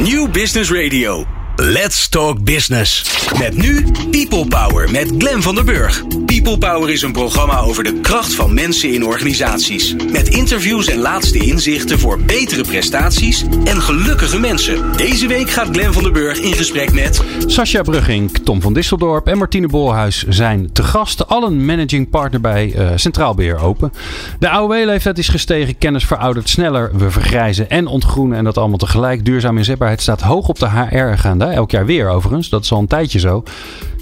New 0.00 0.28
Business 0.28 0.70
Radio. 0.70 1.39
Let's 1.62 2.08
Talk 2.08 2.44
Business. 2.44 3.18
Met 3.38 3.56
nu 3.56 3.86
People 4.10 4.46
Power 4.46 4.90
met 4.90 5.12
Glen 5.18 5.42
van 5.42 5.54
der 5.54 5.64
Burg. 5.64 6.02
People 6.26 6.58
Power 6.58 6.90
is 6.90 7.02
een 7.02 7.12
programma 7.12 7.58
over 7.58 7.84
de 7.84 8.00
kracht 8.00 8.34
van 8.34 8.54
mensen 8.54 8.92
in 8.92 9.04
organisaties. 9.04 9.94
Met 10.12 10.28
interviews 10.28 10.86
en 10.86 10.98
laatste 10.98 11.38
inzichten 11.38 11.98
voor 11.98 12.20
betere 12.20 12.62
prestaties 12.62 13.44
en 13.64 13.80
gelukkige 13.80 14.38
mensen. 14.38 14.96
Deze 14.96 15.26
week 15.26 15.50
gaat 15.50 15.68
Glen 15.72 15.92
van 15.92 16.02
der 16.02 16.12
Burg 16.12 16.38
in 16.38 16.52
gesprek 16.52 16.92
met... 16.92 17.22
Sascha 17.46 17.82
Brugging, 17.82 18.38
Tom 18.44 18.60
van 18.60 18.72
Disseldorp 18.72 19.26
en 19.26 19.38
Martine 19.38 19.66
Bolhuis 19.66 20.24
zijn 20.28 20.72
te 20.72 20.82
gast. 20.82 21.28
Allen 21.28 21.64
managing 21.64 22.10
partner 22.10 22.40
bij 22.40 22.74
uh, 22.76 22.90
Centraal 22.94 23.34
Beheer 23.34 23.58
Open. 23.58 23.92
De 24.38 24.48
AOW-leeftijd 24.48 25.18
is 25.18 25.28
gestegen, 25.28 25.78
kennis 25.78 26.04
veroudert 26.04 26.48
sneller. 26.48 26.90
We 26.92 27.10
vergrijzen 27.10 27.70
en 27.70 27.86
ontgroenen 27.86 28.38
en 28.38 28.44
dat 28.44 28.58
allemaal 28.58 28.78
tegelijk. 28.78 29.24
Duurzaam 29.24 29.56
inzetbaarheid 29.56 30.02
staat 30.02 30.20
hoog 30.20 30.48
op 30.48 30.58
de 30.58 30.68
HR-agenda. 30.68 31.49
Elk 31.52 31.70
jaar 31.70 31.86
weer 31.86 32.08
overigens, 32.08 32.48
dat 32.48 32.64
is 32.64 32.72
al 32.72 32.78
een 32.78 32.86
tijdje 32.86 33.18
zo. 33.18 33.42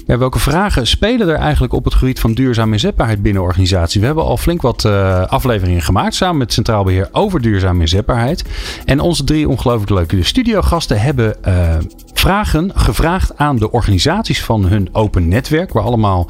Ja, 0.09 0.17
welke 0.17 0.39
vragen 0.39 0.87
spelen 0.87 1.29
er 1.29 1.35
eigenlijk 1.35 1.73
op 1.73 1.83
het 1.83 1.93
gebied 1.93 2.19
van 2.19 2.33
duurzame 2.33 2.71
inzetbaarheid 2.71 3.21
binnen 3.21 3.41
organisaties? 3.41 3.99
We 3.99 4.05
hebben 4.05 4.23
al 4.23 4.37
flink 4.37 4.61
wat 4.61 4.83
uh, 4.83 5.25
afleveringen 5.25 5.81
gemaakt 5.81 6.15
samen 6.15 6.37
met 6.37 6.53
Centraal 6.53 6.83
Beheer 6.83 7.09
over 7.11 7.41
duurzame 7.41 7.81
inzetbaarheid. 7.81 8.43
En 8.85 8.99
onze 8.99 9.23
drie 9.23 9.49
ongelooflijk 9.49 9.89
leuke 9.89 10.23
studiogasten 10.23 11.01
hebben 11.01 11.35
uh, 11.47 11.75
vragen 12.13 12.71
gevraagd 12.75 13.37
aan 13.37 13.57
de 13.57 13.71
organisaties 13.71 14.43
van 14.43 14.65
hun 14.65 14.89
open 14.91 15.27
netwerk, 15.27 15.73
waar 15.73 15.83
allemaal 15.83 16.29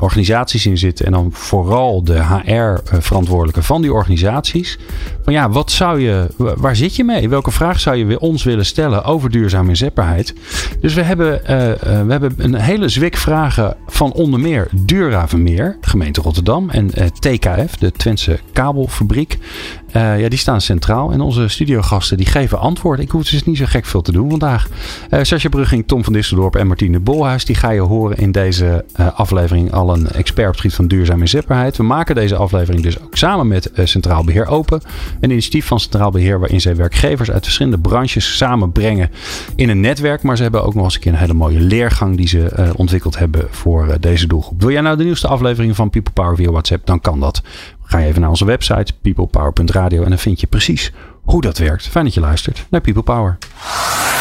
organisaties 0.00 0.66
in 0.66 0.78
zitten 0.78 1.06
en 1.06 1.12
dan 1.12 1.30
vooral 1.32 2.04
de 2.04 2.22
HR-verantwoordelijke 2.22 3.62
van 3.62 3.82
die 3.82 3.92
organisaties. 3.92 4.78
Van 5.24 5.32
ja, 5.32 5.50
wat 5.50 5.70
zou 5.70 6.00
je, 6.00 6.26
waar 6.36 6.76
zit 6.76 6.96
je 6.96 7.04
mee? 7.04 7.28
Welke 7.28 7.50
vraag 7.50 7.80
zou 7.80 7.96
je 7.96 8.20
ons 8.20 8.44
willen 8.44 8.66
stellen 8.66 9.04
over 9.04 9.30
duurzame 9.30 9.68
inzetbaarheid? 9.68 10.34
Dus 10.80 10.94
we 10.94 11.02
hebben, 11.02 11.40
we 12.06 12.10
hebben 12.12 12.34
een 12.36 12.54
hele 12.54 12.88
zwik 12.88 13.16
vragen 13.16 13.76
van 13.86 14.12
onder 14.12 14.40
meer 14.40 14.68
Duravermeer, 14.72 15.76
gemeente 15.80 16.20
Rotterdam 16.20 16.70
en 16.70 16.90
TKF, 17.20 17.76
de 17.78 17.92
Twentse 17.92 18.38
kabelfabriek. 18.52 19.38
Ja, 19.92 20.28
die 20.28 20.38
staan 20.38 20.60
centraal. 20.60 21.12
En 21.12 21.20
onze 21.20 21.48
studiogasten 21.48 22.16
die 22.16 22.26
geven 22.26 22.58
antwoord. 22.58 23.00
Ik 23.00 23.10
hoef 23.10 23.24
dus 23.24 23.44
niet 23.44 23.56
zo 23.56 23.64
gek 23.66 23.84
veel 23.84 24.02
te 24.02 24.12
doen 24.12 24.30
vandaag. 24.30 24.68
Uh, 25.10 25.20
Sascha 25.22 25.48
Brugging, 25.48 25.86
Tom 25.86 26.04
van 26.04 26.12
Disseldorp 26.12 26.56
en 26.56 26.66
Martine 26.66 27.00
Bolhuis. 27.00 27.44
Die 27.44 27.56
ga 27.56 27.70
je 27.70 27.80
horen 27.80 28.16
in 28.16 28.32
deze 28.32 28.84
uh, 29.00 29.17
aflevering 29.18 29.72
al 29.72 29.94
een 29.94 30.10
expert 30.10 30.46
op 30.46 30.52
het 30.52 30.60
gebied 30.60 30.76
van 30.76 30.86
duurzame 30.86 31.20
inzetbaarheid. 31.20 31.76
We 31.76 31.82
maken 31.82 32.14
deze 32.14 32.36
aflevering 32.36 32.82
dus 32.82 33.00
ook 33.00 33.16
samen 33.16 33.48
met 33.48 33.70
Centraal 33.74 34.24
Beheer 34.24 34.46
Open. 34.46 34.80
Een 35.20 35.30
initiatief 35.30 35.66
van 35.66 35.80
Centraal 35.80 36.10
Beheer 36.10 36.38
waarin 36.38 36.60
zij 36.60 36.76
werkgevers 36.76 37.30
uit 37.30 37.44
verschillende 37.44 37.78
branches 37.78 38.36
samenbrengen 38.36 39.10
in 39.56 39.68
een 39.68 39.80
netwerk. 39.80 40.22
Maar 40.22 40.36
ze 40.36 40.42
hebben 40.42 40.64
ook 40.64 40.74
nog 40.74 40.84
eens 40.84 40.94
een 40.94 41.00
keer 41.00 41.12
een 41.12 41.18
hele 41.18 41.34
mooie 41.34 41.60
leergang 41.60 42.16
die 42.16 42.28
ze 42.28 42.72
ontwikkeld 42.76 43.18
hebben 43.18 43.46
voor 43.50 43.96
deze 44.00 44.26
doelgroep. 44.26 44.60
Wil 44.60 44.70
jij 44.70 44.80
nou 44.80 44.96
de 44.96 45.04
nieuwste 45.04 45.28
aflevering 45.28 45.76
van 45.76 45.90
People 45.90 46.12
Power 46.12 46.36
via 46.36 46.50
WhatsApp? 46.50 46.86
Dan 46.86 47.00
kan 47.00 47.20
dat. 47.20 47.42
Ga 47.82 47.98
je 47.98 48.06
even 48.06 48.20
naar 48.20 48.30
onze 48.30 48.44
website 48.44 48.92
peoplepower.radio 49.02 50.02
en 50.02 50.08
dan 50.08 50.18
vind 50.18 50.40
je 50.40 50.46
precies 50.46 50.92
hoe 51.22 51.40
dat 51.40 51.58
werkt. 51.58 51.88
Fijn 51.88 52.04
dat 52.04 52.14
je 52.14 52.20
luistert 52.20 52.66
naar 52.70 52.80
People 52.80 53.02
Power. 53.02 53.38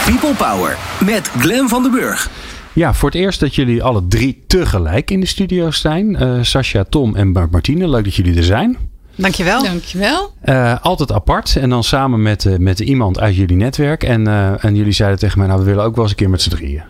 People 0.05 0.33
Power 0.33 0.77
met 1.05 1.31
Glen 1.39 1.69
van 1.69 1.83
den 1.83 1.91
Burg. 1.91 2.29
Ja, 2.77 2.93
voor 2.93 3.09
het 3.09 3.17
eerst 3.17 3.39
dat 3.39 3.55
jullie 3.55 3.83
alle 3.83 4.07
drie 4.07 4.43
tegelijk 4.47 5.11
in 5.11 5.19
de 5.19 5.25
studio 5.25 5.71
zijn. 5.71 6.23
Uh, 6.23 6.43
Sascha, 6.43 6.83
Tom 6.83 7.15
en 7.15 7.31
Martine, 7.31 7.89
leuk 7.89 8.03
dat 8.03 8.15
jullie 8.15 8.37
er 8.37 8.43
zijn. 8.43 8.77
Dankjewel. 9.15 9.63
Dankjewel. 9.63 10.33
Uh, 10.45 10.75
altijd 10.81 11.11
apart 11.11 11.55
en 11.55 11.69
dan 11.69 11.83
samen 11.83 12.21
met, 12.21 12.45
uh, 12.45 12.57
met 12.57 12.79
iemand 12.79 13.19
uit 13.19 13.35
jullie 13.35 13.55
netwerk. 13.55 14.03
En, 14.03 14.27
en 14.61 14.75
jullie 14.75 14.91
zeiden 14.91 15.19
tegen 15.19 15.37
mij, 15.37 15.47
nou 15.47 15.59
we 15.59 15.65
willen 15.65 15.83
ook 15.83 15.95
wel 15.95 16.03
eens 16.03 16.11
een 16.11 16.17
keer 16.17 16.29
met 16.29 16.41
z'n 16.41 16.49
drieën. 16.49 16.83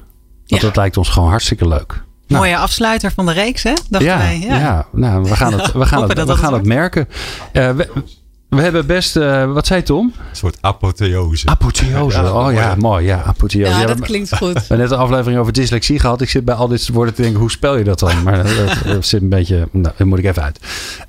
Want 0.47 0.61
ja. 0.61 0.67
dat 0.67 0.75
lijkt 0.75 0.97
ons 0.97 1.09
gewoon 1.09 1.29
hartstikke 1.29 1.67
leuk. 1.67 2.03
Nou. 2.27 2.41
Mooie 2.41 2.57
afsluiter 2.57 3.11
van 3.11 3.25
de 3.25 3.31
reeks, 3.31 3.63
hè? 3.63 3.73
Dachten 3.89 4.09
ja, 4.09 4.17
wij. 4.17 4.39
Ja. 4.39 4.59
ja, 4.59 4.87
nou, 4.91 5.23
we 5.23 5.35
gaan 5.35 5.53
het, 5.53 5.71
we 5.71 5.85
gaan 5.85 6.09
het, 6.09 6.23
we 6.23 6.35
gaan 6.35 6.53
het 6.53 6.65
merken. 6.65 7.07
Uh, 7.53 7.69
we, 7.69 7.87
we, 8.49 8.61
hebben 8.61 8.85
best, 8.85 9.15
uh, 9.15 9.53
wat 9.53 9.67
zei 9.67 9.83
Tom? 9.83 10.13
Een 10.29 10.35
soort 10.35 10.57
apotheose. 10.61 11.47
Apotheose, 11.47 12.17
ja, 12.21 12.45
oh 12.45 12.53
ja, 12.53 12.75
mooi. 12.75 13.05
Ja, 13.05 13.23
apotheose. 13.23 13.79
Ja, 13.79 13.85
dat 13.85 13.99
klinkt 13.99 14.35
goed. 14.35 14.53
We 14.53 14.59
hebben 14.59 14.77
net 14.77 14.91
een 14.91 14.97
aflevering 14.97 15.39
over 15.39 15.53
dyslexie 15.53 15.99
gehad. 15.99 16.21
Ik 16.21 16.29
zit 16.29 16.45
bij 16.45 16.55
al 16.55 16.67
dit 16.67 16.89
woorden 16.89 17.13
te 17.13 17.21
denken, 17.21 17.39
hoe 17.39 17.51
spel 17.51 17.77
je 17.77 17.83
dat 17.83 17.99
dan? 17.99 18.23
Maar 18.23 18.43
dat, 18.43 18.77
dat 18.85 19.05
zit 19.05 19.21
een 19.21 19.29
beetje, 19.29 19.67
nou, 19.71 19.93
dat 19.97 20.07
moet 20.07 20.19
ik 20.19 20.25
even 20.25 20.43
uit. 20.43 20.59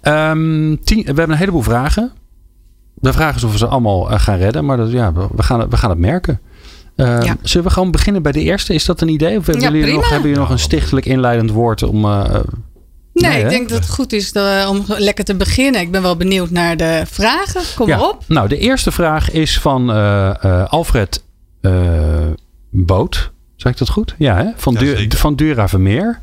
Um, 0.02 0.84
tien, 0.84 0.98
we 0.98 1.04
hebben 1.04 1.30
een 1.30 1.36
heleboel 1.36 1.62
vragen. 1.62 2.12
De 2.94 3.12
vraag 3.12 3.36
is 3.36 3.44
of 3.44 3.52
we 3.52 3.58
ze 3.58 3.66
allemaal 3.66 4.12
uh, 4.12 4.20
gaan 4.20 4.38
redden, 4.38 4.64
maar 4.64 4.76
dat, 4.76 4.90
ja, 4.90 5.12
we, 5.12 5.42
gaan, 5.42 5.70
we 5.70 5.76
gaan 5.76 5.90
het 5.90 5.98
merken. 5.98 6.40
Uh, 6.96 7.22
ja. 7.22 7.36
Zullen 7.42 7.66
we 7.66 7.72
gewoon 7.72 7.90
beginnen 7.90 8.22
bij 8.22 8.32
de 8.32 8.40
eerste? 8.40 8.74
Is 8.74 8.84
dat 8.84 9.00
een 9.00 9.08
idee? 9.08 9.38
Of 9.38 9.46
hebben, 9.46 9.64
ja, 9.64 9.70
jullie, 9.70 9.94
nog, 9.94 10.08
hebben 10.08 10.28
jullie 10.28 10.42
nog 10.42 10.50
een 10.50 10.58
stichtelijk 10.58 11.06
inleidend 11.06 11.50
woord 11.50 11.82
om. 11.82 12.04
Uh, 12.04 12.34
nee, 13.20 13.32
nee, 13.32 13.42
ik 13.42 13.48
denk 13.48 13.68
dat 13.68 13.78
het 13.78 13.90
goed 13.90 14.12
is 14.12 14.32
de, 14.32 14.66
om 14.68 14.84
lekker 14.86 15.24
te 15.24 15.34
beginnen. 15.34 15.80
Ik 15.80 15.90
ben 15.90 16.02
wel 16.02 16.16
benieuwd 16.16 16.50
naar 16.50 16.76
de 16.76 17.02
vragen. 17.10 17.60
Kom 17.76 17.86
ja. 17.88 17.96
maar 17.96 18.08
op. 18.08 18.24
Nou, 18.26 18.48
de 18.48 18.58
eerste 18.58 18.92
vraag 18.92 19.30
is 19.30 19.58
van 19.58 19.90
uh, 19.90 20.64
Alfred 20.68 21.24
Boot. 22.70 23.32
Zeg 23.56 23.72
ik 23.72 23.78
dat 23.78 23.88
goed? 23.88 24.14
Ja, 24.18 24.36
hè? 24.36 24.50
Van, 24.56 24.72
ja, 24.72 25.06
du 25.08 25.16
van 25.16 25.34
Dura 25.34 25.68
Vermeer. 25.68 26.20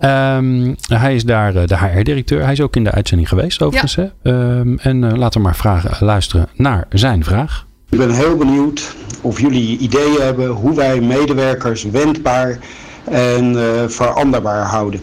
Um, 0.00 0.76
hij 0.88 1.14
is 1.14 1.24
daar 1.24 1.66
de 1.66 1.78
HR-directeur. 1.78 2.42
Hij 2.42 2.52
is 2.52 2.60
ook 2.60 2.76
in 2.76 2.84
de 2.84 2.90
uitzending 2.90 3.28
geweest, 3.28 3.62
overigens. 3.62 3.94
Ja. 3.94 4.10
Um, 4.22 4.78
en 4.78 5.18
laten 5.18 5.40
we 5.40 5.46
maar 5.46 5.56
vragen, 5.56 6.06
luisteren 6.06 6.48
naar 6.54 6.86
zijn 6.90 7.24
vraag. 7.24 7.66
Ik 7.88 7.98
ben 7.98 8.10
heel 8.10 8.36
benieuwd 8.36 8.94
of 9.20 9.40
jullie 9.40 9.78
ideeën 9.78 10.20
hebben 10.20 10.48
hoe 10.48 10.74
wij 10.74 11.00
medewerkers 11.00 11.82
wendbaar 11.82 12.58
en 13.04 13.52
uh, 13.52 13.62
veranderbaar 13.86 14.64
houden. 14.64 15.00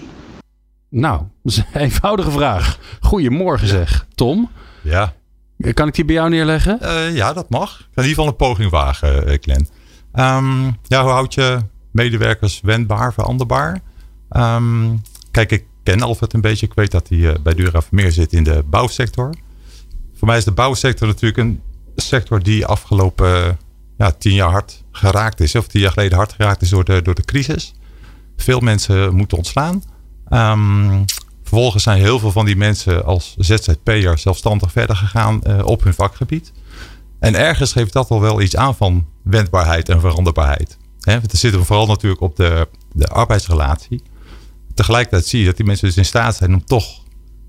Nou, 0.92 1.18
dat 1.44 1.52
is 1.52 1.58
een 1.58 1.82
eenvoudige 1.82 2.32
vraag. 2.32 2.80
Goedemorgen 3.00 3.68
zeg, 3.68 4.08
Tom. 4.16 4.50
Ja. 4.82 5.14
Kan 5.74 5.88
ik 5.88 5.96
die 5.96 6.06
bij 6.06 6.16
jou 6.16 6.30
neerleggen? 6.30 6.80
Uh, 6.82 7.16
ja, 7.16 7.34
dat 7.34 7.50
mag. 7.50 7.80
Ik 7.80 7.86
kan 7.94 8.04
in 8.04 8.10
ieder 8.10 8.24
geval 8.24 8.28
een 8.28 8.36
poging 8.36 8.72
wagen, 8.72 9.28
uh, 9.28 9.38
Glenn. 9.42 9.68
Um, 10.14 10.78
ja, 10.84 11.02
hoe 11.02 11.12
houd 11.12 11.34
je 11.34 11.60
medewerkers 11.92 12.62
wendbaar, 12.64 13.14
veranderbaar? 13.14 13.82
Um, 14.30 15.02
kijk, 15.32 15.52
ik 15.52 15.66
ken 15.84 16.02
Alfred 16.02 16.34
een 16.34 16.42
beetje. 16.42 16.66
Ik 16.66 16.74
weet 16.74 16.92
dat 16.92 17.10
hij 17.10 17.38
bij 17.44 17.54
Dura 17.54 17.82
Vermeer 17.82 18.12
zit 18.12 18.34
in 18.34 18.44
de 18.44 18.64
bouwsector. 18.66 19.34
Voor 20.14 20.28
mij 20.28 20.38
is 20.38 20.44
de 20.44 20.52
bouwsector 20.52 21.08
natuurlijk 21.08 21.38
een 21.38 21.62
sector 21.96 22.44
die 22.44 22.66
afgelopen 22.66 23.58
ja, 23.98 24.12
tien 24.12 24.34
jaar 24.34 24.50
hard 24.50 24.84
geraakt 24.92 25.40
is. 25.40 25.56
Of 25.56 25.68
tien 25.68 25.82
jaar 25.82 25.92
geleden 25.92 26.18
hard 26.18 26.34
geraakt 26.34 26.62
is 26.62 26.70
door 26.70 26.84
de, 26.84 27.02
door 27.02 27.16
de 27.16 27.26
crisis. 27.26 27.74
Veel 28.38 28.60
mensen 28.60 29.16
moeten 29.16 29.38
ontslaan. 29.38 29.84
Um, 30.34 31.06
vervolgens 31.42 31.84
zijn 31.84 32.00
heel 32.00 32.20
veel 32.20 32.32
van 32.32 32.46
die 32.46 32.56
mensen 32.56 33.06
als 33.06 33.36
ZZP'er 33.38 34.18
zelfstandig 34.18 34.72
verder 34.72 34.96
gegaan 34.96 35.42
uh, 35.48 35.66
op 35.66 35.84
hun 35.84 35.94
vakgebied. 35.94 36.52
En 37.20 37.36
ergens 37.36 37.72
geeft 37.72 37.94
dat 37.94 38.10
al 38.10 38.22
wel 38.22 38.42
iets 38.42 38.56
aan 38.56 38.76
van 38.76 39.06
wendbaarheid 39.24 39.90
en 39.90 40.00
veranderbaarheid. 40.00 40.78
He, 41.00 41.20
want 41.20 41.32
er 41.32 41.38
zitten 41.38 41.66
vooral 41.66 41.86
natuurlijk 41.86 42.22
op 42.22 42.36
de, 42.36 42.68
de 42.94 43.08
arbeidsrelatie. 43.08 44.02
Tegelijkertijd 44.74 45.26
zie 45.26 45.40
je 45.40 45.46
dat 45.46 45.58
die 45.58 45.66
mensen 45.66 45.88
dus 45.88 45.98
in 45.98 46.06
staat 46.06 46.36
zijn 46.36 46.54
om 46.54 46.66
toch 46.66 47.00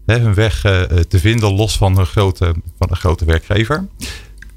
hun 0.06 0.34
weg 0.34 0.64
uh, 0.64 0.82
te 0.82 1.18
vinden 1.18 1.54
los 1.54 1.76
van 1.76 1.98
een 1.98 2.06
grote, 2.06 2.54
van 2.78 2.90
een 2.90 2.96
grote 2.96 3.24
werkgever. 3.24 3.88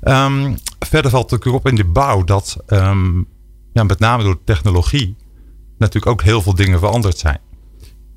Um, 0.04 0.58
verder 0.80 1.12
valt 1.12 1.32
natuurlijk 1.32 1.66
op 1.66 1.72
in 1.72 1.76
de 1.76 1.86
bouw 1.86 2.24
dat 2.24 2.58
um, 2.68 3.28
ja, 3.74 3.84
met 3.84 4.00
name 4.00 4.24
door 4.24 4.34
de 4.34 4.44
technologie 4.44 5.16
natuurlijk 5.78 6.12
ook 6.12 6.24
heel 6.24 6.42
veel 6.42 6.56
dingen 6.56 6.80
veranderd 6.80 7.18
zijn. 7.18 7.40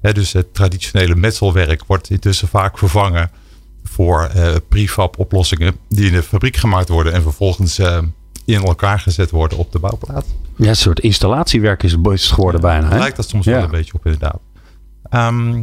He, 0.01 0.13
dus 0.13 0.33
het 0.33 0.55
traditionele 0.55 1.15
metselwerk 1.15 1.85
wordt 1.87 2.11
intussen 2.11 2.49
vaak 2.49 2.79
vervangen 2.79 3.31
voor 3.85 4.31
uh, 4.37 4.55
prefab 4.69 5.19
oplossingen 5.19 5.77
die 5.89 6.07
in 6.07 6.13
de 6.13 6.23
fabriek 6.23 6.57
gemaakt 6.57 6.89
worden 6.89 7.13
en 7.13 7.23
vervolgens 7.23 7.79
uh, 7.79 7.99
in 8.45 8.65
elkaar 8.65 9.01
gezet 9.01 9.31
worden 9.31 9.59
op 9.59 9.73
de 9.73 9.79
bouwplaats. 9.79 10.27
Ja, 10.57 10.69
een 10.69 10.77
soort 10.77 11.01
installatiewerk 11.01 11.83
is 11.83 11.93
het 11.93 12.21
geworden 12.21 12.61
bijna. 12.61 12.89
Hè? 12.89 12.99
Lijkt 12.99 13.17
dat 13.17 13.29
soms 13.29 13.45
ja. 13.45 13.53
wel 13.53 13.63
een 13.63 13.71
beetje 13.71 13.95
op 13.95 14.05
inderdaad. 14.07 14.41
Um, 15.11 15.59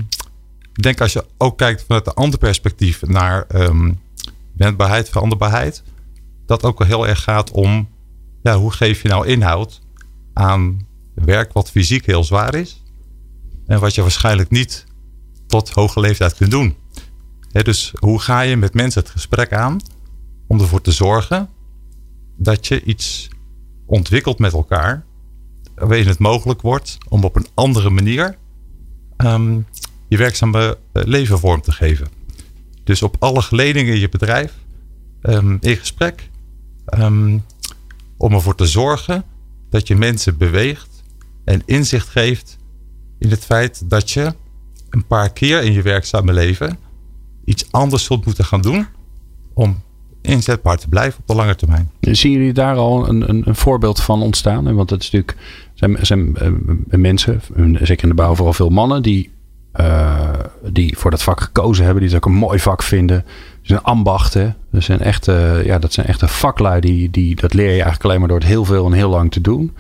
ik 0.74 0.82
denk 0.82 1.02
als 1.02 1.14
je 1.14 1.26
ook 1.38 1.58
kijkt 1.58 1.84
vanuit 1.88 2.08
een 2.08 2.14
ander 2.14 2.40
perspectief 2.40 3.02
naar 3.02 3.46
um, 3.56 4.00
wendbaarheid, 4.58 5.10
veranderbaarheid 5.10 5.84
dat 6.46 6.64
ook 6.64 6.80
wel 6.80 6.88
heel 6.88 7.08
erg 7.08 7.24
gaat 7.24 7.52
om 7.52 7.90
ja, 8.44 8.58
hoe 8.58 8.72
geef 8.72 9.02
je 9.02 9.08
nou 9.08 9.28
inhoud 9.28 9.82
aan 10.34 10.88
werk 11.14 11.54
wat 11.54 11.72
fysiek 11.72 12.06
heel 12.06 12.24
zwaar 12.24 12.56
is. 12.56 12.84
En 13.68 13.80
wat 13.80 13.96
je 13.96 14.02
waarschijnlijk 14.02 14.50
niet 14.50 14.86
tot 15.48 15.70
hoge 15.70 16.00
leeftijd 16.00 16.36
kunt 16.36 16.52
doen. 16.52 16.76
Dus 17.52 17.94
hoe 18.00 18.20
ga 18.20 18.42
je 18.42 18.58
met 18.58 18.74
mensen 18.74 19.02
het 19.02 19.12
gesprek 19.12 19.54
aan 19.54 19.80
om 20.48 20.60
ervoor 20.60 20.82
te 20.82 20.92
zorgen 20.92 21.50
dat 22.38 22.68
je 22.68 22.84
iets 22.84 23.28
ontwikkelt 23.86 24.40
met 24.40 24.54
elkaar. 24.54 25.06
Waarin 25.76 26.08
het 26.08 26.20
mogelijk 26.20 26.62
wordt 26.62 26.98
om 27.10 27.24
op 27.24 27.36
een 27.36 27.48
andere 27.54 27.90
manier 27.90 28.38
um, 29.18 29.66
je 30.08 30.18
werkzame 30.18 30.78
leven 30.92 31.40
vorm 31.40 31.62
te 31.62 31.72
geven. 31.72 32.08
Dus 32.84 33.02
op 33.02 33.16
alle 33.20 33.42
geledingen 33.42 33.94
in 33.94 34.00
je 34.00 34.10
bedrijf 34.10 34.54
um, 35.22 35.58
in 35.62 35.76
gesprek 35.76 36.30
Um, 37.00 37.44
om 38.18 38.34
ervoor 38.34 38.56
te 38.56 38.66
zorgen 38.66 39.24
dat 39.70 39.88
je 39.88 39.96
mensen 39.96 40.38
beweegt 40.38 41.04
en 41.46 41.62
inzicht 41.66 42.08
geeft 42.08 42.58
in 43.20 43.30
het 43.30 43.46
feit 43.46 43.90
dat 43.90 44.12
je 44.12 44.34
een 44.90 45.06
paar 45.06 45.34
keer 45.34 45.64
in 45.64 45.74
je 45.74 45.82
werkzame 45.82 46.34
leven 46.34 46.78
iets 47.46 47.72
anders 47.72 48.04
zult 48.04 48.26
moeten 48.26 48.46
gaan 48.46 48.62
doen 48.62 48.88
om 49.54 49.84
inzetbaar 50.22 50.78
te 50.78 50.90
blijven 50.90 51.20
op 51.20 51.28
de 51.28 51.36
lange 51.36 51.56
termijn. 51.56 51.92
Zien 52.00 52.32
jullie 52.32 52.54
daar 52.54 52.76
al 52.76 53.10
een, 53.10 53.30
een, 53.30 53.48
een 53.48 53.56
voorbeeld 53.56 54.02
van 54.02 54.22
ontstaan? 54.22 54.76
Want 54.76 54.90
het 54.90 55.04
is 55.04 55.12
natuurlijk 55.12 55.38
zijn, 55.74 55.98
zijn 56.02 56.36
uh, 56.42 57.00
mensen, 57.00 57.42
zeker 57.82 58.04
in 58.04 58.10
de 58.10 58.16
bouw 58.16 58.36
vooral 58.36 58.54
veel 58.54 58.70
mannen, 58.70 59.02
die, 59.02 59.32
uh, 59.76 60.30
die 60.64 60.98
voor 60.98 61.12
dat 61.12 61.24
vak 61.24 61.42
gekozen 61.42 61.84
hebben, 61.84 62.04
die 62.04 62.14
het 62.14 62.24
ook 62.24 62.32
een 62.32 62.40
mooi 62.40 62.60
vak 62.60 62.84
vinden. 62.84 63.26
zijn 63.62 63.82
ambachten. 63.82 64.56
Dat 64.72 64.84
zijn 64.84 65.00
echte, 65.00 65.62
ja, 65.66 65.80
dat 65.80 65.94
zijn 65.94 66.08
echte 66.08 66.28
vaklui. 66.28 66.82
Die, 66.82 67.10
die, 67.10 67.36
dat 67.36 67.54
leer 67.54 67.66
je 67.66 67.72
eigenlijk 67.72 68.04
alleen 68.04 68.20
maar 68.20 68.28
door 68.28 68.40
het 68.40 68.48
heel 68.48 68.66
veel 68.66 68.86
en 68.86 68.92
heel 68.92 69.10
lang 69.10 69.32
te 69.32 69.42
doen. 69.42 69.76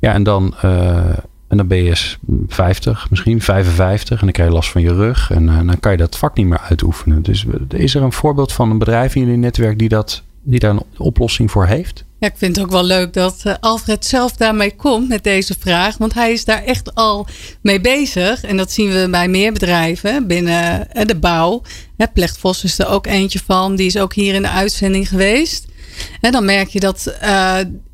Ja, 0.00 0.12
en 0.12 0.22
dan, 0.22 0.54
uh, 0.64 1.04
en 1.50 1.56
dan 1.56 1.66
ben 1.66 1.82
je 1.82 2.14
50, 2.48 3.10
misschien 3.10 3.40
55. 3.40 4.18
En 4.18 4.24
dan 4.24 4.32
krijg 4.32 4.48
je 4.48 4.54
last 4.54 4.70
van 4.70 4.82
je 4.82 4.94
rug. 4.94 5.30
En 5.30 5.46
dan 5.46 5.80
kan 5.80 5.92
je 5.92 5.98
dat 5.98 6.18
vak 6.18 6.36
niet 6.36 6.46
meer 6.46 6.58
uitoefenen. 6.58 7.22
Dus 7.22 7.44
is 7.68 7.94
er 7.94 8.02
een 8.02 8.12
voorbeeld 8.12 8.52
van 8.52 8.70
een 8.70 8.78
bedrijf 8.78 9.14
in 9.14 9.20
jullie 9.20 9.36
netwerk 9.36 9.78
die, 9.78 9.88
dat, 9.88 10.22
die 10.42 10.58
daar 10.58 10.70
een 10.70 10.82
oplossing 10.96 11.50
voor 11.50 11.66
heeft? 11.66 12.04
Ja, 12.18 12.28
ik 12.28 12.34
vind 12.36 12.56
het 12.56 12.64
ook 12.64 12.70
wel 12.70 12.84
leuk 12.84 13.12
dat 13.12 13.42
uh, 13.46 13.54
Alfred 13.60 14.06
zelf 14.06 14.32
daarmee 14.32 14.76
komt 14.76 15.08
met 15.08 15.24
deze 15.24 15.54
vraag. 15.58 15.96
Want 15.96 16.14
hij 16.14 16.32
is 16.32 16.44
daar 16.44 16.64
echt 16.64 16.94
al 16.94 17.26
mee 17.60 17.80
bezig. 17.80 18.42
En 18.42 18.56
dat 18.56 18.72
zien 18.72 18.90
we 18.90 19.08
bij 19.10 19.28
meer 19.28 19.52
bedrijven 19.52 20.26
binnen 20.26 20.88
uh, 20.96 21.04
de 21.04 21.16
bouw. 21.16 21.62
Plechtvos 22.14 22.64
is 22.64 22.78
er 22.78 22.88
ook 22.88 23.06
eentje 23.06 23.40
van. 23.44 23.76
Die 23.76 23.86
is 23.86 23.98
ook 23.98 24.14
hier 24.14 24.34
in 24.34 24.42
de 24.42 24.50
uitzending 24.50 25.08
geweest. 25.08 25.66
En 26.20 26.32
dan 26.32 26.44
merk 26.44 26.68
je 26.68 26.80
dat 26.80 27.14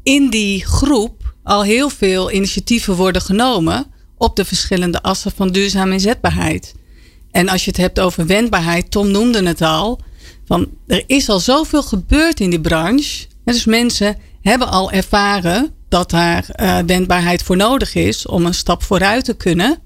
in 0.03 0.31
die 0.31 0.65
groep 0.65 1.16
al 1.47 1.63
heel 1.63 1.89
veel 1.89 2.33
initiatieven 2.33 2.95
worden 2.95 3.23
genomen. 3.23 3.87
Op 4.19 4.37
de 4.37 4.45
verschillende 4.45 5.03
assen 5.03 5.33
van 5.37 5.51
duurzame 5.51 5.93
inzetbaarheid. 5.93 6.75
En 7.31 7.49
als 7.49 7.65
je 7.65 7.71
het 7.71 7.81
hebt 7.81 8.01
over 8.01 8.27
wendbaarheid, 8.27 8.91
Tom 8.91 9.11
noemde 9.11 9.47
het 9.47 9.63
al. 9.63 10.01
Van, 10.47 10.69
er 10.87 11.05
is 11.07 11.29
al 11.29 11.41
zoveel 11.41 11.83
gebeurd 11.83 12.41
in 12.41 12.51
die 12.51 12.61
branche 12.61 13.27
dus 13.45 13.65
mensen 13.65 14.17
hebben 14.43 14.69
al 14.69 14.91
ervaren 14.91 15.75
dat 15.89 16.11
daar 16.11 16.47
uh, 16.57 16.79
wendbaarheid 16.79 17.43
voor 17.43 17.57
nodig 17.57 17.95
is 17.95 18.27
om 18.27 18.47
een 18.47 18.55
stap 18.55 18.83
vooruit 18.83 19.25
te 19.25 19.35
kunnen. 19.35 19.79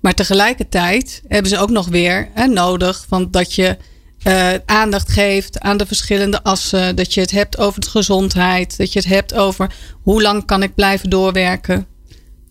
Maar 0.00 0.14
tegelijkertijd 0.14 1.22
hebben 1.28 1.50
ze 1.50 1.58
ook 1.58 1.70
nog 1.70 1.88
weer 1.88 2.28
hè, 2.34 2.46
nodig 2.46 3.04
van 3.08 3.30
dat 3.30 3.54
je 3.54 3.76
uh, 4.24 4.54
aandacht 4.66 5.12
geeft 5.12 5.60
aan 5.60 5.76
de 5.76 5.86
verschillende 5.86 6.42
assen. 6.42 6.96
Dat 6.96 7.14
je 7.14 7.20
het 7.20 7.30
hebt 7.30 7.58
over 7.58 7.80
de 7.80 7.90
gezondheid. 7.90 8.76
Dat 8.76 8.92
je 8.92 8.98
het 8.98 9.08
hebt 9.08 9.34
over 9.34 9.74
hoe 10.02 10.22
lang 10.22 10.46
kan 10.46 10.62
ik 10.62 10.74
blijven 10.74 11.10
doorwerken. 11.10 11.86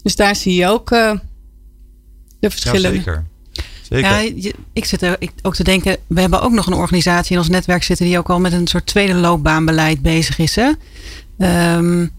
Dus 0.03 0.15
daar 0.15 0.35
zie 0.35 0.55
je 0.55 0.67
ook 0.67 0.91
uh, 0.91 1.13
de 2.39 2.49
verschillen. 2.49 2.93
Ja, 2.93 2.99
zeker. 3.01 3.25
Ja, 3.91 4.51
ik 4.73 4.85
zit 4.85 5.01
er 5.01 5.17
ook 5.41 5.55
te 5.55 5.63
denken, 5.63 5.97
we 6.07 6.21
hebben 6.21 6.41
ook 6.41 6.51
nog 6.51 6.67
een 6.67 6.73
organisatie 6.73 7.31
in 7.31 7.37
ons 7.37 7.49
netwerk 7.49 7.83
zitten 7.83 8.05
die 8.05 8.17
ook 8.17 8.29
al 8.29 8.39
met 8.39 8.53
een 8.53 8.67
soort 8.67 8.85
tweede 8.85 9.13
loopbaanbeleid 9.13 10.01
bezig 10.01 10.37
is. 10.37 10.55
Hè? 10.55 10.71
Um, 11.77 12.11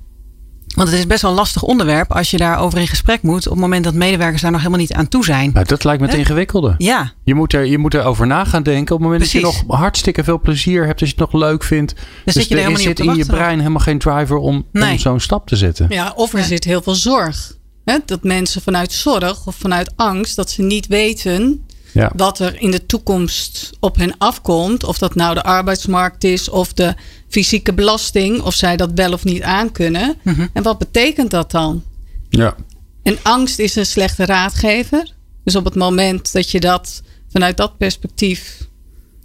want 0.75 0.89
het 0.89 0.99
is 0.99 1.07
best 1.07 1.23
wel 1.23 1.31
een 1.31 1.37
lastig 1.37 1.63
onderwerp 1.63 2.13
als 2.13 2.31
je 2.31 2.37
daarover 2.37 2.79
in 2.79 2.89
gesprek 2.89 3.23
moet. 3.23 3.47
op 3.47 3.53
het 3.53 3.61
moment 3.61 3.85
dat 3.85 3.95
medewerkers 3.95 4.43
daar 4.43 4.51
nog 4.51 4.61
helemaal 4.61 4.81
niet 4.81 4.93
aan 4.93 5.09
toe 5.09 5.25
zijn. 5.25 5.51
Nou, 5.53 5.67
dat 5.67 5.85
lijkt 5.85 6.01
me 6.01 6.07
het 6.07 6.17
ingewikkelde. 6.17 6.75
Ja. 6.79 7.13
Je 7.25 7.35
moet, 7.35 7.53
er, 7.53 7.67
je 7.67 7.79
moet 7.79 7.95
erover 7.95 8.27
na 8.27 8.45
gaan 8.45 8.63
denken. 8.63 8.95
op 8.95 9.01
het 9.01 9.11
moment 9.11 9.31
Precies. 9.31 9.43
dat 9.43 9.61
je 9.61 9.65
nog 9.67 9.79
hartstikke 9.79 10.25
veel 10.25 10.41
plezier 10.41 10.87
hebt. 10.87 11.01
als 11.01 11.11
je 11.11 11.17
het 11.21 11.33
nog 11.33 11.41
leuk 11.41 11.65
vindt. 11.65 11.95
Dan 11.95 12.05
dus 12.25 12.35
zit 12.35 12.49
je 12.49 12.55
er 12.55 12.61
helemaal 12.61 12.83
zit 12.83 12.99
niet 12.99 13.09
in 13.09 13.17
je 13.17 13.27
brein 13.27 13.59
helemaal 13.59 13.81
geen 13.81 13.99
driver 13.99 14.37
om, 14.37 14.67
nee. 14.73 14.93
om 14.93 14.99
zo'n 14.99 15.21
stap 15.21 15.47
te 15.47 15.57
zetten. 15.57 15.87
Ja, 15.89 16.13
of 16.17 16.33
er 16.33 16.39
ja. 16.39 16.45
zit 16.45 16.65
heel 16.65 16.83
veel 16.83 16.95
zorg. 16.95 17.57
Hè? 17.85 17.99
Dat 18.07 18.23
mensen 18.23 18.63
vanuit 18.63 18.93
zorg 18.93 19.47
of 19.47 19.57
vanuit 19.57 19.93
angst. 19.97 20.37
dat 20.37 20.51
ze 20.51 20.63
niet 20.63 20.87
weten 20.87 21.67
ja. 21.93 22.13
wat 22.17 22.39
er 22.39 22.61
in 22.61 22.71
de 22.71 22.87
toekomst 22.87 23.71
op 23.81 23.97
hen 23.97 24.15
afkomt. 24.19 24.85
Of 24.85 24.99
dat 24.99 25.15
nou 25.15 25.35
de 25.35 25.43
arbeidsmarkt 25.43 26.25
is 26.25 26.49
of 26.49 26.73
de 26.73 26.95
fysieke 27.33 27.73
belasting. 27.73 28.41
Of 28.43 28.55
zij 28.55 28.77
dat 28.77 28.91
wel 28.95 29.13
of 29.13 29.25
niet 29.25 29.43
aankunnen. 29.43 30.17
Mm 30.23 30.35
-hmm. 30.35 30.49
En 30.53 30.63
wat 30.63 30.79
betekent 30.79 31.31
dat 31.31 31.51
dan? 31.51 31.83
Ja. 32.29 32.55
En 33.03 33.19
angst 33.23 33.59
is 33.59 33.77
een 33.77 33.87
slechte 33.87 34.25
raadgever. 34.25 35.13
Dus 35.45 35.57
op 35.57 35.65
het 35.65 35.75
moment 35.75 36.33
dat 36.33 36.51
je 36.51 36.61
dat 36.61 37.03
vanuit 37.29 37.57
dat 37.57 37.77
perspectief 37.77 38.69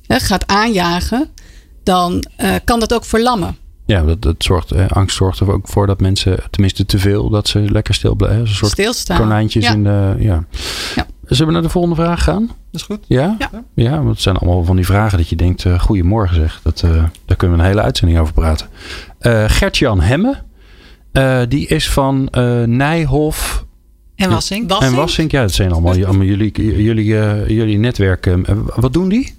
hè, 0.06 0.20
gaat 0.20 0.48
aanjagen, 0.48 1.30
dan 1.84 2.26
uh, 2.42 2.56
kan 2.64 2.80
dat 2.80 2.94
ook 2.94 3.06
verlammen. 3.06 3.58
Ja, 3.86 4.02
dat, 4.02 4.22
dat 4.22 4.36
zorgt, 4.38 4.72
eh, 4.72 4.88
angst 4.88 5.16
zorgt 5.16 5.40
er 5.40 5.52
ook 5.52 5.68
voor 5.68 5.88
dat 5.88 6.00
mensen, 6.00 6.44
tenminste 6.50 6.86
te 6.86 7.00
veel, 7.00 7.30
dat 7.30 7.48
ze 7.48 7.60
lekker 7.60 7.94
stil 7.94 8.16
blijven. 8.16 8.40
Een 8.40 8.48
soort 8.48 8.72
Stilstaan. 8.72 9.18
konijntjes 9.18 9.64
ja. 9.64 9.72
in 9.72 9.84
de. 9.84 10.16
Ja. 10.20 10.46
ja. 10.96 11.08
Zullen 11.28 11.48
we 11.48 11.54
naar 11.54 11.62
de 11.62 11.70
volgende 11.70 11.96
vraag 11.96 12.24
gaan? 12.24 12.46
Dat 12.48 12.56
is 12.72 12.82
goed. 12.82 13.00
Ja? 13.08 13.36
Ja. 13.40 13.50
ja 13.74 13.98
want 13.98 14.10
het 14.10 14.22
zijn 14.22 14.38
allemaal 14.38 14.64
van 14.64 14.76
die 14.76 14.86
vragen 14.86 15.18
dat 15.18 15.30
je 15.30 15.36
denkt: 15.36 15.64
uh, 15.64 15.80
Goedemorgen 15.80 16.36
zeg. 16.36 16.60
Dat, 16.64 16.82
uh, 16.86 17.04
daar 17.26 17.38
kunnen 17.38 17.58
we 17.58 17.64
een 17.64 17.70
hele 17.70 17.82
uitzending 17.82 18.20
over 18.20 18.34
praten. 18.34 18.68
Uh, 19.22 19.44
Gert-Jan 19.48 20.02
Hemme, 20.02 20.42
die 21.48 21.68
is 21.68 21.90
van 21.90 22.30
Nijhof. 22.66 23.66
En 24.16 24.30
Wassink. 24.30 24.72
En 24.72 24.96
Wassink, 24.96 25.32
ja, 25.32 25.42
dat 25.42 25.52
zijn 25.52 25.72
allemaal, 25.72 26.06
allemaal 26.06 26.26
jullie, 26.26 26.84
jullie, 26.84 27.06
jullie 27.54 27.78
netwerken. 27.78 28.46
wat 28.76 28.94
doen 28.94 29.10
die? 29.10 29.36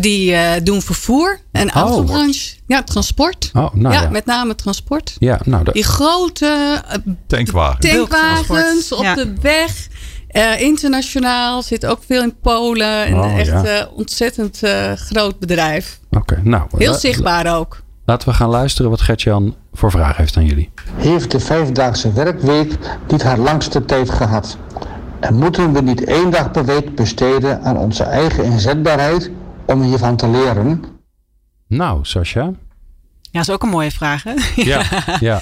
Die 0.00 0.30
uh, 0.30 0.52
doen 0.62 0.82
vervoer 0.82 1.40
en 1.52 1.68
Oh. 1.68 1.74
autobranche. 1.74 2.54
Ja, 2.66 2.82
transport. 2.82 3.50
Oh, 3.54 3.74
nou 3.74 3.94
ja, 3.94 4.02
ja. 4.02 4.08
met 4.08 4.24
name 4.24 4.54
transport. 4.54 5.16
Ja, 5.18 5.40
nou, 5.44 5.64
dat, 5.64 5.74
Die 5.74 5.84
grote 5.84 6.82
uh, 6.86 7.14
Tankwagen. 7.26 7.80
tankwagens 7.80 8.48
Bulktransport, 8.48 8.92
op 8.98 9.04
ja. 9.04 9.14
de 9.14 9.34
weg. 9.40 9.88
Uh, 10.36 10.60
internationaal 10.60 11.62
zit 11.62 11.86
ook 11.86 12.00
veel 12.06 12.22
in 12.22 12.34
Polen. 12.42 13.04
En 13.04 13.14
Oh, 13.14 13.38
echt 13.38 13.46
ja. 13.50 13.80
uh, 13.80 13.96
ontzettend 13.96 14.60
uh, 14.64 14.92
groot 14.92 15.38
bedrijf. 15.38 15.98
oké. 16.10 16.40
nou, 16.44 16.66
Heel 16.76 16.94
zichtbaar 16.94 17.56
ook. 17.58 17.82
Laten 18.06 18.28
we 18.28 18.34
gaan 18.34 18.48
luisteren 18.48 18.90
wat 18.90 19.00
Gert-Jan 19.00 19.54
voor 19.72 19.90
vraag 19.90 20.16
heeft 20.16 20.36
aan 20.36 20.44
jullie. 20.44 20.70
heeft 20.96 21.30
de 21.30 21.40
vijfdaagse 21.40 22.12
werkweek 22.12 22.72
niet 23.08 23.22
haar 23.22 23.38
langste 23.38 23.84
tijd 23.84 24.10
gehad. 24.10 24.56
En 25.20 25.34
moeten 25.34 25.72
we 25.72 25.80
niet 25.80 26.04
één 26.04 26.30
dag 26.30 26.50
per 26.50 26.64
week 26.64 26.94
besteden 26.94 27.62
aan 27.62 27.76
onze 27.78 28.02
eigen 28.04 28.44
inzetbaarheid 28.44 29.30
om 29.66 29.82
hiervan 29.82 30.16
te 30.16 30.28
leren? 30.28 30.84
Nou, 31.68 31.98
Sascha. 32.02 32.42
Ja, 32.42 33.40
dat 33.40 33.48
is 33.48 33.50
ook 33.50 33.62
een 33.62 33.68
mooie 33.68 33.90
vraag. 33.90 34.22
Hè? 34.22 34.32
Ja, 34.54 34.82
ja. 35.20 35.40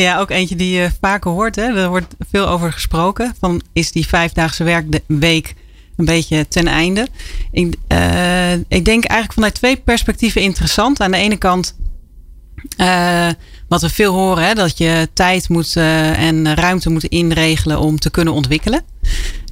Ja, 0.00 0.18
ook 0.18 0.30
eentje 0.30 0.56
die 0.56 0.70
je 0.70 0.90
vaker 1.00 1.30
hoort. 1.30 1.56
Hè? 1.56 1.62
Er 1.62 1.88
wordt 1.88 2.14
veel 2.30 2.48
over 2.48 2.72
gesproken. 2.72 3.34
Van 3.38 3.62
is 3.72 3.92
die 3.92 4.06
vijfdaagse 4.06 4.64
werkweek 4.64 5.54
een 5.96 6.04
beetje 6.04 6.48
ten 6.48 6.66
einde? 6.66 7.08
Ik, 7.50 7.74
uh, 7.88 8.52
ik 8.52 8.84
denk 8.84 9.04
eigenlijk 9.04 9.32
vanuit 9.32 9.54
twee 9.54 9.76
perspectieven 9.76 10.40
interessant. 10.40 11.00
Aan 11.00 11.10
de 11.10 11.16
ene 11.16 11.36
kant, 11.36 11.76
uh, 12.76 13.28
wat 13.68 13.82
we 13.82 13.88
veel 13.88 14.12
horen, 14.12 14.44
hè, 14.44 14.54
dat 14.54 14.78
je 14.78 15.08
tijd 15.12 15.48
moet 15.48 15.76
en 15.76 16.54
ruimte 16.54 16.90
moet 16.90 17.04
inregelen 17.04 17.78
om 17.78 17.98
te 17.98 18.10
kunnen 18.10 18.34
ontwikkelen. 18.34 18.82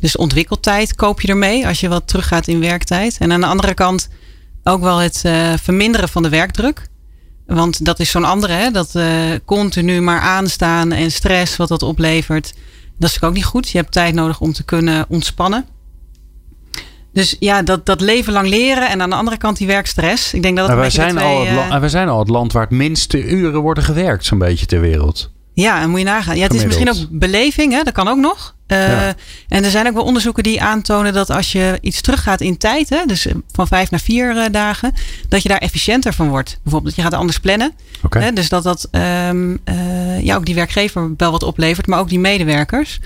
Dus 0.00 0.16
ontwikkeltijd 0.16 0.94
koop 0.94 1.20
je 1.20 1.28
ermee 1.28 1.66
als 1.66 1.80
je 1.80 1.88
wat 1.88 2.08
teruggaat 2.08 2.48
in 2.48 2.60
werktijd. 2.60 3.16
En 3.18 3.32
aan 3.32 3.40
de 3.40 3.46
andere 3.46 3.74
kant 3.74 4.08
ook 4.64 4.80
wel 4.80 4.98
het 4.98 5.20
verminderen 5.62 6.08
van 6.08 6.22
de 6.22 6.28
werkdruk. 6.28 6.88
Want 7.48 7.84
dat 7.84 8.00
is 8.00 8.10
zo'n 8.10 8.24
andere, 8.24 8.52
hè? 8.52 8.70
dat 8.70 8.94
uh, 8.94 9.04
continu 9.44 10.00
maar 10.00 10.20
aanstaan 10.20 10.92
en 10.92 11.10
stress 11.10 11.56
wat 11.56 11.68
dat 11.68 11.82
oplevert. 11.82 12.54
Dat 12.98 13.10
is 13.10 13.22
ook 13.22 13.34
niet 13.34 13.44
goed. 13.44 13.68
Je 13.68 13.78
hebt 13.78 13.92
tijd 13.92 14.14
nodig 14.14 14.40
om 14.40 14.52
te 14.52 14.64
kunnen 14.64 15.04
ontspannen. 15.08 15.64
Dus 17.12 17.36
ja, 17.38 17.62
dat, 17.62 17.86
dat 17.86 18.00
leven 18.00 18.32
lang 18.32 18.48
leren 18.48 18.88
en 18.88 19.02
aan 19.02 19.10
de 19.10 19.16
andere 19.16 19.36
kant 19.36 19.56
die 19.56 19.66
werkstress. 19.66 20.34
Ik 20.34 20.42
denk 20.42 20.56
dat 20.56 20.68
een 20.68 20.76
wij, 20.76 20.90
zijn 20.90 21.18
al 21.18 21.46
het 21.46 21.72
uh, 21.72 21.80
wij 21.80 21.88
zijn 21.88 22.08
al 22.08 22.18
het 22.18 22.28
land 22.28 22.52
waar 22.52 22.62
het 22.62 22.70
minste 22.70 23.24
uren 23.24 23.60
worden 23.60 23.84
gewerkt, 23.84 24.24
zo'n 24.24 24.38
beetje 24.38 24.66
ter 24.66 24.80
wereld. 24.80 25.30
Ja, 25.60 25.80
en 25.80 25.90
moet 25.90 25.98
je 25.98 26.04
nagaan. 26.04 26.36
Ja, 26.36 26.42
het 26.42 26.54
is 26.54 26.64
misschien 26.64 26.88
ook 26.88 27.06
beleving, 27.10 27.72
hè? 27.72 27.82
dat 27.82 27.92
kan 27.92 28.08
ook 28.08 28.18
nog. 28.18 28.54
Uh, 28.66 28.88
Ja. 28.88 29.14
En 29.48 29.64
er 29.64 29.70
zijn 29.70 29.86
ook 29.86 29.94
wel 29.94 30.04
onderzoeken 30.04 30.42
die 30.42 30.62
aantonen 30.62 31.12
dat 31.12 31.30
als 31.30 31.52
je 31.52 31.78
iets 31.80 32.00
teruggaat 32.00 32.40
in 32.40 32.56
tijd, 32.56 32.88
hè, 32.88 33.04
dus 33.06 33.26
van 33.52 33.66
vijf 33.66 33.90
naar 33.90 34.00
vier 34.00 34.36
uh, 34.36 34.44
dagen, 34.50 34.92
dat 35.28 35.42
je 35.42 35.48
daar 35.48 35.58
efficiënter 35.58 36.12
van 36.12 36.28
wordt. 36.28 36.60
Bijvoorbeeld, 36.62 36.94
je 36.94 37.02
gaat 37.02 37.14
anders 37.14 37.40
plannen. 37.40 37.72
Hè, 38.08 38.32
dus 38.32 38.48
dat 38.48 38.62
dat 38.62 38.88
um, 38.92 39.58
uh, 39.64 40.20
ja, 40.20 40.36
ook 40.36 40.46
die 40.46 40.54
werkgever 40.54 41.10
wel 41.16 41.30
wat 41.30 41.42
oplevert, 41.42 41.86
maar 41.86 41.98
ook 41.98 42.08
die 42.08 42.18
medewerkers. 42.20 43.00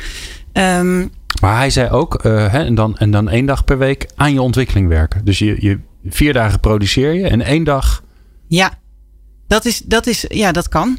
Um, 0.53 1.11
Maar 1.41 1.57
hij 1.57 1.71
zei 1.71 1.91
ook, 1.91 2.23
hè, 2.23 2.65
en, 2.65 2.75
dan, 2.75 2.99
en 2.99 3.11
dan 3.11 3.29
één 3.29 3.47
dag 3.47 3.65
per 3.65 3.79
week 3.79 4.07
aan 4.15 4.33
je 4.33 4.43
ontwikkeling 4.43 4.89
werken. 4.89 5.25
Dus 5.25 5.39
je, 5.39 5.57
je 5.59 5.79
vier 6.09 6.33
dagen 6.33 6.61
produceer 6.61 7.13
je 7.13 7.29
en 7.29 7.41
één 7.43 7.65
dag. 7.65 8.03
ja, 8.49 8.79
dat, 9.47 9.65
is, 9.65 9.79
dat, 9.79 10.07
is, 10.07 10.25
ja, 10.29 10.53
dat 10.53 10.69
kan. 10.69 10.99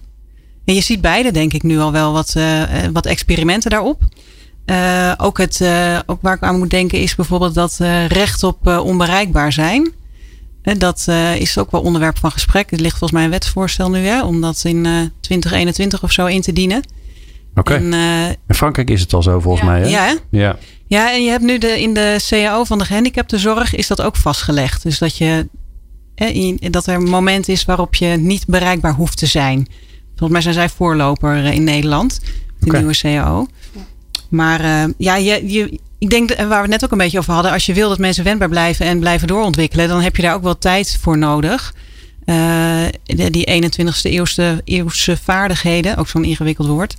En 0.65 0.73
je 0.73 0.81
ziet 0.81 1.01
beide, 1.01 1.31
denk 1.31 1.53
ik, 1.53 1.63
nu 1.63 1.79
al 1.79 1.91
wel 1.91 2.13
wat, 2.13 2.33
uh, 2.37 2.63
wat 2.93 3.05
experimenten 3.05 3.69
daarop. 3.69 4.01
Uh, 4.65 5.13
ook, 5.17 5.37
het, 5.37 5.59
uh, 5.59 5.99
ook 6.05 6.21
waar 6.21 6.35
ik 6.35 6.41
aan 6.41 6.57
moet 6.57 6.69
denken 6.69 6.99
is 6.99 7.15
bijvoorbeeld 7.15 7.53
dat 7.53 7.75
recht 8.07 8.43
op 8.43 8.67
onbereikbaar 8.67 9.51
zijn. 9.51 9.91
dat 10.77 11.07
is 11.37 11.57
ook 11.57 11.71
wel 11.71 11.81
onderwerp 11.81 12.17
van 12.17 12.31
gesprek. 12.31 12.69
Het 12.69 12.79
ligt 12.79 12.97
volgens 12.97 13.11
mij 13.11 13.23
een 13.23 13.29
wetsvoorstel 13.29 13.89
nu, 13.89 14.05
hè, 14.05 14.23
om 14.23 14.41
dat 14.41 14.61
in 14.63 14.85
uh, 14.85 15.01
2021 15.19 16.03
of 16.03 16.11
zo 16.11 16.25
in 16.25 16.41
te 16.41 16.53
dienen. 16.53 16.83
Oké. 17.55 17.73
Okay. 17.73 18.37
In 18.47 18.55
Frankrijk 18.55 18.89
is 18.89 19.01
het 19.01 19.13
al 19.13 19.23
zo 19.23 19.39
volgens 19.39 19.63
ja, 19.63 19.71
mij. 19.71 19.81
Hè? 19.81 19.87
Ja, 19.87 20.05
hè? 20.05 20.15
ja. 20.29 20.57
Ja, 20.87 21.13
en 21.13 21.23
je 21.23 21.29
hebt 21.29 21.43
nu 21.43 21.57
de, 21.57 21.81
in 21.81 21.93
de 21.93 22.23
CAO 22.27 22.63
van 22.63 22.77
de 22.77 22.85
gehandicaptenzorg 22.85 23.75
is 23.75 23.87
dat 23.87 24.01
ook 24.01 24.15
vastgelegd. 24.15 24.83
Dus 24.83 24.97
dat, 24.97 25.17
je, 25.17 25.47
dat 26.69 26.87
er 26.87 26.95
een 26.95 27.09
moment 27.09 27.47
is 27.47 27.65
waarop 27.65 27.95
je 27.95 28.07
niet 28.07 28.45
bereikbaar 28.47 28.93
hoeft 28.93 29.17
te 29.17 29.25
zijn. 29.25 29.67
Volgens 30.15 30.31
mij 30.31 30.41
zijn 30.41 30.53
zij 30.53 30.69
voorloper 30.69 31.45
in 31.45 31.63
Nederland, 31.63 32.19
de 32.59 32.65
okay. 32.65 32.79
nieuwe 32.79 32.97
CAO. 32.97 33.47
Maar 34.29 34.61
uh, 34.61 34.93
ja, 34.97 35.15
je, 35.15 35.51
je, 35.51 35.79
ik 35.97 36.09
denk 36.09 36.35
waar 36.35 36.47
we 36.47 36.55
het 36.55 36.69
net 36.69 36.83
ook 36.83 36.91
een 36.91 36.97
beetje 36.97 37.17
over 37.17 37.33
hadden. 37.33 37.51
Als 37.51 37.65
je 37.65 37.73
wil 37.73 37.89
dat 37.89 37.97
mensen 37.97 38.23
wendbaar 38.23 38.49
blijven 38.49 38.85
en 38.85 38.99
blijven 38.99 39.27
doorontwikkelen, 39.27 39.87
dan 39.87 40.01
heb 40.01 40.15
je 40.15 40.21
daar 40.21 40.35
ook 40.35 40.43
wel 40.43 40.57
tijd 40.57 40.97
voor 41.01 41.17
nodig. 41.17 41.73
Uh, 42.25 42.85
die 43.05 43.63
21ste 43.63 44.01
eeuwse, 44.01 44.61
eeuwse 44.63 45.17
vaardigheden, 45.17 45.97
ook 45.97 46.07
zo'n 46.07 46.23
ingewikkeld 46.23 46.67
woord. 46.67 46.95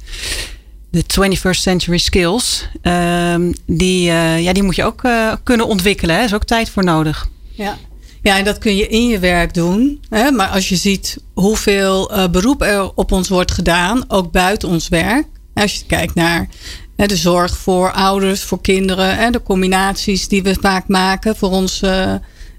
De 0.90 1.04
21st 1.04 1.61
century 1.61 1.99
skills. 1.99 2.68
Uh, 2.83 3.35
die, 3.66 4.09
uh, 4.09 4.42
ja, 4.42 4.52
die 4.52 4.62
moet 4.62 4.76
je 4.76 4.85
ook 4.85 5.02
kunnen 5.42 5.66
ontwikkelen. 5.66 6.16
Er 6.16 6.25
is 6.25 6.35
ook 6.35 6.44
tijd 6.44 6.71
voor 6.71 6.85
nodig. 6.85 7.28
Ja. 7.50 7.76
Ja, 8.25 8.38
en 8.38 8.45
dat 8.45 8.59
kun 8.59 8.76
je 8.76 8.88
in 8.88 9.09
je 9.09 9.19
werk 9.19 9.54
doen. 9.54 10.00
Hè? 10.09 10.31
Maar 10.31 10.49
als 10.49 10.69
je 10.69 10.76
ziet 10.76 11.19
hoeveel 11.35 12.28
beroep 12.31 12.62
er 12.62 12.95
op 12.95 13.12
ons 13.12 13.28
wordt 13.28 13.52
gedaan, 13.52 14.04
ook 14.09 14.33
buiten 14.33 14.69
ons 14.69 14.88
werk. 14.88 15.26
Als 15.54 15.75
je 15.75 15.87
kijkt 15.87 16.14
naar 16.14 16.49
de 16.97 17.16
zorg 17.16 17.57
voor 17.57 17.93
ouders, 17.93 18.43
voor 18.43 18.61
kinderen. 18.61 19.33
De 19.33 19.43
combinaties 19.43 20.28
die 20.28 20.43
we 20.43 20.57
vaak 20.61 20.88
maken 20.88 21.37
voor 21.37 21.50
ons 21.50 21.83
eh, 21.83 22.14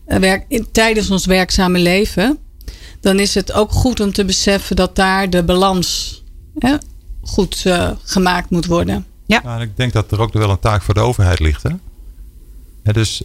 werk, 0.05 0.63
tijdens 0.71 1.09
ons 1.09 1.25
werkzame 1.25 1.79
leven. 1.79 2.37
Dan 3.01 3.19
is 3.19 3.35
het 3.35 3.51
ook 3.51 3.71
goed 3.71 3.99
om 3.99 4.13
te 4.13 4.25
beseffen 4.25 4.75
dat 4.75 4.95
daar 4.95 5.29
de 5.29 5.43
balans 5.43 6.23
goed 7.21 7.63
uh, 7.67 7.91
gemaakt 8.03 8.49
moet 8.49 8.65
worden. 8.65 9.05
Ja. 9.25 9.41
Nou, 9.43 9.61
ik 9.61 9.77
denk 9.77 9.93
dat 9.93 10.11
er 10.11 10.19
ook 10.19 10.33
wel 10.33 10.49
een 10.49 10.59
taak 10.59 10.81
voor 10.81 10.93
de 10.93 10.99
overheid 10.99 11.39
ligt. 11.39 11.63
Hè? 11.63 11.69
Ja, 12.83 12.91
dus 12.91 13.23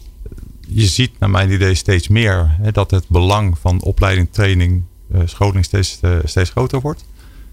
je 0.72 0.86
ziet 0.86 1.18
naar 1.18 1.30
mijn 1.30 1.50
idee 1.50 1.74
steeds 1.74 2.08
meer 2.08 2.56
hè, 2.60 2.72
dat 2.72 2.90
het 2.90 3.08
belang 3.08 3.58
van 3.58 3.82
opleiding, 3.82 4.28
training, 4.30 4.82
uh, 5.12 5.20
scholing 5.24 5.64
steeds, 5.64 6.00
steeds 6.24 6.50
groter 6.50 6.80
wordt. 6.80 7.04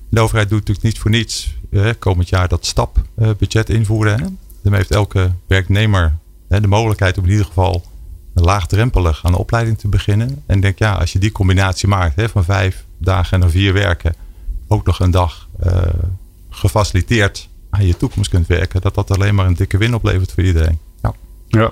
De 0.09 0.19
overheid 0.19 0.50
doet 0.50 0.59
natuurlijk 0.59 0.86
niet 0.86 1.00
voor 1.00 1.12
niets 1.12 1.55
eh, 1.71 1.89
komend 2.00 2.29
jaar 2.29 2.47
dat 2.47 2.65
stapbudget 2.65 3.69
invoeren. 3.69 4.13
Hè. 4.13 4.27
Daarmee 4.62 4.79
heeft 4.79 4.91
elke 4.91 5.31
werknemer 5.47 6.17
hè, 6.47 6.62
de 6.62 6.67
mogelijkheid 6.67 7.17
om 7.17 7.24
in 7.24 7.29
ieder 7.29 7.45
geval 7.45 7.86
laagdrempelig 8.33 9.25
aan 9.25 9.31
de 9.31 9.38
opleiding 9.38 9.77
te 9.79 9.88
beginnen. 9.88 10.43
En 10.45 10.59
denk 10.59 10.79
ja, 10.79 10.93
als 10.93 11.13
je 11.13 11.19
die 11.19 11.31
combinatie 11.31 11.88
maakt 11.88 12.15
hè, 12.15 12.29
van 12.29 12.43
vijf 12.43 12.86
dagen 12.97 13.43
en 13.43 13.51
vier 13.51 13.74
werken, 13.74 14.15
ook 14.67 14.86
nog 14.86 15.00
een 15.00 15.12
dag 15.12 15.47
gefaciliteerd 16.50 17.50
aan 17.69 17.86
je 17.86 17.97
toekomst 17.97 18.29
kunt 18.29 18.47
werken, 18.47 18.81
dat 18.81 18.95
dat 18.95 19.12
alleen 19.12 19.36
maar 19.36 19.45
een 19.45 19.55
dikke 19.55 19.77
win 19.77 19.95
oplevert 19.95 20.31
voor 20.31 20.43
iedereen. 20.43 20.79
Ja. 21.01 21.13
ja. 21.47 21.71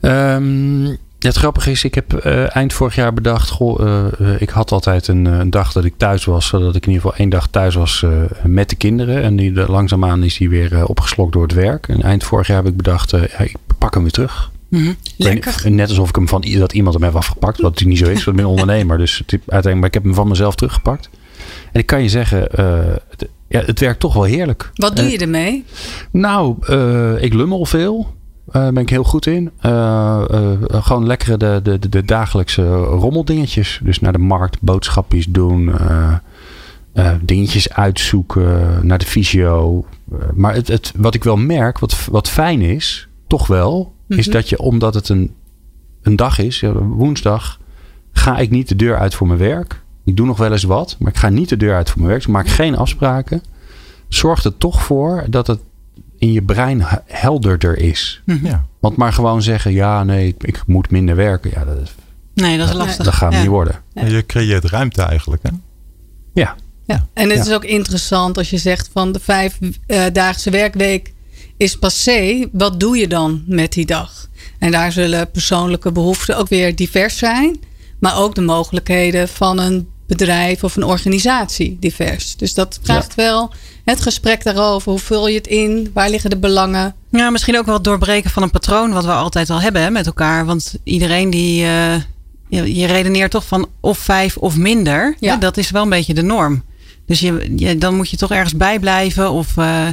Um, 0.00 0.98
het 1.18 1.36
grappige 1.36 1.70
is, 1.70 1.84
ik 1.84 1.94
heb 1.94 2.24
uh, 2.26 2.56
eind 2.56 2.72
vorig 2.72 2.94
jaar 2.94 3.14
bedacht, 3.14 3.50
goh, 3.50 3.80
uh, 4.20 4.40
ik 4.40 4.50
had 4.50 4.72
altijd 4.72 5.08
een, 5.08 5.24
een, 5.24 5.50
dag 5.50 5.72
dat 5.72 5.84
ik 5.84 5.94
thuis 5.96 6.24
was, 6.24 6.46
zodat 6.46 6.74
ik 6.74 6.86
in 6.86 6.92
ieder 6.92 7.02
geval 7.02 7.18
één 7.18 7.28
dag 7.28 7.48
thuis 7.48 7.74
was 7.74 8.02
uh, 8.04 8.22
met 8.44 8.68
de 8.68 8.76
kinderen. 8.76 9.22
En 9.22 9.36
die, 9.36 9.52
langzaamaan 9.52 10.22
is 10.22 10.36
die 10.36 10.48
weer 10.48 10.86
opgeslokt 10.86 11.32
door 11.32 11.42
het 11.42 11.52
werk. 11.52 11.88
En 11.88 12.02
eind 12.02 12.24
vorig 12.24 12.46
jaar 12.46 12.56
heb 12.56 12.66
ik 12.66 12.76
bedacht, 12.76 13.10
ja, 13.10 13.38
ik 13.38 13.56
pak 13.78 13.94
hem 13.94 14.02
weer 14.02 14.12
terug. 14.12 14.50
Mm 14.68 14.82
-hmm. 14.82 14.96
Lekker. 15.16 15.70
Net 15.70 15.88
alsof 15.88 16.08
ik 16.08 16.14
hem 16.14 16.28
van 16.28 16.44
dat 16.58 16.72
iemand 16.72 16.94
hem 16.94 17.04
heeft 17.04 17.16
afgepakt, 17.16 17.60
wat 17.60 17.84
niet 17.84 17.98
zo 17.98 18.04
is. 18.04 18.24
Want 18.24 18.36
ik 18.38 18.42
ben 18.42 18.52
ondernemer, 18.52 18.98
dus 18.98 19.22
uiteindelijk, 19.26 19.74
maar 19.74 19.86
ik 19.86 19.94
heb 19.94 20.02
hem 20.02 20.14
van 20.14 20.28
mezelf 20.28 20.54
teruggepakt. 20.54 21.10
En 21.72 21.80
ik 21.80 21.86
kan 21.86 22.02
je 22.02 22.08
zeggen, 22.08 22.40
het, 23.08 23.28
ja, 23.48 23.62
het 23.64 23.80
werkt 23.80 24.00
toch 24.00 24.14
wel 24.14 24.22
heerlijk. 24.22 24.70
Wat 24.74 24.96
doe 24.96 25.10
je 25.10 25.18
ermee? 25.18 25.64
Nou, 26.10 26.56
ik 27.20 27.34
lummel 27.34 27.64
veel. 27.66 28.16
Uh, 28.52 28.68
ben 28.68 28.76
ik 28.76 28.90
heel 28.90 29.04
goed 29.04 29.26
in. 29.26 29.50
Uh, 29.66 30.24
uh, 30.30 30.50
gewoon 30.70 31.06
lekkere 31.06 31.36
de, 31.36 31.60
de, 31.62 31.88
de, 31.88 32.04
dagelijkse 32.04 32.76
rommeldingetjes. 32.76 33.80
Dus 33.82 34.00
naar 34.00 34.12
de 34.12 34.18
markt, 34.18 34.60
boodschapjes 34.60 35.26
doen. 35.26 35.72
dingetjes 37.20 37.72
uitzoeken. 37.72 38.80
Naar 38.86 38.98
de 38.98 39.06
fysio. 39.06 39.84
maar 40.34 40.54
het, 40.54 40.68
het, 40.68 40.92
wat 40.96 41.14
ik 41.14 41.24
wel 41.24 41.36
merk, 41.36 41.78
wat, 41.78 42.06
wat 42.10 42.28
fijn 42.28 42.60
is, 42.60 43.08
toch 43.26 43.46
wel, 43.46 43.94
is 44.08 44.26
Mhm. 44.26 44.36
dat 44.36 44.48
je, 44.48 44.58
omdat 44.58 44.94
het 44.94 45.08
een, 45.08 45.34
een 46.02 46.16
dag 46.16 46.38
is, 46.38 46.64
woensdag, 46.80 47.58
ga 48.12 48.38
ik 48.38 48.50
niet 48.50 48.68
de 48.68 48.76
deur 48.76 48.98
uit 48.98 49.14
voor 49.14 49.26
mijn 49.26 49.38
werk. 49.38 49.82
Ik 50.04 50.16
doe 50.16 50.26
nog 50.26 50.38
wel 50.38 50.52
eens 50.52 50.62
wat, 50.62 50.96
maar 50.98 51.10
ik 51.10 51.18
ga 51.18 51.28
niet 51.28 51.48
de 51.48 51.56
deur 51.56 51.74
uit 51.74 51.88
voor 51.90 51.98
mijn 51.98 52.08
werk. 52.08 52.20
Dus 52.24 52.30
ik 52.30 52.36
maak 52.36 52.48
geen 52.48 52.76
afspraken. 52.76 53.42
Zorgt 54.08 54.44
er 54.44 54.58
toch 54.58 54.82
voor 54.82 55.24
dat 55.30 55.46
het 55.46 55.60
in 56.18 56.32
je 56.32 56.42
brein 56.42 56.82
he- 56.82 56.98
helderder 57.06 57.78
is. 57.78 58.22
Ja. 58.42 58.66
Want 58.80 58.96
maar 58.96 59.12
gewoon 59.12 59.42
zeggen, 59.42 59.72
ja, 59.72 60.04
nee, 60.04 60.26
ik, 60.28 60.42
ik 60.44 60.62
moet 60.66 60.90
minder 60.90 61.16
werken. 61.16 61.50
Ja, 61.54 61.64
dat, 61.64 61.76
is- 61.82 61.94
Nee, 62.34 62.58
dat 62.58 62.68
is 62.68 62.74
lastig. 62.74 63.04
dat 63.04 63.14
gaat 63.14 63.32
Ja. 63.32 63.38
niet 63.40 63.48
worden. 63.48 63.74
En 63.94 64.10
Je 64.10 64.26
creëert 64.26 64.64
ruimte 64.64 65.02
eigenlijk. 65.02 65.42
Hè? 65.42 65.50
Ja, 66.34 66.54
Ja. 66.86 67.06
En 67.14 67.28
het 67.28 67.38
Ja. 67.38 67.44
is 67.44 67.52
ook 67.52 67.64
interessant 67.64 68.38
als 68.38 68.50
je 68.50 68.58
zegt 68.58 68.90
van 68.92 69.12
de 69.12 69.20
vijfdaagse 69.20 70.50
werkweek 70.50 71.12
is 71.56 71.76
passé. 71.78 72.48
Wat 72.52 72.80
doe 72.80 72.96
je 72.96 73.08
dan 73.08 73.42
met 73.46 73.72
die 73.72 73.86
dag? 73.86 74.28
En 74.58 74.70
daar 74.70 74.92
zullen 74.92 75.30
persoonlijke 75.30 75.92
behoeften 75.92 76.36
ook 76.36 76.48
weer 76.48 76.76
divers 76.76 77.18
zijn. 77.18 77.56
Maar 78.00 78.16
ook 78.18 78.34
de 78.34 78.40
mogelijkheden 78.40 79.28
van 79.28 79.58
een 79.58 79.88
bedrijf 80.08 80.64
of 80.64 80.76
een 80.76 80.84
organisatie 80.84 81.76
divers. 81.80 82.36
Dus 82.36 82.54
dat 82.54 82.78
vraagt 82.82 83.14
wel 83.14 83.52
het 83.84 84.00
gesprek 84.00 84.44
daarover. 84.44 84.90
Hoe 84.90 85.00
vul 85.00 85.28
je 85.28 85.36
het 85.36 85.46
in? 85.46 85.90
Waar 85.94 86.10
liggen 86.10 86.30
de 86.30 86.38
belangen? 86.38 86.94
Ja, 87.10 87.30
misschien 87.30 87.58
ook 87.58 87.66
wel 87.66 87.74
het 87.74 87.84
doorbreken 87.84 88.30
van 88.30 88.42
een 88.42 88.50
patroon 88.50 88.92
wat 88.92 89.04
we 89.04 89.12
altijd 89.12 89.50
al 89.50 89.60
hebben 89.60 89.82
hè, 89.82 89.90
met 89.90 90.06
elkaar. 90.06 90.44
Want 90.46 90.74
iedereen 90.84 91.30
die. 91.30 91.64
eh, 91.64 91.94
je, 92.48 92.74
je 92.74 92.86
redeneert 92.86 93.30
toch 93.30 93.46
van 93.46 93.68
of 93.80 93.98
vijf 93.98 94.36
of 94.36 94.56
minder. 94.56 95.16
Ja. 95.20 95.32
Hè, 95.32 95.38
dat 95.38 95.56
is 95.56 95.70
wel 95.70 95.82
een 95.82 95.88
beetje 95.88 96.14
de 96.14 96.22
norm. 96.22 96.62
Dus 97.06 97.20
je, 97.20 97.52
je, 97.56 97.78
dan 97.78 97.94
moet 97.94 98.10
je 98.10 98.16
toch 98.16 98.30
ergens 98.30 98.56
bijblijven. 98.56 99.30
Of, 99.30 99.56
eh, 99.56 99.86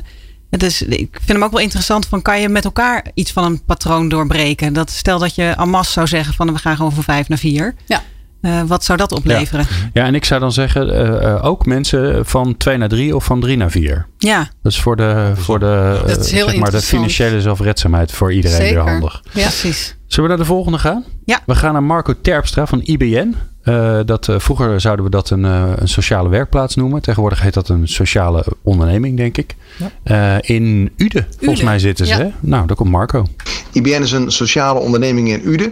het 0.49 0.63
is, 0.63 0.81
ik 0.81 1.09
vind 1.11 1.27
hem 1.27 1.43
ook 1.43 1.51
wel 1.51 1.61
interessant 1.61 2.05
van 2.05 2.21
kan 2.21 2.41
je 2.41 2.49
met 2.49 2.65
elkaar 2.65 3.05
iets 3.13 3.31
van 3.31 3.43
een 3.43 3.63
patroon 3.63 4.09
doorbreken? 4.09 4.73
Dat, 4.73 4.91
stel 4.91 5.19
dat 5.19 5.35
je 5.35 5.43
en 5.43 5.69
masse 5.69 5.91
zou 5.91 6.07
zeggen 6.07 6.33
van 6.33 6.53
we 6.53 6.59
gaan 6.59 6.75
gewoon 6.75 6.93
van 6.93 7.03
vijf 7.03 7.27
naar 7.27 7.37
vier. 7.37 7.75
Ja. 7.85 8.03
Eh, 8.41 8.61
wat 8.61 8.83
zou 8.83 8.97
dat 8.97 9.11
opleveren? 9.11 9.67
ja 9.93 10.05
en 10.05 10.15
ik 10.15 10.25
zou 10.25 10.39
dan 10.39 10.51
zeggen, 10.51 10.89
eh, 10.93 11.31
eh, 11.31 11.45
ook 11.45 11.65
mensen 11.65 12.25
van 12.25 12.57
2 12.57 12.77
naar 12.77 12.89
3 12.89 13.15
of 13.15 13.23
van 13.23 13.39
3 13.39 13.57
naar 13.57 13.71
4. 13.71 14.07
Ja, 14.17 14.49
Dat 14.61 14.71
is 14.71 14.81
voor 14.81 14.95
de, 14.95 15.31
voor 15.35 15.59
de, 15.59 16.01
zeg 16.19 16.55
maar 16.55 16.71
de 16.71 16.81
financiële 16.81 17.41
zelfredzaamheid 17.41 18.11
voor 18.11 18.33
iedereen 18.33 18.57
Zeker. 18.57 18.83
weer 18.83 18.91
handig. 18.91 19.21
Ja. 19.23 19.41
precies. 19.41 19.97
Zullen 20.07 20.29
we 20.29 20.35
naar 20.35 20.45
de 20.45 20.51
volgende 20.53 20.77
gaan? 20.77 21.03
Ja. 21.25 21.39
We 21.45 21.55
gaan 21.55 21.73
naar 21.73 21.83
Marco 21.83 22.13
Terpstra 22.21 22.65
van 22.65 22.81
IBN. 22.81 23.35
Eh, 23.65 23.99
dat, 24.05 24.27
eh, 24.27 24.39
vroeger 24.39 24.81
zouden 24.81 25.05
we 25.05 25.11
dat 25.11 25.29
een, 25.29 25.45
eh, 25.45 25.71
een 25.75 25.87
sociale 25.87 26.29
werkplaats 26.29 26.75
noemen. 26.75 27.01
Tegenwoordig 27.01 27.41
heet 27.41 27.53
dat 27.53 27.69
een 27.69 27.87
sociale 27.87 28.43
onderneming, 28.61 29.17
denk 29.17 29.37
ik. 29.37 29.55
Eh, 30.03 30.35
in 30.41 30.91
Uden, 30.97 31.27
volgens 31.39 31.61
mij 31.61 31.79
zitten 31.79 32.05
ze. 32.05 32.13
ja. 32.13 32.19
Hè? 32.19 32.29
Nou, 32.39 32.67
daar 32.67 32.75
komt 32.75 32.89
Marco. 32.91 33.25
IBN 33.71 34.01
is 34.01 34.11
een 34.11 34.31
sociale 34.31 34.79
onderneming 34.79 35.29
in 35.29 35.41
Uden. 35.47 35.71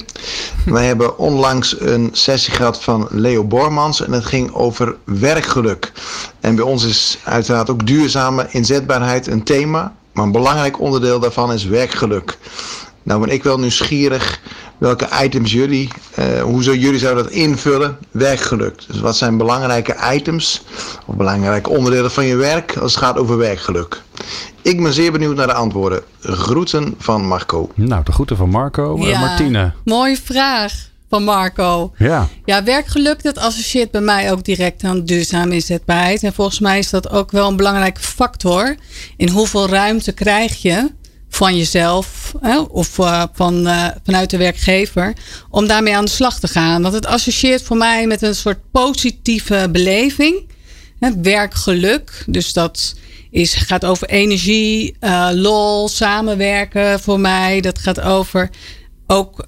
Wij 0.65 0.85
hebben 0.85 1.17
onlangs 1.17 1.79
een 1.79 2.09
sessie 2.11 2.53
gehad 2.53 2.83
van 2.83 3.07
Leo 3.11 3.43
Bormans 3.43 4.05
en 4.05 4.11
het 4.11 4.25
ging 4.25 4.53
over 4.53 4.95
werkgeluk. 5.03 5.91
En 6.39 6.55
bij 6.55 6.65
ons 6.65 6.85
is 6.85 7.17
uiteraard 7.23 7.69
ook 7.69 7.85
duurzame 7.87 8.47
inzetbaarheid 8.49 9.27
een 9.27 9.43
thema, 9.43 9.93
maar 10.11 10.25
een 10.25 10.31
belangrijk 10.31 10.79
onderdeel 10.79 11.19
daarvan 11.19 11.53
is 11.53 11.65
werkgeluk. 11.65 12.37
Nou 13.03 13.19
ben 13.19 13.29
ik 13.29 13.43
wel 13.43 13.59
nieuwsgierig 13.59 14.39
welke 14.77 15.07
items 15.23 15.51
jullie, 15.51 15.89
eh, 16.15 16.41
hoe 16.41 16.63
zou 16.63 16.77
jullie 16.77 16.99
zouden 16.99 17.23
dat 17.23 17.33
invullen? 17.33 17.97
Werkgeluk. 18.11 18.81
Dus 18.87 18.99
wat 18.99 19.17
zijn 19.17 19.37
belangrijke 19.37 19.95
items 20.13 20.63
of 21.05 21.15
belangrijke 21.15 21.69
onderdelen 21.69 22.11
van 22.11 22.25
je 22.25 22.35
werk 22.35 22.77
als 22.77 22.95
het 22.95 23.03
gaat 23.03 23.17
over 23.17 23.37
werkgeluk? 23.37 24.01
Ik 24.61 24.83
ben 24.83 24.93
zeer 24.93 25.11
benieuwd 25.11 25.35
naar 25.35 25.47
de 25.47 25.53
antwoorden. 25.53 26.01
Groeten 26.21 26.95
van 26.97 27.25
Marco. 27.27 27.69
Nou, 27.75 28.03
de 28.03 28.11
groeten 28.11 28.37
van 28.37 28.49
Marco. 28.49 28.97
Eh, 28.97 29.07
Ja. 29.09 29.19
Martine. 29.19 29.73
Mooie 29.83 30.17
vraag 30.23 30.73
van 31.09 31.23
Marco. 31.23 31.91
Ja. 31.97 32.27
Ja, 32.45 32.63
werkgeluk, 32.63 33.23
dat 33.23 33.37
associeert 33.37 33.91
bij 33.91 34.01
mij 34.01 34.31
ook 34.31 34.43
direct 34.43 34.83
aan 34.83 35.03
duurzame 35.03 35.53
inzetbaarheid. 35.53 36.23
En 36.23 36.33
volgens 36.33 36.59
mij 36.59 36.79
is 36.79 36.89
dat 36.89 37.09
ook 37.09 37.31
wel 37.31 37.49
een 37.49 37.55
belangrijke 37.55 38.01
factor. 38.01 38.75
In 39.17 39.29
hoeveel 39.29 39.67
ruimte 39.69 40.11
krijg 40.11 40.61
je 40.61 40.91
van 41.29 41.57
jezelf 41.57 42.22
of 42.69 42.99
eh, 42.99 43.23
van, 43.33 43.67
eh, 43.67 43.87
vanuit 44.03 44.29
de 44.29 44.37
werkgever 44.37 45.13
om 45.49 45.67
daarmee 45.67 45.95
aan 45.95 46.05
de 46.05 46.11
slag 46.11 46.39
te 46.39 46.47
gaan. 46.47 46.81
Want 46.81 46.93
het 46.93 47.05
associeert 47.05 47.61
voor 47.61 47.77
mij 47.77 48.07
met 48.07 48.21
een 48.21 48.35
soort 48.35 48.59
positieve 48.71 49.67
beleving. 49.71 50.51
Werkgeluk, 51.21 52.23
dus 52.27 52.53
dat 52.53 52.95
is, 53.31 53.53
gaat 53.53 53.85
over 53.85 54.09
energie, 54.09 54.95
eh, 54.99 55.29
lol, 55.33 55.87
samenwerken 55.87 56.99
voor 56.99 57.19
mij. 57.19 57.61
Dat 57.61 57.79
gaat 57.79 58.01
over 58.01 58.49
ook 59.07 59.47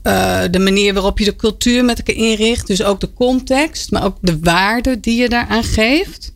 de 0.51 0.59
manier 0.59 0.93
waarop 0.93 1.19
je 1.19 1.25
de 1.25 1.35
cultuur 1.35 1.85
met 1.85 1.97
elkaar 1.97 2.23
inricht. 2.23 2.67
Dus 2.67 2.83
ook 2.83 2.99
de 2.99 3.13
context, 3.13 3.91
maar 3.91 4.03
ook 4.03 4.17
de 4.21 4.39
waarde 4.39 4.99
die 4.99 5.21
je 5.21 5.29
daaraan 5.29 5.63
geeft. 5.63 6.34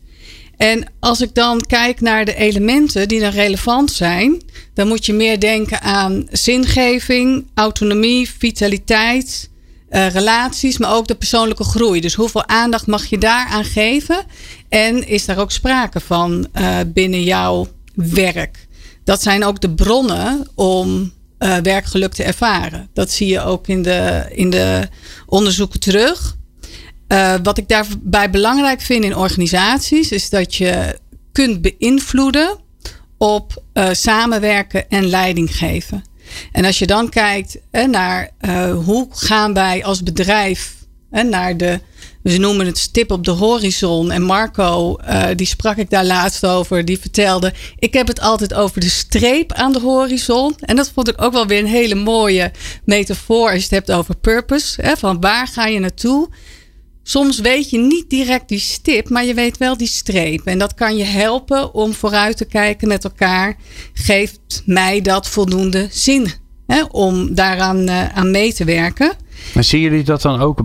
En 0.60 0.84
als 0.98 1.20
ik 1.20 1.34
dan 1.34 1.60
kijk 1.66 2.00
naar 2.00 2.24
de 2.24 2.34
elementen 2.34 3.08
die 3.08 3.20
dan 3.20 3.30
relevant 3.30 3.92
zijn, 3.92 4.42
dan 4.74 4.88
moet 4.88 5.06
je 5.06 5.12
meer 5.12 5.40
denken 5.40 5.80
aan 5.80 6.26
zingeving, 6.30 7.46
autonomie, 7.54 8.30
vitaliteit, 8.30 9.50
uh, 9.90 10.08
relaties, 10.10 10.78
maar 10.78 10.94
ook 10.94 11.08
de 11.08 11.14
persoonlijke 11.14 11.64
groei. 11.64 12.00
Dus 12.00 12.14
hoeveel 12.14 12.48
aandacht 12.48 12.86
mag 12.86 13.06
je 13.06 13.18
daaraan 13.18 13.64
geven? 13.64 14.24
En 14.68 15.08
is 15.08 15.24
daar 15.24 15.38
ook 15.38 15.50
sprake 15.50 16.00
van 16.00 16.48
uh, 16.54 16.78
binnen 16.86 17.22
jouw 17.22 17.66
werk? 17.94 18.66
Dat 19.04 19.22
zijn 19.22 19.44
ook 19.44 19.60
de 19.60 19.70
bronnen 19.70 20.48
om 20.54 21.12
uh, 21.38 21.56
werkgeluk 21.56 22.12
te 22.12 22.22
ervaren. 22.22 22.88
Dat 22.92 23.10
zie 23.10 23.28
je 23.28 23.40
ook 23.40 23.68
in 23.68 23.82
de, 23.82 24.26
in 24.34 24.50
de 24.50 24.88
onderzoeken 25.26 25.80
terug. 25.80 26.38
Uh, 27.12 27.34
wat 27.42 27.58
ik 27.58 27.68
daarbij 27.68 28.30
belangrijk 28.30 28.80
vind 28.80 29.04
in 29.04 29.16
organisaties 29.16 30.12
is 30.12 30.28
dat 30.28 30.54
je 30.54 30.98
kunt 31.32 31.60
beïnvloeden 31.60 32.58
op 33.18 33.62
uh, 33.74 33.88
samenwerken 33.92 34.88
en 34.88 35.06
leiding 35.06 35.56
geven. 35.56 36.04
En 36.52 36.64
als 36.64 36.78
je 36.78 36.86
dan 36.86 37.08
kijkt 37.08 37.58
naar 37.90 38.30
uh, 38.40 38.74
hoe 38.84 39.08
gaan 39.10 39.54
wij 39.54 39.84
als 39.84 40.02
bedrijf 40.02 40.74
hè, 41.10 41.22
naar 41.22 41.56
de 41.56 41.80
we 42.22 42.38
noemen 42.38 42.66
het 42.66 42.78
stip 42.78 43.10
op 43.10 43.24
de 43.24 43.30
horizon. 43.30 44.10
En 44.10 44.22
Marco, 44.22 44.96
die 45.36 45.46
sprak 45.46 45.76
ik 45.76 45.90
daar 45.90 46.04
laatst 46.04 46.46
over. 46.46 46.84
Die 46.84 47.00
vertelde: 47.00 47.52
Ik 47.78 47.94
heb 47.94 48.06
het 48.06 48.20
altijd 48.20 48.54
over 48.54 48.80
de 48.80 48.88
streep 48.88 49.52
aan 49.52 49.72
de 49.72 49.80
horizon. 49.80 50.54
En 50.60 50.76
dat 50.76 50.90
vond 50.94 51.08
ik 51.08 51.22
ook 51.22 51.32
wel 51.32 51.46
weer 51.46 51.58
een 51.58 51.66
hele 51.66 51.94
mooie 51.94 52.50
metafoor. 52.84 53.50
Als 53.50 53.56
je 53.56 53.62
het 53.62 53.70
hebt 53.70 53.92
over 53.92 54.16
purpose. 54.16 54.96
Van 54.98 55.20
waar 55.20 55.46
ga 55.46 55.66
je 55.66 55.78
naartoe? 55.78 56.28
Soms 57.10 57.40
weet 57.40 57.70
je 57.70 57.78
niet 57.78 58.10
direct 58.10 58.48
die 58.48 58.58
stip, 58.58 59.08
maar 59.08 59.24
je 59.24 59.34
weet 59.34 59.58
wel 59.58 59.76
die 59.76 59.88
streep. 59.88 60.46
En 60.46 60.58
dat 60.58 60.74
kan 60.74 60.96
je 60.96 61.04
helpen 61.04 61.74
om 61.74 61.92
vooruit 61.92 62.36
te 62.36 62.44
kijken 62.44 62.88
met 62.88 63.04
elkaar. 63.04 63.56
Geeft 63.92 64.62
mij 64.66 65.00
dat 65.00 65.28
voldoende 65.28 65.88
zin 65.90 66.30
hè, 66.66 66.82
om 66.82 67.34
daaraan 67.34 67.88
uh, 67.88 68.16
aan 68.16 68.30
mee 68.30 68.52
te 68.52 68.64
werken? 68.64 69.12
Maar 69.54 69.64
zien 69.64 69.80
jullie 69.80 70.04
dat 70.04 70.22
dan 70.22 70.40
ook 70.40 70.62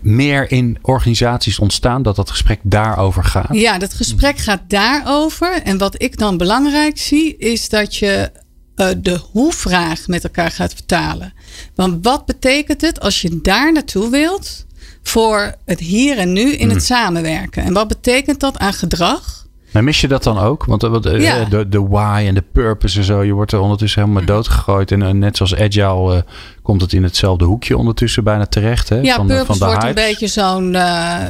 meer 0.00 0.50
in 0.50 0.78
organisaties 0.82 1.58
ontstaan, 1.58 2.02
dat 2.02 2.16
dat 2.16 2.30
gesprek 2.30 2.60
daarover 2.62 3.24
gaat? 3.24 3.54
Ja, 3.54 3.78
dat 3.78 3.94
gesprek 3.94 4.38
gaat 4.38 4.62
daarover. 4.66 5.62
En 5.62 5.78
wat 5.78 6.02
ik 6.02 6.18
dan 6.18 6.36
belangrijk 6.36 6.98
zie, 6.98 7.36
is 7.36 7.68
dat 7.68 7.96
je 7.96 8.30
uh, 8.76 8.88
de 8.98 9.20
hoe-vraag 9.32 10.06
met 10.06 10.24
elkaar 10.24 10.50
gaat 10.50 10.74
vertalen. 10.74 11.32
Want 11.74 12.04
wat 12.04 12.26
betekent 12.26 12.80
het 12.80 13.00
als 13.00 13.22
je 13.22 13.38
daar 13.42 13.72
naartoe 13.72 14.10
wilt 14.10 14.66
voor 15.02 15.54
het 15.64 15.80
hier 15.80 16.18
en 16.18 16.32
nu 16.32 16.52
in 16.52 16.70
het 16.70 16.84
samenwerken? 16.84 17.62
En 17.62 17.72
wat 17.72 17.88
betekent 17.88 18.40
dat 18.40 18.58
aan 18.58 18.72
gedrag? 18.72 19.46
Maar 19.72 19.84
mis 19.84 20.00
je 20.00 20.08
dat 20.08 20.22
dan 20.22 20.38
ook? 20.38 20.64
Want 20.64 20.82
ja. 20.82 21.44
de, 21.44 21.68
de 21.68 21.82
why 21.82 22.24
en 22.26 22.34
de 22.34 22.44
purpose 22.52 22.98
en 22.98 23.04
zo, 23.04 23.22
je 23.22 23.32
wordt 23.32 23.52
er 23.52 23.60
ondertussen 23.60 24.02
helemaal 24.02 24.24
doodgegooid. 24.24 24.92
En 24.92 25.18
net 25.18 25.36
zoals 25.36 25.56
agile 25.56 26.14
uh, 26.14 26.20
komt 26.62 26.80
het 26.80 26.92
in 26.92 27.02
hetzelfde 27.02 27.44
hoekje 27.44 27.76
ondertussen 27.76 28.24
bijna 28.24 28.46
terecht. 28.46 28.88
Hè? 28.88 29.00
Ja, 29.00 29.14
van, 29.14 29.26
purpose 29.26 29.46
van 29.46 29.58
de 29.58 29.64
wordt 29.64 29.82
hypes. 29.82 30.02
een 30.02 30.08
beetje 30.10 30.26
zo'n 30.26 30.76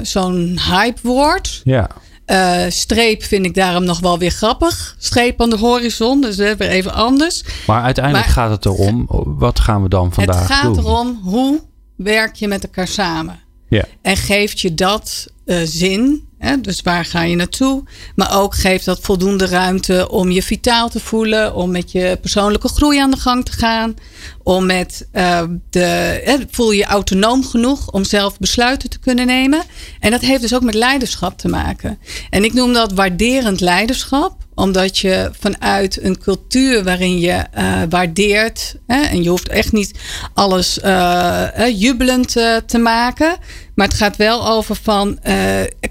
zo'n 0.02 0.58
hype 0.70 1.00
woord. 1.02 1.60
Ja. 1.64 1.88
Uh, 2.26 2.62
streep 2.68 3.22
vind 3.22 3.44
ik 3.44 3.54
daarom 3.54 3.84
nog 3.84 4.00
wel 4.00 4.18
weer 4.18 4.30
grappig. 4.30 4.96
Streep 4.98 5.42
aan 5.42 5.50
de 5.50 5.58
horizon, 5.58 6.20
dus 6.20 6.36
weer 6.36 6.60
even 6.60 6.92
anders. 6.92 7.44
Maar 7.66 7.82
uiteindelijk 7.82 8.24
Maar- 8.24 8.34
gaat 8.34 8.50
het 8.50 8.64
erom, 8.64 9.04
wat 9.38 9.60
gaan 9.60 9.82
we 9.82 9.88
dan 9.88 10.12
vandaag 10.12 10.38
het 10.38 10.52
gaat 10.52 10.74
doen? 10.74 10.78
erom 10.84 11.20
hoe 11.22 11.60
werk 11.96 12.34
je 12.34 12.48
met 12.48 12.64
elkaar 12.64 12.88
samen. 12.88 13.40
Ja. 13.68 13.84
En 14.02 14.16
geeft 14.16 14.60
je 14.60 14.74
dat 14.74 15.26
eh, 15.44 15.60
zin? 15.64 16.26
Hè? 16.38 16.60
Dus 16.60 16.82
waar 16.82 17.04
ga 17.04 17.22
je 17.22 17.36
naartoe? 17.36 17.82
Maar 18.14 18.40
ook 18.40 18.54
geeft 18.54 18.84
dat 18.84 19.00
voldoende 19.00 19.46
ruimte 19.46 20.08
om 20.10 20.30
je 20.30 20.42
vitaal 20.42 20.88
te 20.88 21.00
voelen, 21.00 21.54
om 21.54 21.70
met 21.70 21.92
je 21.92 22.18
persoonlijke 22.20 22.68
groei 22.68 22.98
aan 22.98 23.10
de 23.10 23.16
gang 23.16 23.44
te 23.44 23.52
gaan, 23.52 23.94
om 24.42 24.66
met 24.66 25.08
eh, 25.12 25.42
de 25.70 26.20
hè, 26.24 26.36
voel 26.50 26.70
je 26.70 26.78
je 26.78 26.84
autonoom 26.84 27.44
genoeg 27.44 27.90
om 27.90 28.04
zelf 28.04 28.38
besluiten 28.38 28.90
te 28.90 28.98
kunnen 28.98 29.26
nemen. 29.26 29.62
En 30.00 30.10
dat 30.10 30.20
heeft 30.20 30.40
dus 30.40 30.54
ook 30.54 30.62
met 30.62 30.74
leiderschap 30.74 31.38
te 31.38 31.48
maken. 31.48 31.98
En 32.30 32.44
ik 32.44 32.52
noem 32.52 32.72
dat 32.72 32.92
waarderend 32.92 33.60
leiderschap, 33.60 34.46
omdat 34.58 34.98
je 34.98 35.30
vanuit 35.38 36.02
een 36.02 36.18
cultuur 36.18 36.84
waarin 36.84 37.18
je 37.18 37.32
eh, 37.32 37.82
waardeert, 37.88 38.76
hè, 38.86 39.02
en 39.02 39.22
je 39.22 39.28
hoeft 39.28 39.48
echt 39.48 39.72
niet 39.72 39.98
alles 40.34 40.80
eh, 40.80 41.48
jubelend 41.74 42.36
eh, 42.36 42.56
te 42.56 42.78
maken, 42.78 43.36
maar 43.74 43.86
het 43.86 43.96
gaat 43.96 44.16
wel 44.16 44.48
over 44.48 44.76
van 44.76 45.18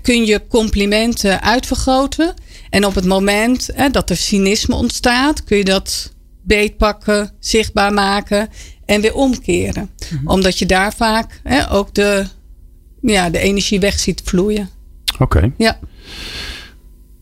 kun 0.01 0.25
je 0.25 0.47
complimenten 0.47 1.41
uitvergroten 1.41 2.33
en 2.69 2.85
op 2.85 2.95
het 2.95 3.05
moment 3.05 3.69
hè, 3.73 3.89
dat 3.89 4.09
er 4.09 4.17
cynisme 4.17 4.75
ontstaat, 4.75 5.43
kun 5.43 5.57
je 5.57 5.63
dat 5.63 6.13
beetpakken, 6.43 7.31
zichtbaar 7.39 7.93
maken 7.93 8.49
en 8.85 9.01
weer 9.01 9.13
omkeren, 9.13 9.89
omdat 10.25 10.59
je 10.59 10.65
daar 10.65 10.93
vaak 10.93 11.39
hè, 11.43 11.71
ook 11.71 11.93
de, 11.93 12.25
ja, 13.01 13.29
de 13.29 13.39
energie 13.39 13.79
weg 13.79 13.99
ziet 13.99 14.21
vloeien. 14.23 14.69
Oké. 15.19 15.51
Ja. 15.57 15.79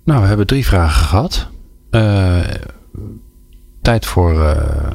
Nou, 0.06 0.22
we 0.22 0.28
hebben 0.28 0.48
drie 0.48 0.66
vragen 0.66 1.04
gehad. 1.06 1.48
Eh, 1.90 2.40
tijd 3.82 4.06
voor 4.06 4.42
eh 4.44 4.92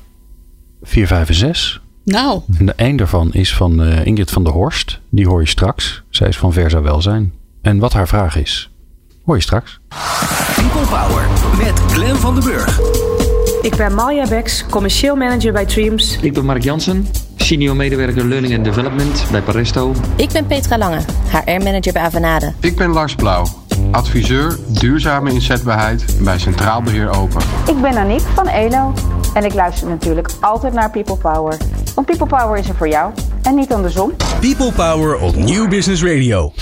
4, 0.83 1.07
5 1.07 1.29
en 1.29 1.35
6. 1.35 1.81
Nou, 2.05 2.41
En 2.59 2.67
de 2.67 2.73
een 2.77 2.97
daarvan 2.97 3.33
is 3.33 3.55
van 3.55 3.83
eh, 3.83 4.07
Ingrid 4.07 4.31
van 4.31 4.45
der 4.45 4.53
Horst. 4.53 5.01
Die 5.09 5.27
hoor 5.27 5.41
je 5.41 5.49
straks. 5.49 6.03
Zij 6.11 6.29
is 6.29 6.37
van 6.39 6.53
Versa 6.53 6.83
Welzijn. 6.83 7.33
En 7.63 7.79
wat 7.79 7.93
haar 7.93 8.09
vraag 8.09 8.37
is, 8.37 8.71
hoor 9.25 9.37
je 9.37 9.43
straks. 9.43 9.81
People 10.55 10.81
Power 10.81 11.27
met 11.59 11.81
Glen 11.81 12.17
van 12.17 12.35
den 12.35 12.45
Burg. 12.45 12.81
Ik 13.63 13.77
ben 13.77 13.95
Malja 13.95 14.29
Beks, 14.29 14.67
commercieel 14.67 15.17
manager 15.17 15.53
bij 15.53 15.67
Dreams. 15.67 16.19
Ik 16.21 16.33
ben 16.33 16.45
Mark 16.45 16.63
Jansen, 16.63 17.07
senior 17.37 17.77
medewerker 17.77 18.27
Learning 18.27 18.55
and 18.57 18.65
Development 18.65 19.27
bij 19.31 19.43
Paresto. 19.43 19.95
Ik 20.17 20.29
ben 20.33 20.47
Petra 20.47 20.79
Lange, 20.79 21.01
HR-manager 21.31 21.93
bij 21.93 22.03
Avanade. 22.03 22.53
Ik 22.61 22.77
ben 22.77 22.91
Lars 22.91 23.15
Blauw, 23.15 23.47
adviseur 23.93 24.59
duurzame 24.69 25.33
inzetbaarheid 25.33 26.05
bij 26.21 26.39
Centraal 26.39 26.83
Beheer 26.83 27.09
Open. 27.09 27.41
Ik 27.67 27.81
ben 27.81 27.97
Aniek 27.97 28.21
van 28.35 28.47
Elo 28.47 28.93
en 29.35 29.45
ik 29.45 29.55
luister 29.55 29.89
natuurlijk 29.89 30.29
altijd 30.41 30.73
naar 30.73 30.91
People 30.91 31.17
Power. 31.17 31.57
Want 31.95 32.07
People 32.07 32.27
Power 32.27 32.59
is 32.59 32.69
er 32.69 32.75
voor 32.75 32.89
jou 32.89 33.13
en 33.43 33.55
niet 33.55 33.73
andersom. 33.73 34.13
People 34.41 34.73
Power 34.73 35.19
op 35.19 35.37
Nieuw 35.37 35.69
Business 35.69 36.03
Radio. 36.03 36.53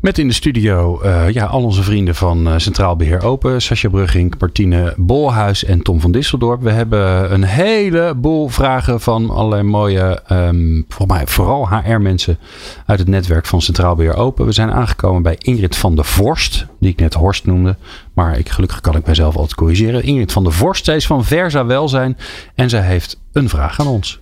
Met 0.00 0.18
in 0.18 0.28
de 0.28 0.34
studio 0.34 1.00
eh, 1.00 1.30
ja, 1.30 1.44
al 1.44 1.62
onze 1.62 1.82
vrienden 1.82 2.14
van 2.14 2.48
eh, 2.48 2.54
Centraal 2.56 2.96
Beheer 2.96 3.22
Open. 3.22 3.62
Sascha 3.62 3.88
Brugging, 3.88 4.34
Martine 4.38 4.94
Bolhuis 4.96 5.64
en 5.64 5.82
Tom 5.82 6.00
van 6.00 6.12
Disseldorp. 6.12 6.62
We 6.62 6.70
hebben 6.70 7.32
een 7.32 7.44
heleboel 7.44 8.48
vragen 8.48 9.00
van 9.00 9.30
allerlei 9.30 9.62
mooie, 9.62 10.22
ehm 10.26 10.82
volgens 10.88 11.18
mij 11.18 11.26
vooral 11.26 11.68
HR-mensen 11.68 12.38
uit 12.86 12.98
het 12.98 13.08
netwerk 13.08 13.46
van 13.46 13.62
Centraal 13.62 13.94
Beheer 13.94 14.14
Open. 14.14 14.46
We 14.46 14.52
zijn 14.52 14.70
aangekomen 14.70 15.22
bij 15.22 15.36
Ingrid 15.38 15.76
van 15.76 15.94
der 15.94 16.04
Vorst, 16.04 16.66
die 16.80 16.90
ik 16.90 17.00
net 17.00 17.14
Horst 17.14 17.46
noemde. 17.46 17.76
Maar 18.14 18.38
ik, 18.38 18.48
gelukkig 18.48 18.80
kan 18.80 18.96
ik 18.96 19.06
mijzelf 19.06 19.36
altijd 19.36 19.54
corrigeren. 19.54 20.02
Ingrid 20.02 20.32
van 20.32 20.44
der 20.44 20.52
Vorst, 20.52 20.84
zij 20.84 20.96
is 20.96 21.06
van 21.06 21.24
Versa 21.24 21.66
Welzijn 21.66 22.16
en 22.54 22.68
zij 22.68 22.82
heeft 22.82 23.20
een 23.32 23.48
vraag 23.48 23.80
aan 23.80 23.86
ons. 23.86 24.20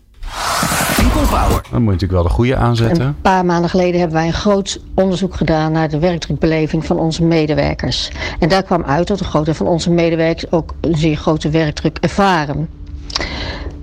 People 0.97 1.21
Power. 1.21 1.62
Dan 1.71 1.83
moet 1.83 1.95
je 1.95 2.07
natuurlijk 2.07 2.12
wel 2.12 2.23
de 2.23 2.29
goede 2.29 2.57
aanzetten. 2.57 3.07
Een 3.07 3.21
paar 3.21 3.45
maanden 3.45 3.71
geleden 3.71 4.01
hebben 4.01 4.17
wij 4.19 4.27
een 4.27 4.33
groot 4.33 4.81
onderzoek 4.95 5.35
gedaan 5.35 5.73
naar 5.73 5.89
de 5.89 5.99
werkdrukbeleving 5.99 6.87
van 6.87 6.99
onze 6.99 7.25
medewerkers. 7.25 8.11
En 8.39 8.49
daar 8.49 8.62
kwam 8.62 8.83
uit 8.83 9.07
dat 9.07 9.21
een 9.21 9.27
groot 9.27 9.45
deel 9.45 9.55
van 9.55 9.67
onze 9.67 9.91
medewerkers 9.91 10.53
ook 10.53 10.75
een 10.81 10.97
zeer 10.97 11.17
grote 11.17 11.51
werkdruk 11.51 11.99
ervaren. 12.01 12.69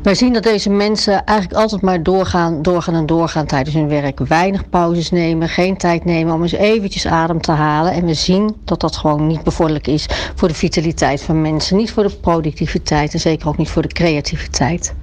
Wij 0.03 0.15
zien 0.15 0.33
dat 0.33 0.43
deze 0.43 0.69
mensen 0.69 1.25
eigenlijk 1.25 1.59
altijd 1.59 1.81
maar 1.81 2.03
doorgaan, 2.03 2.61
doorgaan 2.61 2.95
en 2.95 3.05
doorgaan 3.05 3.45
tijdens 3.45 3.75
hun 3.75 3.87
werk. 3.87 4.19
Weinig 4.19 4.69
pauzes 4.69 5.11
nemen, 5.11 5.49
geen 5.49 5.77
tijd 5.77 6.05
nemen 6.05 6.33
om 6.33 6.41
eens 6.41 6.51
eventjes 6.51 7.07
adem 7.07 7.41
te 7.41 7.51
halen. 7.51 7.91
En 7.91 8.05
we 8.05 8.13
zien 8.13 8.55
dat 8.65 8.79
dat 8.79 8.95
gewoon 8.95 9.27
niet 9.27 9.43
bevorderlijk 9.43 9.87
is 9.87 10.05
voor 10.35 10.47
de 10.47 10.53
vitaliteit 10.53 11.21
van 11.21 11.41
mensen. 11.41 11.77
Niet 11.77 11.91
voor 11.91 12.03
de 12.03 12.15
productiviteit 12.21 13.13
en 13.13 13.19
zeker 13.19 13.47
ook 13.47 13.57
niet 13.57 13.69
voor 13.69 13.81
de 13.81 13.87
creativiteit. 13.87 14.93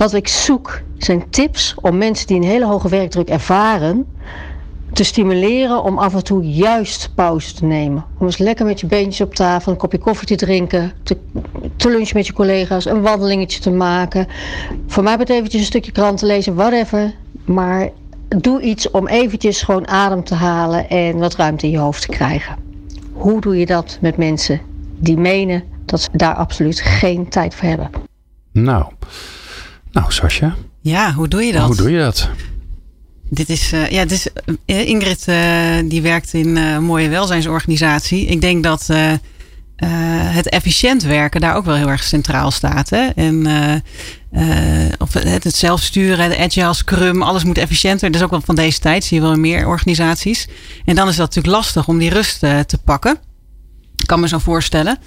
Wat 0.00 0.14
ik 0.14 0.28
zoek 0.28 0.80
zijn 0.98 1.30
tips 1.30 1.74
om 1.80 1.98
mensen 1.98 2.26
die 2.26 2.36
een 2.36 2.42
hele 2.42 2.66
hoge 2.66 2.88
werkdruk 2.88 3.28
ervaren 3.28 4.06
te 4.92 5.04
stimuleren 5.04 5.82
om 5.82 5.98
af 5.98 6.14
en 6.14 6.24
toe 6.24 6.44
juist 6.44 7.10
pauze 7.14 7.54
te 7.54 7.64
nemen. 7.64 8.04
Om 8.18 8.26
eens 8.26 8.38
lekker 8.38 8.66
met 8.66 8.80
je 8.80 8.86
beentjes 8.86 9.20
op 9.20 9.34
tafel, 9.34 9.72
een 9.72 9.78
kopje 9.78 9.98
koffie 9.98 10.26
te 10.26 10.36
drinken, 10.36 10.92
te, 11.02 11.88
lunchen 11.88 12.16
met 12.16 12.26
je 12.26 12.32
collega's, 12.32 12.84
een 12.84 13.00
wandelingetje 13.02 13.60
te 13.60 13.70
maken. 13.70 14.26
Voor 14.86 15.02
mij 15.02 15.16
betreft 15.16 15.38
eventjes 15.38 15.60
een 15.60 15.66
stukje 15.66 15.92
krant 15.92 16.18
te 16.18 16.26
lezen, 16.26 16.54
whatever. 16.54 17.14
Maar 17.44 17.88
doe 18.28 18.60
iets 18.60 18.90
om 18.90 19.06
eventjes 19.06 19.62
gewoon 19.62 19.88
adem 19.88 20.24
te 20.24 20.34
halen 20.34 20.88
en 20.88 21.18
wat 21.18 21.36
ruimte 21.36 21.66
in 21.66 21.72
je 21.72 21.78
hoofd 21.78 22.02
te 22.02 22.08
krijgen. 22.08 22.56
Hoe 23.12 23.40
doe 23.40 23.58
je 23.58 23.66
dat 23.66 23.98
met 24.00 24.16
mensen 24.16 24.60
die 24.98 25.16
menen 25.16 25.62
dat 25.84 26.00
ze 26.00 26.08
daar 26.12 26.34
absoluut 26.34 26.80
geen 26.80 27.28
tijd 27.28 27.54
voor 27.54 27.68
hebben? 27.68 27.90
Nou, 28.52 28.84
nou 29.92 30.12
Sascha, 30.12 30.56
Ja, 30.80 31.12
hoe 31.12 31.28
doe 31.28 31.42
je 31.42 31.52
dat? 31.52 31.66
Hoe 31.66 31.76
doe 31.76 31.90
je 31.90 31.98
dat? 31.98 32.28
Dit 33.30 33.48
is, 33.48 33.72
uh, 33.72 33.90
ja, 33.90 34.02
dit 34.04 34.12
is, 34.12 34.28
uh, 34.66 34.88
Ingrid 34.88 35.24
uh, 35.28 35.90
die 35.90 36.02
werkt 36.02 36.32
in 36.32 36.56
een 36.56 36.82
mooie 36.84 37.08
welzijnsorganisatie. 37.08 38.26
Ik 38.26 38.40
denk 38.40 38.62
dat 38.62 38.88
het 40.32 40.48
efficiënt 40.48 41.02
werken 41.02 41.40
daar 41.40 41.54
ook 41.54 41.64
wel 41.64 41.74
heel 41.74 41.88
erg 41.88 42.02
centraal 42.02 42.50
staat. 42.50 42.90
Hè? 42.90 43.06
En 43.06 43.46
of 44.98 45.12
het, 45.12 45.44
het 45.44 45.54
zelfsturen, 45.54 46.28
de 46.28 46.38
agile 46.38 46.74
scrum, 46.74 47.22
alles 47.22 47.44
moet 47.44 47.58
efficiënter. 47.58 48.10
Dat 48.10 48.20
is 48.20 48.24
ook 48.24 48.30
wel 48.30 48.40
van 48.40 48.54
deze 48.54 48.78
tijd, 48.78 49.04
zie 49.04 49.16
je 49.16 49.22
wel 49.22 49.32
in 49.32 49.40
meer 49.40 49.66
organisaties. 49.66 50.48
En 50.84 50.94
dan 50.94 51.08
is 51.08 51.16
dat 51.16 51.26
natuurlijk 51.26 51.54
lastig 51.54 51.88
om 51.88 51.98
die 51.98 52.10
rust 52.10 52.38
te 52.38 52.78
pakken. 52.84 53.18
Ik 53.96 54.06
kan 54.06 54.20
me 54.20 54.28
zo 54.28 54.38
voorstellen. 54.38 54.98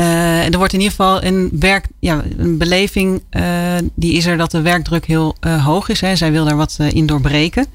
Uh, 0.00 0.52
er 0.52 0.58
wordt 0.58 0.72
in 0.72 0.80
ieder 0.80 0.94
geval 0.94 1.24
een, 1.24 1.50
werk, 1.58 1.86
ja, 2.00 2.24
een 2.36 2.58
beleving, 2.58 3.22
uh, 3.30 3.42
die 3.94 4.12
is 4.12 4.26
er 4.26 4.36
dat 4.36 4.50
de 4.50 4.60
werkdruk 4.60 5.06
heel 5.06 5.36
uh, 5.40 5.64
hoog 5.64 5.88
is. 5.88 6.00
Hè. 6.00 6.16
Zij 6.16 6.32
wil 6.32 6.44
daar 6.44 6.56
wat 6.56 6.78
in 6.88 7.06
doorbreken. 7.06 7.66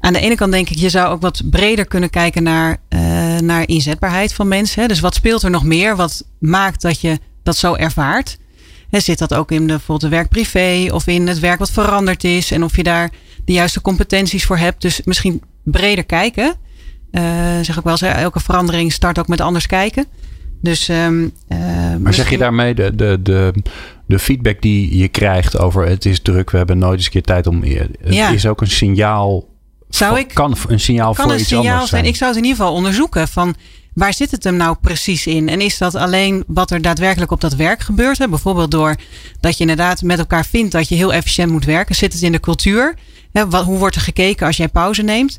Aan 0.00 0.12
de 0.12 0.20
ene 0.20 0.34
kant 0.34 0.52
denk 0.52 0.70
ik, 0.70 0.78
je 0.78 0.88
zou 0.88 1.12
ook 1.12 1.20
wat 1.20 1.42
breder 1.50 1.86
kunnen 1.86 2.10
kijken 2.10 2.42
naar, 2.42 2.76
naar 3.40 3.68
inzetbaarheid 3.68 4.34
van 4.34 4.48
mensen. 4.48 4.82
Hè. 4.82 4.88
Dus 4.88 5.00
wat 5.00 5.14
speelt 5.14 5.42
er 5.42 5.50
nog 5.50 5.64
meer? 5.64 5.96
Wat 5.96 6.24
maakt 6.38 6.82
dat 6.82 7.00
je 7.00 7.18
dat 7.42 7.56
zo 7.56 7.74
ervaart? 7.74 8.38
Hè, 8.90 9.00
zit 9.00 9.18
dat 9.18 9.34
ook 9.34 9.50
in 9.50 9.60
de, 9.60 9.66
bijvoorbeeld 9.66 10.10
de 10.10 10.16
werk-privé 10.16 10.88
of 10.92 11.06
in 11.06 11.26
het 11.26 11.38
werk 11.38 11.58
wat 11.58 11.70
veranderd 11.70 12.24
is? 12.24 12.50
En 12.50 12.64
of 12.64 12.76
je 12.76 12.82
daar 12.82 13.10
de 13.44 13.52
juiste 13.52 13.80
competenties 13.80 14.44
voor 14.44 14.58
hebt. 14.58 14.82
Dus 14.82 15.00
misschien 15.04 15.42
breder 15.64 16.04
kijken. 16.04 16.54
zeg 17.62 17.76
ik 17.76 17.84
wel 17.84 17.98
elke 17.98 18.40
verandering 18.40 18.92
start 18.92 19.18
ook 19.18 19.28
met 19.28 19.40
anders 19.40 19.66
kijken. 19.66 20.06
Dus, 20.62 20.88
um, 20.88 21.32
uh, 21.48 21.58
maar 22.00 22.14
zeg 22.14 22.30
je 22.30 22.38
daarmee 22.38 22.74
de, 22.74 22.94
de, 22.94 23.18
de, 23.22 23.52
de 24.06 24.18
feedback 24.18 24.62
die 24.62 24.98
je 24.98 25.08
krijgt 25.08 25.58
over 25.58 25.86
het 25.86 26.04
is 26.06 26.20
druk, 26.20 26.50
we 26.50 26.56
hebben 26.56 26.78
nooit 26.78 26.96
eens 26.96 27.04
een 27.04 27.10
keer 27.10 27.22
tijd 27.22 27.46
om. 27.46 27.62
Het 27.62 27.88
ja. 28.14 28.28
is 28.28 28.46
ook 28.46 28.60
een 28.60 28.70
signaal. 28.70 29.48
Zou 29.88 30.18
ik, 30.18 30.28
kan 30.34 30.56
een 30.68 30.80
signaal 30.80 31.14
kan 31.14 31.24
voor 31.24 31.32
een 31.32 31.40
iets 31.40 31.48
signaal 31.48 31.72
anders 31.72 31.90
zijn. 31.90 32.04
Ik 32.04 32.16
zou 32.16 32.30
het 32.30 32.38
in 32.38 32.44
ieder 32.44 32.58
geval 32.58 32.76
onderzoeken 32.76 33.28
van 33.28 33.54
waar 33.94 34.14
zit 34.14 34.30
het 34.30 34.44
hem 34.44 34.56
nou 34.56 34.76
precies 34.80 35.26
in? 35.26 35.48
En 35.48 35.60
is 35.60 35.78
dat 35.78 35.94
alleen 35.94 36.44
wat 36.46 36.70
er 36.70 36.82
daadwerkelijk 36.82 37.30
op 37.30 37.40
dat 37.40 37.54
werk 37.54 37.80
gebeurt? 37.80 38.18
Hè? 38.18 38.28
Bijvoorbeeld 38.28 38.70
door 38.70 38.96
dat 39.40 39.54
je 39.54 39.60
inderdaad 39.60 40.02
met 40.02 40.18
elkaar 40.18 40.46
vindt 40.46 40.72
dat 40.72 40.88
je 40.88 40.94
heel 40.94 41.12
efficiënt 41.12 41.50
moet 41.50 41.64
werken. 41.64 41.94
Zit 41.94 42.12
het 42.12 42.22
in 42.22 42.32
de 42.32 42.40
cultuur? 42.40 42.94
Hè? 43.32 43.48
Wat, 43.48 43.64
hoe 43.64 43.78
wordt 43.78 43.96
er 43.96 44.02
gekeken 44.02 44.46
als 44.46 44.56
jij 44.56 44.68
pauze 44.68 45.02
neemt? 45.02 45.38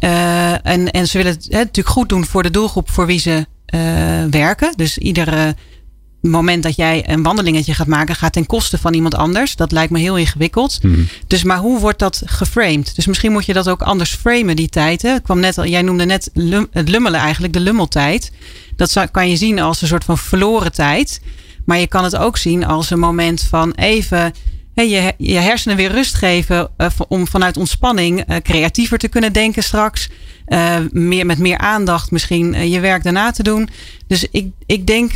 Uh, 0.00 0.66
en, 0.66 0.90
en 0.90 1.08
ze 1.08 1.16
willen 1.16 1.32
het 1.32 1.46
hè, 1.50 1.58
natuurlijk 1.58 1.94
goed 1.94 2.08
doen 2.08 2.24
voor 2.24 2.42
de 2.42 2.50
doelgroep 2.50 2.90
voor 2.90 3.06
wie 3.06 3.18
ze 3.18 3.46
uh, 3.74 3.80
werken. 4.30 4.72
Dus 4.76 4.98
iedere 4.98 5.54
moment 6.20 6.62
dat 6.62 6.76
jij 6.76 7.08
een 7.08 7.22
wandelingetje 7.22 7.74
gaat 7.74 7.86
maken, 7.86 8.14
gaat 8.14 8.32
ten 8.32 8.46
koste 8.46 8.78
van 8.78 8.94
iemand 8.94 9.14
anders. 9.14 9.56
Dat 9.56 9.72
lijkt 9.72 9.92
me 9.92 9.98
heel 9.98 10.16
ingewikkeld. 10.16 10.78
Hmm. 10.80 11.08
Dus 11.26 11.44
maar 11.44 11.58
hoe 11.58 11.80
wordt 11.80 11.98
dat 11.98 12.22
geframed? 12.24 12.94
Dus 12.94 13.06
misschien 13.06 13.32
moet 13.32 13.46
je 13.46 13.52
dat 13.52 13.68
ook 13.68 13.82
anders 13.82 14.14
framen, 14.14 14.56
die 14.56 14.68
tijd. 14.68 15.02
Hè? 15.02 15.14
Ik 15.14 15.22
kwam 15.22 15.40
net 15.40 15.58
al, 15.58 15.66
jij 15.66 15.82
noemde 15.82 16.04
net 16.04 16.30
lum, 16.32 16.66
het 16.70 16.88
lummelen 16.88 17.20
eigenlijk, 17.20 17.52
de 17.52 17.60
lummeltijd. 17.60 18.32
Dat 18.76 18.90
zou, 18.90 19.06
kan 19.06 19.30
je 19.30 19.36
zien 19.36 19.60
als 19.60 19.82
een 19.82 19.88
soort 19.88 20.04
van 20.04 20.18
verloren 20.18 20.72
tijd. 20.72 21.20
Maar 21.64 21.78
je 21.78 21.86
kan 21.86 22.04
het 22.04 22.16
ook 22.16 22.36
zien 22.36 22.66
als 22.66 22.90
een 22.90 22.98
moment 22.98 23.42
van 23.42 23.72
even 23.72 24.34
je, 24.82 25.14
je 25.18 25.38
hersenen 25.38 25.76
weer 25.76 25.90
rust 25.90 26.14
geven 26.14 26.68
uh, 26.78 26.86
om 27.08 27.26
vanuit 27.26 27.56
ontspanning 27.56 28.30
uh, 28.30 28.36
creatiever 28.36 28.98
te 28.98 29.08
kunnen 29.08 29.32
denken 29.32 29.62
straks. 29.62 30.10
Uh, 30.48 30.76
meer, 30.90 31.26
met 31.26 31.38
meer 31.38 31.58
aandacht 31.58 32.10
misschien 32.10 32.70
je 32.70 32.80
werk 32.80 33.02
daarna 33.02 33.30
te 33.30 33.42
doen. 33.42 33.68
Dus 34.06 34.26
ik, 34.30 34.50
ik 34.66 34.86
denk 34.86 35.12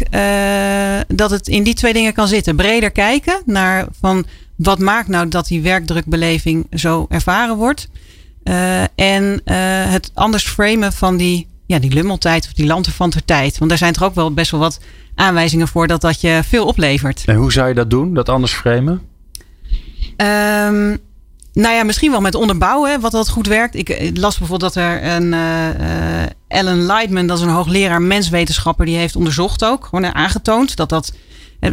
dat 1.08 1.30
het 1.30 1.48
in 1.48 1.62
die 1.62 1.74
twee 1.74 1.92
dingen 1.92 2.12
kan 2.12 2.28
zitten. 2.28 2.56
Breder 2.56 2.90
kijken 2.90 3.42
naar 3.44 3.86
van 4.00 4.26
wat 4.56 4.78
maakt 4.78 5.08
nou 5.08 5.28
dat 5.28 5.46
die 5.46 5.62
werkdrukbeleving 5.62 6.66
zo 6.72 7.06
ervaren 7.08 7.56
wordt. 7.56 7.88
en 8.94 9.40
het 9.90 10.10
anders 10.14 10.48
framen 10.48 10.92
van 10.92 11.16
die, 11.16 11.48
ja, 11.66 11.78
die 11.78 11.92
lummeltijd 11.92 12.46
of 12.46 12.52
die 12.52 12.66
lanterfantertijd. 12.66 13.58
Want 13.58 13.70
daar 13.70 13.78
zijn 13.78 13.92
toch 13.92 14.04
ook 14.04 14.14
wel 14.14 14.32
best 14.32 14.50
wel 14.50 14.60
wat 14.60 14.80
aanwijzingen 15.14 15.68
voor 15.68 15.86
dat 15.86 16.00
dat 16.00 16.20
je 16.20 16.40
veel 16.44 16.66
oplevert. 16.66 17.22
En 17.26 17.36
hoe 17.36 17.52
zou 17.52 17.68
je 17.68 17.74
dat 17.74 17.90
doen, 17.90 18.14
dat 18.14 18.28
anders 18.28 18.52
framen? 18.52 19.09
Um, 20.16 20.98
nou 21.52 21.74
ja, 21.74 21.82
misschien 21.84 22.10
wel 22.10 22.20
met 22.20 22.34
onderbouwen, 22.34 23.00
wat 23.00 23.12
dat 23.12 23.28
goed 23.28 23.46
werkt. 23.46 23.74
Ik 23.74 24.10
las 24.18 24.38
bijvoorbeeld 24.38 24.74
dat 24.74 24.84
er 24.84 25.04
een 25.04 25.32
uh, 25.32 25.68
uh, 25.80 26.22
Ellen 26.48 26.86
Lightman, 26.86 27.26
dat 27.26 27.38
is 27.38 27.44
een 27.44 27.50
hoogleraar 27.50 28.02
menswetenschapper, 28.02 28.86
die 28.86 28.96
heeft 28.96 29.16
onderzocht 29.16 29.64
ook, 29.64 29.84
gewoon 29.84 30.14
aangetoond 30.14 30.76
dat 30.76 30.88
dat, 30.88 31.12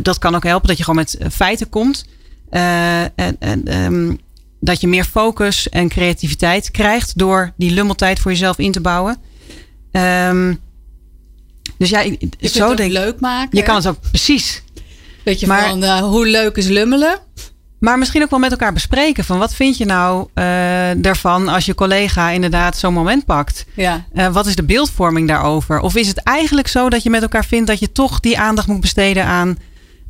dat 0.02 0.18
kan 0.18 0.36
ook 0.36 0.44
helpen 0.44 0.68
dat 0.68 0.78
je 0.78 0.84
gewoon 0.84 1.06
met 1.06 1.18
feiten 1.32 1.70
komt. 1.70 2.06
Uh, 2.52 3.02
en, 3.02 3.36
en 3.40 3.84
um, 3.84 4.20
dat 4.60 4.82
je 4.82 4.88
meer 4.88 5.04
focus 5.04 5.70
en 5.70 5.90
creativiteit 5.90 6.72
krijgt 6.72 7.18
door 7.18 7.54
die 7.58 7.72
lummeltijd 7.72 8.20
voor 8.20 8.32
jezelf 8.32 8.58
in 8.58 8.72
te 8.72 8.82
bouwen. 8.82 9.18
Um, 9.92 10.60
dus 11.78 11.90
ja, 11.90 12.00
je 12.00 12.18
zo 12.42 12.68
het 12.70 12.78
denk 12.78 12.92
leuk 12.92 13.20
maken. 13.20 13.58
Je 13.58 13.64
kan 13.64 13.76
het 13.76 13.88
ook 13.88 14.02
precies. 14.02 14.64
Weet 15.24 15.40
je 15.40 15.48
Maar- 15.48 15.70
van 15.70 15.84
uh, 15.84 16.00
hoe 16.00 16.28
leuk 16.28 16.56
is 16.56 16.68
lummelen? 16.68 17.20
Maar 17.80 17.98
misschien 17.98 18.24
ook 18.24 18.30
wel 18.30 18.40
met 18.40 18.52
elkaar 18.52 18.74
bespreken. 18.74 19.24
Van 19.24 19.38
wat 19.38 19.54
vind 19.54 19.78
je 19.78 19.86
nou 19.86 20.28
uh, 20.36 21.06
ervan 21.06 21.48
als 21.48 21.66
je 21.66 21.76
collega 21.76 22.30
inderdaad 22.30 22.78
zo'n 22.78 22.94
moment 22.94 23.26
pakt? 23.26 23.66
Ja. 23.74 24.06
Uh, 24.14 24.28
wat 24.28 24.46
is 24.46 24.56
de 24.56 24.64
beeldvorming 24.64 25.28
daarover? 25.28 25.80
Of 25.80 25.96
is 25.96 26.08
het 26.08 26.24
eigenlijk 26.24 26.68
zo 26.68 26.90
dat 26.90 27.04
je 27.04 27.10
met 27.10 27.22
elkaar 27.22 27.46
vindt 27.46 27.68
dat 27.68 27.80
je 27.80 27.92
toch 27.92 28.20
die 28.20 28.40
aandacht 28.40 28.68
moet 28.68 28.82
besteden 28.82 29.26
aan 29.26 29.58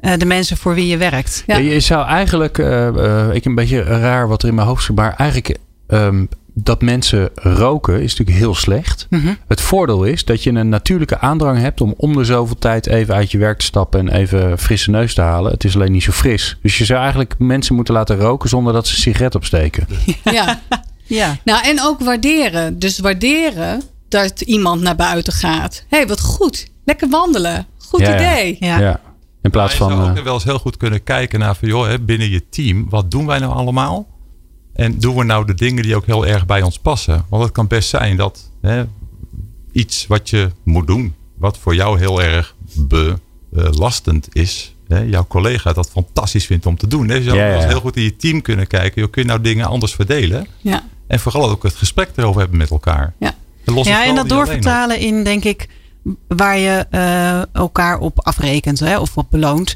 uh, 0.02 0.12
de 0.18 0.26
mensen 0.26 0.58
voor 0.58 0.74
wie 0.74 0.88
je 0.88 0.98
werkt? 0.98 1.44
Ja. 1.48 1.58
Je 1.58 1.80
zou 1.80 2.08
eigenlijk, 2.08 2.58
uh, 2.58 3.30
ik 3.34 3.46
een 3.46 3.56
beetje 3.56 3.82
raar 3.82 4.28
wat 4.28 4.42
er 4.42 4.50
in 4.50 4.56
mijn 4.56 4.68
hoofd 4.68 4.84
zit, 4.84 4.96
maar 4.96 5.14
eigenlijk 5.16 5.58
um, 5.88 6.30
dat 6.64 6.82
mensen 6.82 7.30
roken 7.34 8.02
is 8.02 8.12
natuurlijk 8.16 8.38
heel 8.38 8.56
slecht. 8.56 9.08
Mhm. 9.10 9.34
Het 9.48 9.62
voordeel 9.62 10.04
is 10.04 10.26
dat 10.26 10.44
je 10.44 10.50
een 10.52 10.70
natuurlijke 10.70 11.20
aandrang 11.20 11.60
hebt 11.60 11.82
om 11.82 11.94
om 11.98 12.16
de 12.16 12.24
zoveel 12.24 12.58
tijd 12.58 12.88
even 12.88 13.14
uit 13.16 13.32
je 13.32 13.38
werk 13.38 13.60
te 13.60 13.66
stappen 13.66 14.00
en 14.00 14.16
even 14.16 14.58
frisse 14.60 14.90
neus 14.90 15.14
te 15.14 15.22
halen. 15.22 15.52
Het 15.52 15.64
is 15.64 15.76
alleen 15.76 15.92
niet 15.92 16.04
zo 16.04 16.12
fris. 16.12 16.58
Dus 16.62 16.78
je 16.78 16.86
zou 16.86 17.00
eigenlijk 17.00 17.36
mensen 17.38 17.76
moeten 17.76 17.94
laten 17.94 18.18
roken 18.18 18.50
zonder 18.50 18.74
dat 18.74 18.88
ze 18.88 18.94
een 18.94 19.02
sigaret 19.02 19.36
opsteken. 19.36 19.88
Ja. 20.24 20.60
ja. 21.04 21.38
Nou, 21.44 21.64
en 21.64 21.82
ook 21.82 22.00
waarderen. 22.00 22.80
Dus 22.80 23.00
waarderen 23.00 23.82
dat 24.10 24.42
iemand 24.42 24.82
naar 24.82 24.96
buiten 24.96 25.34
gaat. 25.34 25.86
Hé, 25.90 25.98
hey, 25.98 26.08
wat 26.08 26.22
goed. 26.22 26.68
Lekker 26.86 27.10
wandelen. 27.10 27.66
Goed 27.78 28.00
Ja, 28.00 28.16
idee. 28.16 28.58
Ja. 28.60 28.80
Ja. 28.80 29.00
In 29.42 29.52
plaats 29.52 29.80
Maar 29.80 29.90
je 29.90 29.96
van. 29.96 30.04
zou 30.04 30.14
eh, 30.14 30.20
ook 30.20 30.26
wel 30.26 30.34
eens 30.34 30.44
heel 30.44 30.60
goed 30.60 30.78
kunnen 30.78 31.04
kijken 31.04 31.40
naar 31.40 31.56
van, 31.56 31.68
joh, 31.68 31.88
hè, 31.88 32.00
binnen 32.00 32.30
je 32.30 32.50
team, 32.50 32.90
wat 32.90 33.12
doen 33.12 33.26
wij 33.26 33.40
nou 33.40 33.54
allemaal? 33.54 34.08
En 34.78 35.00
doen 35.00 35.16
we 35.16 35.24
nou 35.24 35.46
de 35.46 35.54
dingen 35.54 35.84
die 35.84 35.96
ook 35.96 36.06
heel 36.06 36.26
erg 36.26 36.46
bij 36.46 36.62
ons 36.62 36.80
passen? 36.80 37.26
Want 37.30 37.44
het 37.44 37.52
kan 37.52 37.68
best 37.68 37.90
zijn 37.90 38.18
dat 38.18 38.52
hè, 38.62 38.84
iets 39.72 40.08
wat 40.08 40.30
je 40.30 40.52
moet 40.64 40.88
doen, 40.88 41.16
wat 41.38 41.58
voor 41.58 41.76
jou 41.76 42.00
heel 42.00 42.22
erg 42.22 42.56
belastend 43.50 44.28
is, 44.36 44.76
hè, 44.88 45.00
jouw 45.00 45.26
collega 45.28 45.74
dat 45.74 45.90
fantastisch 45.90 46.46
vindt 46.46 46.66
om 46.66 46.78
te 46.78 46.88
doen. 46.88 47.10
Hè? 47.10 47.16
Je 47.16 47.24
zou 47.24 47.38
Ja, 47.38 47.68
heel 47.68 47.80
goed 47.80 47.96
in 47.96 48.04
je 48.04 48.16
team 48.16 48.42
kunnen 48.42 48.68
kijken, 48.68 49.10
kun 49.10 49.22
je 49.22 49.28
nou 49.28 49.42
dingen 49.42 49.66
anders 49.66 49.94
verdelen? 49.94 50.48
Ja. 50.58 50.84
En 51.08 51.20
vooral 51.20 51.50
ook 51.50 51.64
het 51.64 51.76
gesprek 51.76 52.10
erover 52.16 52.40
hebben 52.40 52.58
met 52.58 52.72
elkaar. 52.72 53.14
Ja. 53.20 53.36
En 53.66 53.74
los 53.74 53.88
het 53.88 53.96
Ja, 53.96 54.04
en 54.04 54.08
vooral 54.08 54.28
dat 54.28 54.38
doorvertalen 54.38 55.00
in, 55.00 55.24
denk 55.24 55.44
ik, 55.44 55.68
waar 56.28 56.58
je 56.58 56.86
eh, 56.90 57.56
elkaar 57.56 58.00
op 58.00 58.20
afrekent 58.20 58.80
hè, 58.80 59.00
of 59.00 59.18
op 59.18 59.28
beloont. 59.30 59.76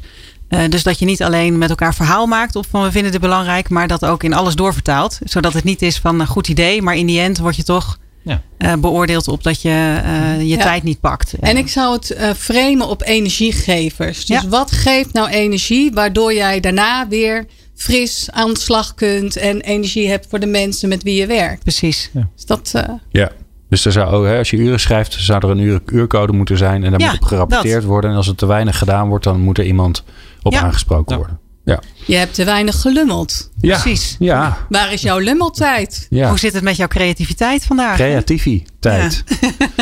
Eh, 0.52 0.60
dus 0.68 0.82
dat 0.82 0.98
je 0.98 1.04
niet 1.04 1.22
alleen 1.22 1.58
met 1.58 1.70
elkaar 1.70 1.94
verhaal 1.94 2.26
maakt 2.26 2.56
op 2.56 2.66
van 2.70 2.82
we 2.82 2.90
vinden 2.90 3.12
dit 3.12 3.20
belangrijk, 3.20 3.68
maar 3.68 3.88
dat 3.88 4.04
ook 4.04 4.22
in 4.22 4.32
alles 4.34 4.54
doorvertaalt. 4.54 5.18
Zodat 5.24 5.52
het 5.52 5.64
niet 5.64 5.82
is 5.82 5.98
van 5.98 6.20
een 6.20 6.26
goed 6.26 6.48
idee, 6.48 6.82
maar 6.82 6.96
in 6.96 7.06
die 7.06 7.20
end 7.20 7.38
word 7.38 7.56
je 7.56 7.62
toch 7.64 7.98
Ja. 8.22 8.42
eh, 8.58 8.72
beoordeeld 8.74 9.28
op 9.28 9.42
dat 9.42 9.62
je 9.62 10.00
eh, 10.04 10.38
je 10.38 10.46
Ja. 10.46 10.56
tijd 10.62 10.82
niet 10.82 11.00
pakt. 11.00 11.32
En 11.40 11.56
ik 11.56 11.68
zou 11.68 11.92
het 11.94 12.10
eh 12.10 12.30
framen 12.36 12.88
op 12.88 13.02
energiegevers. 13.02 14.24
Dus 14.26 14.42
Ja. 14.42 14.48
wat 14.48 14.72
geeft 14.72 15.12
nou 15.12 15.28
energie 15.28 15.92
waardoor 15.92 16.34
jij 16.34 16.60
daarna 16.60 17.08
weer 17.08 17.46
fris 17.74 18.28
aan 18.30 18.52
de 18.52 18.60
slag 18.60 18.94
kunt 18.94 19.36
en 19.36 19.60
energie 19.60 20.08
hebt 20.08 20.26
voor 20.30 20.40
de 20.40 20.46
mensen 20.46 20.88
met 20.88 21.02
wie 21.02 21.14
je 21.14 21.26
werkt. 21.26 21.62
Precies. 21.62 22.10
Dus 22.12 22.44
dat, 22.46 22.70
eh, 22.74 22.88
Ja. 23.10 23.30
Dus 23.72 23.84
er 23.84 23.92
zou, 23.92 24.12
ook, 24.14 24.24
hè, 24.24 24.38
als 24.38 24.50
je 24.50 24.56
uren 24.56 24.80
schrijft, 24.80 25.16
zou 25.18 25.40
er 25.44 25.50
een 25.50 25.58
uur, 25.58 25.80
uurcode 25.86 26.32
moeten 26.32 26.56
zijn. 26.58 26.84
En 26.84 26.90
daar 26.90 27.00
Ja, 27.00 27.10
moet 27.10 27.20
op 27.20 27.24
gerapporteerd 27.26 27.80
dat. 27.80 27.84
worden. 27.90 28.10
En 28.10 28.16
als 28.16 28.28
er 28.28 28.34
te 28.34 28.46
weinig 28.46 28.78
gedaan 28.78 29.08
wordt, 29.08 29.24
dan 29.24 29.40
moet 29.40 29.58
er 29.58 29.64
iemand 29.64 30.04
op 30.42 30.52
Ja. 30.52 30.60
aangesproken 30.62 31.12
Ja. 31.12 31.16
worden. 31.16 31.38
Ja. 31.64 31.80
je 32.06 32.14
hebt 32.16 32.34
te 32.34 32.44
weinig 32.44 32.80
gelummeld. 32.80 33.50
ja. 33.60 33.80
Precies. 33.80 34.16
Ja. 34.18 34.56
Waar 34.68 34.92
is 34.92 35.02
jouw 35.02 35.18
lummeltijd? 35.18 36.06
ja. 36.10 36.28
Hoe 36.28 36.38
zit 36.38 36.52
het 36.52 36.62
met 36.62 36.76
jouw 36.76 36.86
creativiteit 36.88 37.64
vandaag? 37.64 37.94
Creativiteit. 37.96 39.24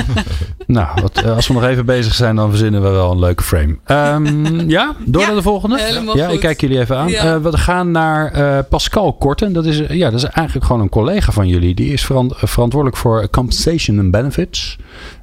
nou, 0.66 1.00
wat, 1.02 1.22
eh, 1.22 1.34
als 1.36 1.46
we 1.48 1.54
nog 1.54 1.64
even 1.64 1.86
bezig 1.86 2.14
zijn, 2.14 2.36
dan 2.36 2.48
verzinnen 2.50 2.82
we 2.82 2.88
wel 2.88 3.10
een 3.12 3.18
leuke 3.18 3.42
frame. 3.42 3.78
Ehm, 3.84 4.60
ja, 4.76 4.94
door 5.04 5.20
Ja, 5.20 5.26
naar 5.26 5.36
de 5.36 5.42
volgende. 5.42 5.80
helemaal 5.82 6.16
ja, 6.16 6.24
goed. 6.26 6.34
ik 6.34 6.40
kijk 6.40 6.60
jullie 6.60 6.78
even 6.78 6.96
aan. 6.96 7.08
Ja. 7.08 7.34
Eh, 7.34 7.42
we 7.42 7.58
gaan 7.58 7.90
naar 7.90 8.32
eh, 8.32 8.58
Pascal 8.68 9.12
Korten. 9.12 9.52
Dat 9.52 9.66
is, 9.66 9.78
ja, 9.88 10.10
dat 10.10 10.18
is 10.22 10.24
eigenlijk 10.28 10.66
gewoon 10.66 10.82
een 10.82 10.88
collega 10.88 11.32
van 11.32 11.48
jullie. 11.48 11.74
Die 11.74 11.92
is 11.92 12.04
veran- 12.04 12.32
verantwoordelijk 12.36 12.96
voor 13.00 13.30
compensation 13.30 13.98
and 13.98 14.10
benefits 14.10 14.76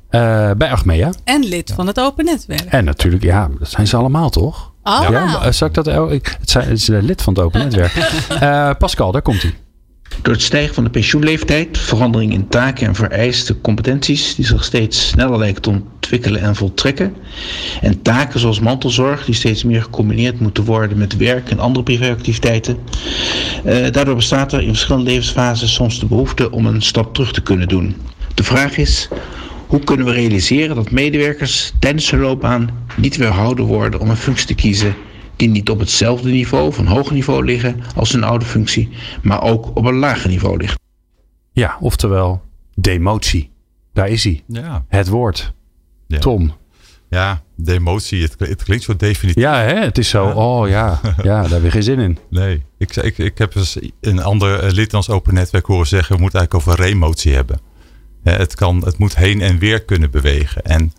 eh, 0.09 0.51
bij 0.57 0.71
Achmea. 0.71 1.09
En 1.23 1.43
lid 1.43 1.71
van 1.75 1.87
het 1.87 1.99
Open 1.99 2.25
Netwerk. 2.25 2.61
En 2.61 2.85
natuurlijk, 2.85 3.23
ja, 3.23 3.49
dat 3.59 3.69
zijn 3.69 3.87
ze 3.87 3.97
allemaal 3.97 4.29
toch? 4.29 4.71
Oh. 4.87 5.07
Ja, 5.09 5.41
eh, 5.41 5.51
zal 5.51 5.67
ik 5.67 5.73
dat, 5.73 5.87
oh, 5.87 6.11
ik, 6.11 6.37
het, 6.39 6.49
zijn, 6.49 6.67
het 6.67 6.77
is 6.77 6.87
een 6.87 7.05
lid 7.05 7.21
van 7.21 7.33
het 7.33 7.43
Open 7.43 7.59
Netwerk. 7.59 7.93
Eh, 8.39 8.71
Pascal, 8.77 9.11
daar 9.11 9.21
komt 9.21 9.41
hij. 9.41 9.53
Door 10.21 10.33
het 10.33 10.43
stijgen 10.43 10.73
van 10.73 10.83
de 10.83 10.89
pensioenleeftijd, 10.89 11.77
verandering 11.77 12.33
in 12.33 12.47
taken 12.47 12.87
en 12.87 12.95
vereiste 12.95 13.61
competenties 13.61 14.35
die 14.35 14.45
zich 14.45 14.63
steeds 14.63 15.07
sneller 15.07 15.37
lijken 15.37 15.61
te 15.61 15.69
ontwikkelen 15.69 16.41
en 16.41 16.55
voltrekken, 16.55 17.15
en 17.81 18.01
taken 18.01 18.39
zoals 18.39 18.59
mantelzorg 18.59 19.25
die 19.25 19.35
steeds 19.35 19.63
meer 19.63 19.81
gecombineerd 19.81 20.39
moeten 20.39 20.63
worden 20.63 20.97
met 20.97 21.17
werk 21.17 21.49
en 21.49 21.59
andere 21.59 21.83
privéactiviteiten. 21.83 22.77
Eh, 23.63 23.91
daardoor 23.91 24.15
bestaat 24.15 24.53
er 24.53 24.61
in 24.61 24.67
verschillende 24.67 25.09
levensfases 25.09 25.73
soms 25.73 25.99
de 25.99 26.05
behoefte 26.05 26.51
om 26.51 26.65
een 26.65 26.81
stap 26.81 27.13
terug 27.13 27.31
te 27.33 27.41
kunnen 27.41 27.67
doen. 27.67 27.95
De 28.33 28.43
vraag 28.43 28.77
is, 28.77 29.07
hoe 29.67 29.79
kunnen 29.79 30.05
we 30.05 30.11
realiseren 30.11 30.75
dat 30.75 30.91
medewerkers 30.91 31.73
tijdens 31.79 32.11
hun 32.11 32.19
loopbaan 32.19 32.69
niet 32.97 33.17
weerhouden 33.17 33.65
worden 33.65 33.99
om 33.99 34.09
een 34.09 34.17
functie 34.17 34.47
te 34.47 34.55
kiezen 34.55 34.95
die 35.35 35.49
niet 35.49 35.69
op 35.69 35.79
hetzelfde 35.79 36.29
niveau 36.29 36.67
of 36.67 36.77
een 36.77 36.87
hoger 36.87 37.13
niveau 37.13 37.45
liggen 37.45 37.81
als 37.95 38.11
hun 38.11 38.23
oude 38.23 38.45
functie, 38.45 38.89
maar 39.21 39.41
ook 39.41 39.75
op 39.75 39.85
een 39.85 39.97
lager 39.97 40.29
niveau 40.29 40.57
ligt. 40.57 40.79
Ja, 41.51 41.77
oftewel 41.79 42.41
demotie. 42.75 43.51
Daar 43.93 44.09
is 44.09 44.23
hij. 44.23 44.43
Ja. 44.47 44.85
Het 44.87 45.07
woord. 45.07 45.53
Ja. 46.07 46.19
Tom. 46.19 46.53
Ja, 47.09 47.41
de 47.55 47.73
emotie. 47.73 48.21
Het, 48.21 48.35
het 48.37 48.63
klinkt 48.63 48.83
zo 48.83 48.95
definitief. 48.95 49.43
Ja, 49.43 49.61
hè? 49.61 49.79
het 49.79 49.97
is 49.97 50.09
zo. 50.09 50.25
Oh 50.25 50.69
ja, 50.69 50.99
ja, 51.23 51.41
daar 51.41 51.49
heb 51.49 51.63
je 51.63 51.71
geen 51.71 51.83
zin 51.83 51.99
in. 51.99 52.17
Nee, 52.29 52.63
ik, 52.77 52.95
ik, 52.95 53.17
ik 53.17 53.37
heb 53.37 53.55
eens 53.55 53.77
een 54.01 54.21
ander 54.23 54.59
eh, 54.59 54.71
lid 54.71 54.89
van 54.89 54.99
ons 54.99 55.09
open 55.09 55.33
netwerk 55.33 55.65
horen 55.65 55.87
zeggen... 55.87 56.15
we 56.15 56.21
moeten 56.21 56.39
eigenlijk 56.39 56.69
over 56.69 56.85
remotie 56.85 57.33
hebben. 57.33 57.59
Hè, 58.27 58.33
Het, 58.33 58.55
kan, 58.55 58.81
het 58.85 58.97
moet 58.97 59.15
heen 59.15 59.41
en 59.41 59.59
weer 59.59 59.83
kunnen 59.83 60.11
bewegen. 60.11 60.63
En 60.63 60.93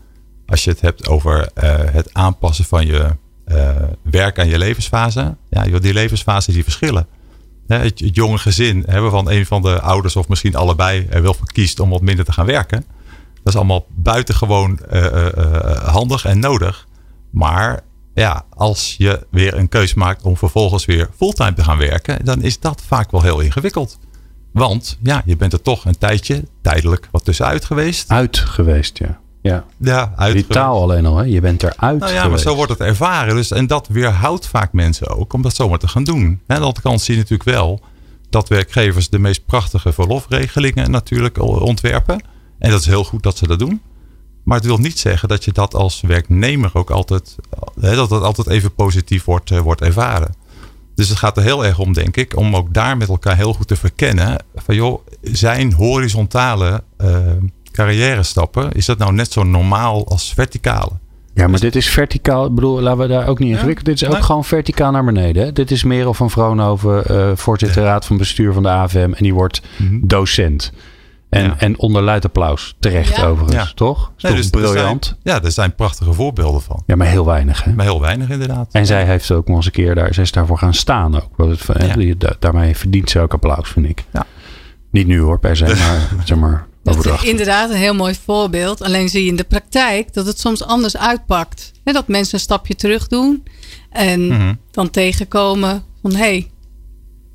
als 0.46 0.64
je 0.64 0.70
het 0.70 0.80
hebt 0.80 1.08
over 1.08 1.50
eh, 1.54 1.78
het 1.84 2.14
aanpassen 2.14 2.64
van 2.64 2.86
je 2.86 3.16
eh, 3.44 3.76
werk 4.02 4.38
aan 4.38 4.48
je 4.48 4.58
levensfase... 4.58 5.36
ja, 5.50 5.78
die 5.78 5.92
levensfases 5.92 6.54
die 6.54 6.62
verschillen. 6.62 7.06
Het, 7.66 8.02
jonge 8.14 8.38
gezin 8.38 8.84
waarvan 8.86 9.30
een 9.30 9.46
van 9.46 9.62
de 9.62 9.80
ouders 9.80 10.16
of 10.16 10.28
misschien 10.28 10.56
allebei 10.56 11.06
er 11.10 11.22
wel 11.22 11.34
voor 11.34 11.52
kiest 11.52 11.80
om 11.80 11.90
wat 11.90 12.00
minder 12.00 12.24
te 12.24 12.32
gaan 12.32 12.46
werken... 12.46 12.84
dat 13.34 13.52
is 13.52 13.56
allemaal 13.56 13.86
buitengewoon 13.88 14.78
eh, 14.78 15.06
eh, 15.06 15.36
eh, 15.36 15.84
handig 15.84 16.24
en 16.24 16.38
nodig. 16.38 16.86
Maar 17.30 17.80
ja, 18.14 18.44
als 18.56 18.94
je 18.98 19.26
weer 19.30 19.54
een 19.54 19.68
keus 19.68 19.94
maakt 19.94 20.22
om 20.22 20.36
vervolgens 20.36 20.84
weer 20.84 21.10
fulltime 21.16 21.54
te 21.54 21.64
gaan 21.64 21.78
werken, 21.78 22.24
dan 22.24 22.42
is 22.42 22.60
dat 22.60 22.82
vaak 22.86 23.10
wel 23.10 23.22
heel 23.22 23.40
ingewikkeld. 23.40 23.98
Want 24.58 24.98
ja, 25.02 25.22
je 25.24 25.36
bent 25.36 25.52
er 25.52 25.62
toch 25.62 25.84
een 25.84 25.98
tijdje 25.98 26.44
tijdelijk 26.62 27.08
wat 27.10 27.24
tussenuit 27.24 27.64
geweest. 27.64 28.10
Uit 28.10 28.38
geweest, 28.38 28.98
ja. 28.98 29.18
Ja, 29.42 29.64
Ja, 29.78 30.12
uit 30.16 30.34
die 30.34 30.46
taal 30.46 30.82
alleen 30.82 31.06
al, 31.06 31.16
hè? 31.16 31.24
je 31.24 31.40
bent 31.40 31.62
eruit 31.62 31.98
nou 31.98 32.12
ja, 32.12 32.14
maar 32.14 32.24
geweest. 32.24 32.42
zo 32.42 32.54
wordt 32.54 32.70
het 32.70 32.80
ervaren. 32.80 33.34
Dus, 33.34 33.50
en 33.50 33.66
dat 33.66 33.88
weerhoudt 33.88 34.46
vaak 34.46 34.72
mensen 34.72 35.08
ook 35.08 35.32
om 35.32 35.42
dat 35.42 35.54
zomaar 35.54 35.78
te 35.78 35.88
gaan 35.88 36.04
doen. 36.04 36.22
En 36.22 36.30
aan 36.46 36.60
de 36.60 36.66
andere 36.66 36.80
kant 36.80 37.00
zie 37.00 37.14
je 37.14 37.20
natuurlijk 37.20 37.50
wel 37.50 37.80
dat 38.30 38.48
werkgevers 38.48 39.08
de 39.08 39.18
meest 39.18 39.46
prachtige 39.46 39.92
verlofregelingen 39.92 40.90
natuurlijk 40.90 41.42
ontwerpen. 41.42 42.22
En 42.58 42.70
dat 42.70 42.80
is 42.80 42.86
heel 42.86 43.04
goed 43.04 43.22
dat 43.22 43.36
ze 43.36 43.46
dat 43.46 43.58
doen. 43.58 43.80
Maar 44.44 44.56
het 44.56 44.66
wil 44.66 44.78
niet 44.78 44.98
zeggen 44.98 45.28
dat 45.28 45.44
je 45.44 45.52
dat 45.52 45.74
als 45.74 46.00
werknemer 46.00 46.70
ook 46.72 46.90
altijd, 46.90 47.36
hè, 47.80 47.94
dat 47.94 48.08
dat 48.08 48.22
altijd 48.22 48.48
even 48.48 48.74
positief 48.74 49.24
wordt, 49.24 49.50
eh, 49.50 49.58
wordt 49.58 49.80
ervaren. 49.80 50.34
Dus 50.98 51.08
het 51.08 51.18
gaat 51.18 51.36
er 51.36 51.42
heel 51.42 51.64
erg 51.64 51.78
om, 51.78 51.92
denk 51.92 52.16
ik, 52.16 52.36
om 52.36 52.56
ook 52.56 52.74
daar 52.74 52.96
met 52.96 53.08
elkaar 53.08 53.36
heel 53.36 53.52
goed 53.54 53.68
te 53.68 53.76
verkennen. 53.76 54.36
Van 54.56 54.74
joh, 54.74 55.06
zijn 55.22 55.72
horizontale 55.72 56.82
eh 56.96 57.16
carrière 57.72 58.22
stappen, 58.22 58.72
is 58.72 58.86
dat 58.86 58.98
nou 58.98 59.12
net 59.12 59.32
zo 59.32 59.42
normaal 59.42 60.06
als 60.08 60.32
verticale? 60.34 60.90
Ja, 61.34 61.46
maar 61.48 61.60
dit 61.60 61.76
is 61.76 61.88
verticaal. 61.88 62.46
Ik 62.46 62.54
bedoel, 62.54 62.80
laten 62.80 63.00
we 63.00 63.06
daar 63.06 63.26
ook 63.28 63.38
niet 63.38 63.48
ingewikkeld. 63.50 63.86
Dit 63.86 63.94
is 64.02 64.04
ook 64.08 64.12
Nee. 64.12 64.22
gewoon 64.22 64.44
verticaal 64.44 64.90
naar 64.90 65.04
beneden. 65.04 65.44
Hè? 65.44 65.52
Dit 65.52 65.70
is 65.70 65.82
Merel 65.84 66.14
van 66.14 66.30
Vroonhoven, 66.30 67.04
eh 67.06 67.30
voorzitter 67.34 67.82
raad 67.82 68.06
van 68.06 68.16
bestuur 68.16 68.52
van 68.52 68.62
de 68.62 68.68
AVM. 68.68 68.98
En 68.98 69.22
die 69.22 69.34
wordt 69.34 69.62
Mhm. 69.76 69.98
docent. 70.02 70.72
En, 71.30 71.58
en 71.58 71.78
onder 71.78 72.02
luid 72.02 72.24
applaus. 72.24 72.76
Terecht 72.80 73.16
Ja. 73.16 73.26
overigens, 73.26 73.68
Ja. 73.68 73.74
toch? 73.74 74.12
Is 74.16 74.22
Nee, 74.22 74.32
toch 74.32 74.40
dus 74.40 74.50
er 74.50 74.58
briljant? 74.70 75.04
zijn- 75.04 75.18
ja, 75.22 75.42
er 75.44 75.52
zijn 75.52 75.74
prachtige 75.74 76.12
voorbeelden 76.12 76.60
van. 76.62 76.82
Ja, 76.86 76.96
maar 76.96 77.06
heel 77.06 77.24
weinig. 77.24 77.64
Hè? 77.64 77.72
Maar 77.72 77.84
heel 77.84 78.00
weinig 78.00 78.28
inderdaad. 78.28 78.68
En 78.72 78.86
zij 78.86 79.04
heeft 79.04 79.30
ook 79.30 79.46
nog 79.48 79.56
eens 79.56 79.66
een 79.66 79.72
keer 79.72 79.94
daar, 79.94 80.14
zij 80.14 80.22
is 80.22 80.32
daarvoor 80.32 80.58
gaan 80.58 80.74
staan 80.74 81.16
ook. 81.16 81.28
Wat 81.36 81.48
het, 81.48 82.20
da- 82.20 82.36
daarmee 82.38 82.76
verdient 82.76 83.10
ze 83.10 83.20
ook 83.20 83.32
applaus, 83.32 83.68
vind 83.68 83.86
ik. 83.88 84.04
Ja. 84.12 84.26
Niet 84.90 85.06
nu 85.06 85.20
hoor, 85.20 85.38
per 85.38 85.56
se, 85.56 85.64
maar 85.86 86.08
zeg 86.24 86.38
maar 86.38 86.66
Dat 86.82 86.96
overdag. 86.96 87.22
is 87.22 87.28
inderdaad 87.30 87.70
een 87.70 87.76
heel 87.76 87.94
mooi 87.94 88.14
voorbeeld. 88.24 88.82
Alleen 88.82 89.08
zie 89.08 89.22
je 89.24 89.30
in 89.30 89.36
de 89.36 89.44
praktijk 89.44 90.12
dat 90.14 90.26
het 90.26 90.40
soms 90.40 90.62
anders 90.64 90.96
uitpakt. 90.96 91.72
Dat 91.84 92.08
mensen 92.08 92.34
een 92.34 92.40
stapje 92.40 92.74
terug 92.74 93.06
doen 93.08 93.42
en 93.90 94.26
Mhm. 94.28 94.54
dan 94.70 94.90
tegenkomen 94.90 95.82
van 96.02 96.10
hé, 96.10 96.16
hey, 96.18 96.50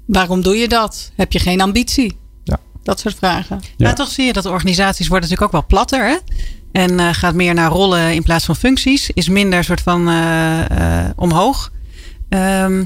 waarom 0.06 0.42
doe 0.42 0.56
je 0.56 0.68
dat? 0.68 1.12
Heb 1.16 1.32
je 1.32 1.40
geen 1.40 1.62
ambitie? 1.62 2.18
Dat 2.84 3.00
soort 3.00 3.16
vragen. 3.16 3.62
Ja. 3.78 3.94
toch 3.94 4.10
zie 4.10 4.26
je 4.26 4.34
dat 4.34 4.46
organisaties 4.46 5.08
worden 5.08 5.30
natuurlijk 5.30 5.56
ook 5.56 5.62
wel 5.62 5.78
platter. 5.78 6.06
Hè? 6.06 6.18
En 6.72 7.00
eh, 7.00 7.10
gaat 7.12 7.34
meer 7.34 7.54
naar 7.54 7.70
rollen 7.72 8.14
in 8.14 8.24
plaats 8.24 8.46
van 8.46 8.56
functies. 8.56 9.12
Is 9.14 9.30
minder 9.30 9.64
soort 9.64 9.82
van 9.82 10.08
eh, 10.10 11.02
eh, 11.06 11.10
omhoog. 11.16 11.72
Ehm, 12.30 12.84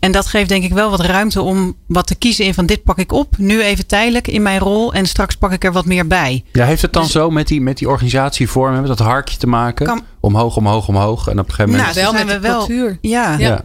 en 0.00 0.12
dat 0.12 0.26
geeft 0.26 0.48
denk 0.48 0.64
ik 0.64 0.72
wel 0.72 0.90
wat 0.90 1.00
ruimte 1.00 1.42
om 1.42 1.74
wat 1.86 2.06
te 2.06 2.14
kiezen 2.14 2.44
in 2.44 2.54
van 2.54 2.66
dit 2.66 2.82
pak 2.82 2.98
ik 2.98 3.12
op. 3.12 3.38
Nu 3.38 3.62
even 3.62 3.86
tijdelijk 3.86 4.28
in 4.28 4.42
mijn 4.42 4.58
rol. 4.58 4.92
En 4.92 5.06
straks 5.06 5.34
pak 5.36 5.52
ik 5.52 5.64
er 5.64 5.72
wat 5.72 5.84
meer 5.84 6.06
bij. 6.06 6.44
Ja, 6.52 6.64
heeft 6.64 6.82
het 6.82 6.92
dan 6.92 7.06
zo 7.06 7.30
met 7.30 7.48
die, 7.48 7.60
met 7.60 7.78
die 7.78 7.88
organisatievorm, 7.88 8.74
met 8.74 8.86
dat 8.86 8.98
harkje 8.98 9.36
te 9.36 9.46
maken? 9.46 9.86
Kan- 9.86 10.02
omhoog, 10.20 10.56
omhoog, 10.56 10.88
omhoog. 10.88 11.26
En 11.28 11.38
op 11.38 11.48
een 11.48 11.54
gegeven 11.54 11.70
moment... 11.70 11.94
Nou, 11.94 12.04
wel 12.04 12.12
zijn 12.14 12.26
met 12.26 12.34
we 12.34 12.40
wel- 12.40 12.58
cultuur. 12.58 12.98
Ja, 13.00 13.38
ja. 13.38 13.62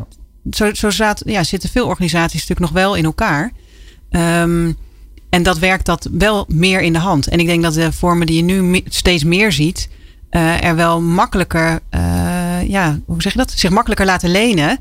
zo, 0.52 0.74
zo 0.74 0.90
zaten, 0.90 1.32
ja, 1.32 1.44
zitten 1.44 1.70
veel 1.70 1.88
organisaties 1.88 2.40
natuurlijk 2.48 2.72
nog 2.72 2.84
wel 2.84 2.96
in 2.96 3.06
elkaar. 3.06 3.52
Ehm, 4.10 4.72
en 5.36 5.44
dat 5.44 5.58
werkt 5.60 5.86
dat 5.86 6.10
wel 6.12 6.46
meer 6.48 6.82
in 6.82 6.94
de 6.94 7.00
hand. 7.00 7.28
En 7.28 7.40
ik 7.40 7.46
denk 7.46 7.64
dat 7.64 7.74
de 7.74 7.92
vormen 7.92 8.28
die 8.28 8.36
je 8.36 8.42
nu 8.44 8.64
me- 8.64 8.84
steeds 8.90 9.24
meer 9.24 9.52
ziet, 9.52 9.90
eh, 10.30 10.64
er 10.64 10.76
wel 10.76 11.02
makkelijker, 11.02 11.80
eh, 11.90 12.02
ja, 12.70 13.00
hoe 13.06 13.22
zeg 13.22 13.32
je 13.32 13.38
dat? 13.38 13.52
Zich 13.52 13.70
makkelijker 13.70 14.06
laten 14.06 14.30
lenen. 14.32 14.80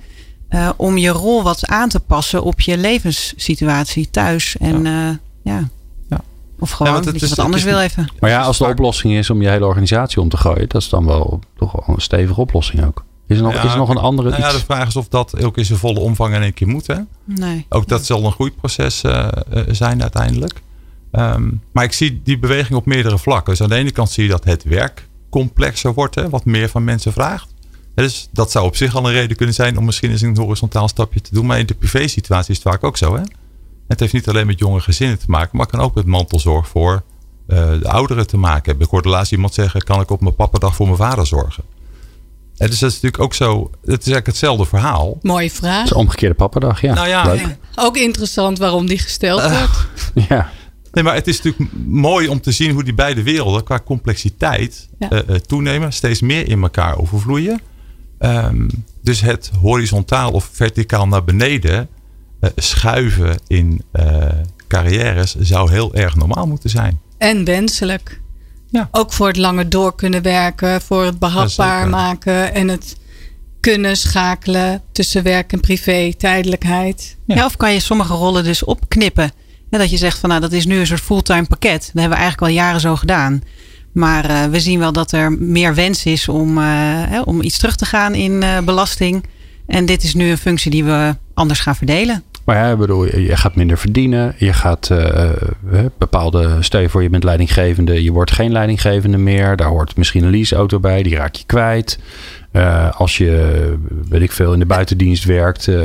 eh, 0.48 0.70
om 0.76 0.96
je 0.98 1.08
rol 1.08 1.42
wat 1.42 1.66
aan 1.66 1.88
te 1.88 2.00
passen 2.00 2.42
op 2.42 2.60
je 2.60 2.78
levenssituatie 2.78 4.10
thuis. 4.10 4.56
En 4.56 4.84
ja, 4.84 5.18
ja. 5.42 5.68
Ja. 6.08 6.20
Of 6.58 6.70
gewoon 6.70 6.92
want 6.92 7.04
het 7.04 7.12
dat 7.14 7.22
je 7.22 7.26
is- 7.28 7.34
wat 7.34 7.38
het 7.38 7.46
anders 7.46 7.64
is 7.64 7.70
wil 7.70 7.80
even. 7.80 8.08
Maar 8.20 8.30
ja, 8.30 8.42
als 8.42 8.58
de 8.58 8.64
oplossing 8.66 9.14
is 9.14 9.30
om 9.30 9.42
je 9.42 9.48
hele 9.48 9.66
organisatie 9.66 10.20
om 10.20 10.28
te 10.28 10.36
gooien, 10.36 10.68
dat 10.68 10.82
is 10.82 10.88
dan 10.88 11.06
wel 11.06 11.40
toch 11.58 11.72
wel 11.72 11.94
een 11.96 12.00
stevige 12.02 12.40
oplossing 12.40 12.84
ook. 12.84 13.04
Is 13.26 13.36
er 13.36 13.42
nog, 13.42 13.54
Ja, 13.54 13.62
is 13.62 13.72
er 13.72 13.78
nog 13.78 13.88
een 13.88 13.96
andere 13.96 14.28
Nou 14.28 14.40
ja, 14.40 14.48
iets? 14.48 14.58
de 14.58 14.64
vraag 14.64 14.88
is 14.88 14.96
of 14.96 15.08
dat 15.08 15.44
ook 15.44 15.56
in 15.56 15.64
zijn 15.64 15.78
volle 15.78 16.00
omvang 16.00 16.34
in 16.34 16.42
één 16.42 16.54
keer 16.54 16.68
moet. 16.68 16.86
Hè? 16.86 16.96
Nee. 17.24 17.66
Ook 17.68 17.88
dat 17.88 18.06
zal 18.06 18.24
een 18.24 18.32
groeiproces 18.32 19.02
eh, 19.02 19.28
zijn 19.68 20.02
uiteindelijk. 20.02 20.62
Ehm, 21.10 21.50
maar 21.72 21.84
ik 21.84 21.92
zie 21.92 22.20
die 22.24 22.38
beweging 22.38 22.78
op 22.78 22.86
meerdere 22.86 23.18
vlakken. 23.18 23.52
Dus 23.52 23.62
aan 23.62 23.68
de 23.68 23.74
ene 23.74 23.90
kant 23.90 24.10
zie 24.10 24.24
je 24.24 24.30
dat 24.30 24.44
het 24.44 24.62
werk 24.62 25.08
complexer 25.30 25.94
wordt, 25.94 26.14
hè, 26.14 26.28
wat 26.28 26.44
meer 26.44 26.68
van 26.68 26.84
mensen 26.84 27.12
vraagt. 27.12 27.54
Dus 27.94 28.28
dat 28.32 28.50
zou 28.50 28.66
op 28.66 28.76
zich 28.76 28.96
al 28.96 29.06
een 29.06 29.12
reden 29.12 29.36
kunnen 29.36 29.54
zijn 29.54 29.78
om 29.78 29.84
misschien 29.84 30.10
eens 30.10 30.20
een 30.20 30.36
horizontaal 30.36 30.88
stapje 30.88 31.20
te 31.20 31.34
doen. 31.34 31.46
Maar 31.46 31.58
in 31.58 31.66
de 31.66 31.74
privé-situatie 31.74 32.54
is 32.54 32.62
het 32.62 32.72
vaak 32.72 32.84
ook 32.84 32.96
zo. 32.96 33.16
Hè? 33.16 33.22
Het 33.88 34.00
heeft 34.00 34.12
niet 34.12 34.28
alleen 34.28 34.46
met 34.46 34.58
jonge 34.58 34.80
gezinnen 34.80 35.18
te 35.18 35.24
maken, 35.28 35.56
maar 35.56 35.66
kan 35.66 35.80
ook 35.80 35.94
met 35.94 36.06
mantelzorg 36.06 36.68
voor 36.68 37.02
eh, 37.46 37.70
de 37.80 37.88
ouderen 37.88 38.26
te 38.26 38.36
maken 38.36 38.64
hebben. 38.64 38.84
Ik 38.84 38.90
hoorde 38.90 39.08
laatst 39.08 39.32
iemand 39.32 39.54
zeggen: 39.54 39.82
kan 39.82 40.00
ik 40.00 40.10
op 40.10 40.20
mijn 40.20 40.34
pappadag 40.34 40.74
voor 40.74 40.86
mijn 40.86 40.98
vader 40.98 41.26
zorgen? 41.26 41.64
En 42.56 42.70
dus 42.70 42.78
dat 42.78 42.90
is 42.90 42.94
natuurlijk 42.94 43.22
ook 43.22 43.34
zo. 43.34 43.60
Het 43.70 43.80
is 43.82 43.88
eigenlijk 43.90 44.26
hetzelfde 44.26 44.64
verhaal. 44.64 45.18
Mooie 45.22 45.50
vraag. 45.50 45.76
Dat 45.76 45.84
is 45.84 45.90
een 45.90 45.96
omgekeerde 45.96 46.34
pappendag, 46.34 46.80
ja. 46.80 46.94
Nou 46.94 47.08
ja, 47.08 47.24
Leuk. 47.24 47.56
Ook 47.74 47.96
interessant 47.96 48.58
waarom 48.58 48.86
die 48.86 48.98
gesteld 48.98 49.40
Eh, 49.40 49.58
wordt. 49.58 49.88
ja. 50.28 50.50
Nee, 50.92 51.04
maar 51.04 51.14
het 51.14 51.26
is 51.26 51.42
natuurlijk 51.42 51.72
mooi 51.86 52.28
om 52.28 52.40
te 52.40 52.52
zien 52.52 52.70
hoe 52.70 52.84
die 52.84 52.94
beide 52.94 53.22
werelden 53.22 53.64
qua 53.64 53.80
complexiteit 53.80 54.88
Ja. 54.98 55.10
eh, 55.10 55.18
eh, 55.18 55.34
toenemen, 55.40 55.92
steeds 55.92 56.20
meer 56.20 56.48
in 56.48 56.62
elkaar 56.62 56.98
overvloeien. 56.98 57.60
Ehm, 58.18 58.68
dus 59.02 59.20
het 59.20 59.50
horizontaal 59.60 60.32
of 60.32 60.48
verticaal 60.52 61.06
naar 61.08 61.24
beneden 61.24 61.88
schuiven 62.56 63.38
in 63.46 63.82
eh, 63.92 64.26
carrières 64.68 65.34
zou 65.38 65.70
heel 65.70 65.94
erg 65.94 66.16
normaal 66.16 66.46
moeten 66.46 66.70
zijn. 66.70 67.00
En 67.18 67.44
wenselijk. 67.44 68.20
Ja. 68.74 68.88
Ook 68.90 69.12
voor 69.12 69.26
het 69.26 69.36
langer 69.36 69.70
door 69.70 69.94
kunnen 69.94 70.22
werken, 70.22 70.80
voor 70.80 71.04
het 71.04 71.18
behapbaar 71.18 71.88
maken 71.88 72.54
en 72.54 72.68
het 72.68 72.96
kunnen 73.60 73.96
schakelen 73.96 74.82
tussen 74.92 75.22
werk 75.22 75.52
en 75.52 75.60
privé, 75.60 76.14
tijdelijkheid. 76.18 77.16
Ja. 77.26 77.44
of 77.44 77.56
kan 77.56 77.72
je 77.72 77.80
sommige 77.80 78.14
rollen 78.14 78.44
dus 78.44 78.64
opknippen. 78.64 79.32
Ja, 79.70 79.78
dat 79.78 79.90
je 79.90 79.96
zegt 79.96 80.18
van 80.18 80.28
nou 80.28 80.40
dat 80.40 80.52
is 80.52 80.66
nu 80.66 80.78
een 80.78 80.86
soort 80.86 81.00
fulltime 81.00 81.46
pakket. 81.46 81.80
Dat 81.80 82.00
hebben 82.02 82.18
we 82.18 82.24
eigenlijk 82.24 82.42
al 82.42 82.58
jaren 82.58 82.80
zo 82.80 82.96
gedaan. 82.96 83.42
Maar 83.92 84.24
eh, 84.24 84.44
we 84.44 84.60
zien 84.60 84.78
wel 84.78 84.92
dat 84.92 85.12
er 85.12 85.32
meer 85.32 85.74
wens 85.74 86.04
is 86.04 86.28
om, 86.28 86.58
eh, 86.58 86.64
hè, 87.08 87.20
om 87.20 87.42
iets 87.42 87.58
terug 87.58 87.76
te 87.76 87.84
gaan 87.84 88.14
in 88.14 88.42
eh, 88.42 88.58
belasting. 88.60 89.24
En 89.66 89.86
dit 89.86 90.02
is 90.02 90.14
nu 90.14 90.30
een 90.30 90.38
functie 90.38 90.70
die 90.70 90.84
we 90.84 91.16
anders 91.34 91.60
gaan 91.60 91.76
verdelen. 91.76 92.22
Maar 92.44 92.56
ja, 92.56 92.76
bedoel, 92.76 93.04
je 93.18 93.36
gaat 93.36 93.54
minder 93.54 93.78
verdienen. 93.78 94.34
Je 94.38 94.52
gaat 94.52 94.90
eh, 94.90 95.30
bepaalde, 95.98 96.56
stel 96.60 96.80
je 96.80 96.88
voor 96.88 97.02
je 97.02 97.10
bent 97.10 97.24
leidinggevende. 97.24 98.02
Je 98.02 98.12
wordt 98.12 98.32
geen 98.32 98.52
leidinggevende 98.52 99.16
meer. 99.16 99.56
Daar 99.56 99.68
hoort 99.68 99.96
misschien 99.96 100.24
een 100.24 100.30
leaseauto 100.30 100.80
bij. 100.80 101.02
Die 101.02 101.16
raak 101.16 101.34
je 101.34 101.44
kwijt. 101.46 101.98
Eh, 102.54 103.00
als 103.00 103.16
je, 103.16 103.74
weet 104.08 104.22
ik 104.22 104.32
veel, 104.32 104.52
in 104.52 104.58
de 104.58 104.66
buitendienst 104.66 105.24
werkt, 105.24 105.66
uh, 105.66 105.76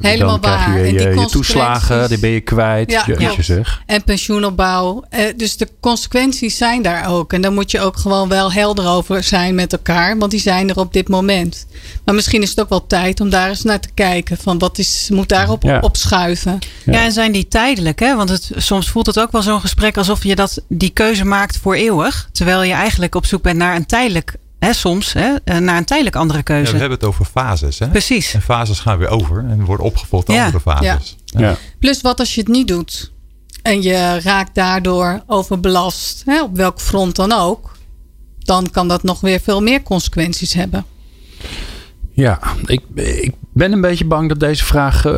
Helemaal 0.00 0.40
dan 0.40 0.40
krijg 0.40 0.66
je 0.66 0.92
je, 0.92 1.20
je 1.20 1.26
toeslagen, 1.26 2.08
die 2.08 2.18
ben 2.18 2.30
je 2.30 2.40
kwijt. 2.40 2.90
Ja, 2.90 3.04
je, 3.06 3.42
zeg. 3.42 3.82
En 3.86 4.04
pensioenopbouw. 4.04 5.04
Eh, 5.10 5.24
dus 5.36 5.56
de 5.56 5.68
consequenties 5.80 6.56
zijn 6.56 6.82
daar 6.82 7.08
ook. 7.08 7.32
En 7.32 7.40
daar 7.40 7.52
moet 7.52 7.70
je 7.70 7.80
ook 7.80 7.96
gewoon 7.96 8.28
wel 8.28 8.52
helder 8.52 8.88
over 8.88 9.22
zijn 9.22 9.54
met 9.54 9.72
elkaar. 9.72 10.18
Want 10.18 10.30
die 10.30 10.40
zijn 10.40 10.70
er 10.70 10.78
op 10.78 10.92
dit 10.92 11.08
moment. 11.08 11.66
Maar 12.04 12.14
misschien 12.14 12.42
is 12.42 12.50
het 12.50 12.60
ook 12.60 12.68
wel 12.68 12.86
tijd 12.86 13.20
om 13.20 13.30
daar 13.30 13.48
eens 13.48 13.62
naar 13.62 13.80
te 13.80 13.90
kijken. 13.94 14.36
Van 14.36 14.58
wat 14.58 14.78
is, 14.78 15.08
moet 15.12 15.28
daarop 15.28 15.62
Ja. 15.62 15.78
op 15.80 15.96
schuiven. 15.96 16.58
Ja. 16.84 17.04
en 17.04 17.12
zijn 17.12 17.32
die 17.32 17.48
tijdelijk? 17.48 18.00
Hè? 18.00 18.16
Want 18.16 18.28
het, 18.28 18.50
soms 18.56 18.90
voelt 18.90 19.06
het 19.06 19.20
ook 19.20 19.32
wel 19.32 19.42
zo'n 19.42 19.60
gesprek 19.60 19.96
alsof 19.96 20.24
je 20.24 20.34
dat, 20.34 20.62
die 20.68 20.90
keuze 20.90 21.24
maakt 21.24 21.58
voor 21.58 21.74
eeuwig. 21.74 22.28
Terwijl 22.32 22.62
je 22.62 22.72
eigenlijk 22.72 23.14
op 23.14 23.26
zoek 23.26 23.42
bent 23.42 23.56
naar 23.56 23.76
een 23.76 23.86
tijdelijk, 23.86 24.36
hè, 24.64 24.72
soms, 24.72 25.12
hè, 25.12 25.34
eh, 25.44 25.58
naar 25.58 25.76
een 25.76 25.84
tijdelijk 25.84 26.16
andere 26.16 26.38
Ja, 26.38 26.44
keuze. 26.44 26.72
we 26.72 26.78
hebben 26.78 26.98
het 26.98 27.06
over 27.08 27.24
fases. 27.24 27.78
Hè? 27.78 27.88
Precies. 27.88 28.34
En 28.34 28.42
fases 28.42 28.78
gaan 28.80 28.98
weer 28.98 29.08
over 29.08 29.38
en 29.38 29.64
worden 29.64 29.86
opgevolgd 29.86 30.26
door 30.26 30.36
Ja. 30.36 30.44
andere 30.44 30.60
fases. 30.62 31.16
Ja. 31.24 31.56
Plus 31.78 32.00
wat 32.00 32.18
als 32.18 32.34
je 32.34 32.40
het 32.40 32.50
niet 32.50 32.68
doet. 32.68 33.12
En 33.62 33.82
je 33.82 34.20
raakt 34.20 34.54
daardoor 34.54 35.22
overbelast. 35.26 36.22
Hè, 36.26 36.42
op 36.42 36.56
welk 36.56 36.80
front 36.80 37.16
dan 37.16 37.32
ook. 37.32 37.76
Dan 38.38 38.70
kan 38.70 38.88
dat 38.88 39.02
nog 39.02 39.20
weer 39.20 39.40
veel 39.40 39.62
meer 39.62 39.82
consequenties 39.82 40.52
hebben. 40.52 40.84
Ja, 42.16 42.38
ik, 42.64 42.80
ik 42.94 43.32
ben 43.52 43.72
een 43.72 43.80
beetje 43.80 44.04
bang 44.04 44.28
dat 44.28 44.40
deze 44.40 44.64
vraag, 44.64 45.04
eh, 45.06 45.12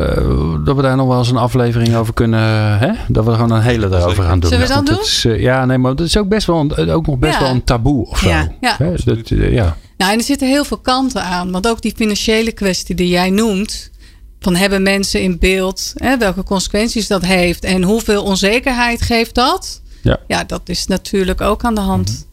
dat 0.65 0.75
we 0.75 0.81
daar 0.81 0.95
nog 0.95 1.07
wel 1.07 1.17
eens 1.17 1.29
een 1.29 1.37
aflevering 1.37 1.95
over 1.95 2.13
kunnen, 2.13 2.77
hè? 2.79 2.91
Dat 3.07 3.25
we 3.25 3.29
er 3.31 3.35
gewoon 3.37 3.51
een 3.51 3.61
hele 3.61 3.85
erover 3.85 4.23
gaan 4.23 4.39
doen. 4.39 4.49
Zullen 4.49 4.67
we 4.67 4.73
dat 4.73 4.85
doen? 4.85 4.99
is, 4.99 5.25
eh, 5.25 5.39
ja, 5.39 5.65
nee, 5.65 5.77
maar 5.77 5.91
het 5.91 5.99
is 5.99 6.17
ook 6.17 6.27
best 6.27 6.47
wel, 6.47 6.59
een, 6.75 6.89
ook 6.89 7.07
nog 7.07 7.17
best 7.17 7.33
Ja. 7.33 7.39
wel 7.39 7.49
een 7.49 7.63
taboe 7.63 8.05
of 8.07 8.19
zo. 8.19 8.27
Ja. 8.29 8.51
Ja. 8.61 8.75
Hè, 8.77 8.93
dat, 9.05 9.29
eh, 9.29 9.53
ja. 9.53 9.77
Nou, 9.97 10.11
en 10.11 10.17
er 10.17 10.23
zitten 10.23 10.47
heel 10.47 10.65
veel 10.65 10.77
kanten 10.77 11.23
aan. 11.23 11.51
Want 11.51 11.67
ook 11.67 11.81
die 11.81 11.93
financiële 11.95 12.51
kwestie 12.51 12.95
die 12.95 13.07
jij 13.09 13.29
noemt. 13.29 13.91
Van 14.39 14.55
hebben 14.55 14.81
mensen 14.81 15.21
in 15.21 15.39
beeld 15.39 15.91
hè, 15.95 16.17
welke 16.17 16.43
consequenties 16.43 17.07
dat 17.07 17.25
heeft. 17.25 17.63
En 17.63 17.83
hoeveel 17.83 18.23
onzekerheid 18.23 19.01
geeft 19.01 19.35
dat? 19.35 19.81
Ja. 20.01 20.17
Ja, 20.27 20.43
dat 20.43 20.61
is 20.69 20.87
natuurlijk 20.87 21.41
ook 21.41 21.63
aan 21.63 21.75
de 21.75 21.81
hand. 21.81 22.27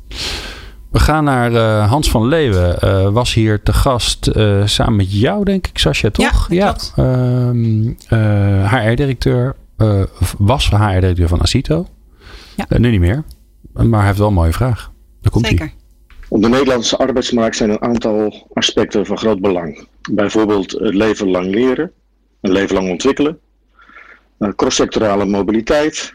We 0.94 1.00
gaan 1.00 1.24
naar 1.24 1.54
eh, 1.54 1.88
Hans 1.90 2.10
van 2.10 2.26
Leeuwen. 2.28 2.80
eh, 2.80 3.08
was 3.08 3.34
hier 3.34 3.62
te 3.62 3.72
gast 3.72 4.26
eh, 4.26 4.66
samen 4.66 4.96
met 4.96 5.20
jou, 5.20 5.44
denk 5.44 5.66
ik, 5.66 5.78
Sascha, 5.78 6.10
toch? 6.10 6.46
Ja, 6.52 6.76
Ehm, 6.96 7.92
eh, 8.08 8.72
HR-directeur. 8.72 9.54
eh, 9.76 10.02
of 10.20 10.34
was 10.38 10.70
HR-directeur 10.70 11.28
van 11.28 11.40
Acito. 11.40 11.86
Eh, 12.56 12.78
nu 12.78 12.90
niet 12.90 13.00
meer. 13.00 13.24
Maar 13.72 13.98
hij 13.98 14.06
heeft 14.06 14.18
wel 14.18 14.28
een 14.28 14.34
mooie 14.34 14.52
vraag. 14.52 14.90
Daar 15.20 15.32
komt 15.32 15.48
hij. 15.58 15.72
Op 16.28 16.42
de 16.42 16.48
Nederlandse 16.48 16.96
arbeidsmarkt 16.96 17.56
zijn 17.56 17.70
een 17.70 17.82
aantal 17.82 18.46
aspecten 18.52 19.06
van 19.06 19.18
groot 19.18 19.40
belang. 19.40 19.86
Bijvoorbeeld 20.10 20.70
het 20.72 20.94
leven 20.94 21.30
lang 21.30 21.46
leren, 21.54 21.90
een 22.40 22.52
leven 22.52 22.74
lang 22.74 22.90
ontwikkelen, 22.90 23.38
eh, 24.38 24.48
cross-sectorale 24.56 25.24
mobiliteit 25.24 26.14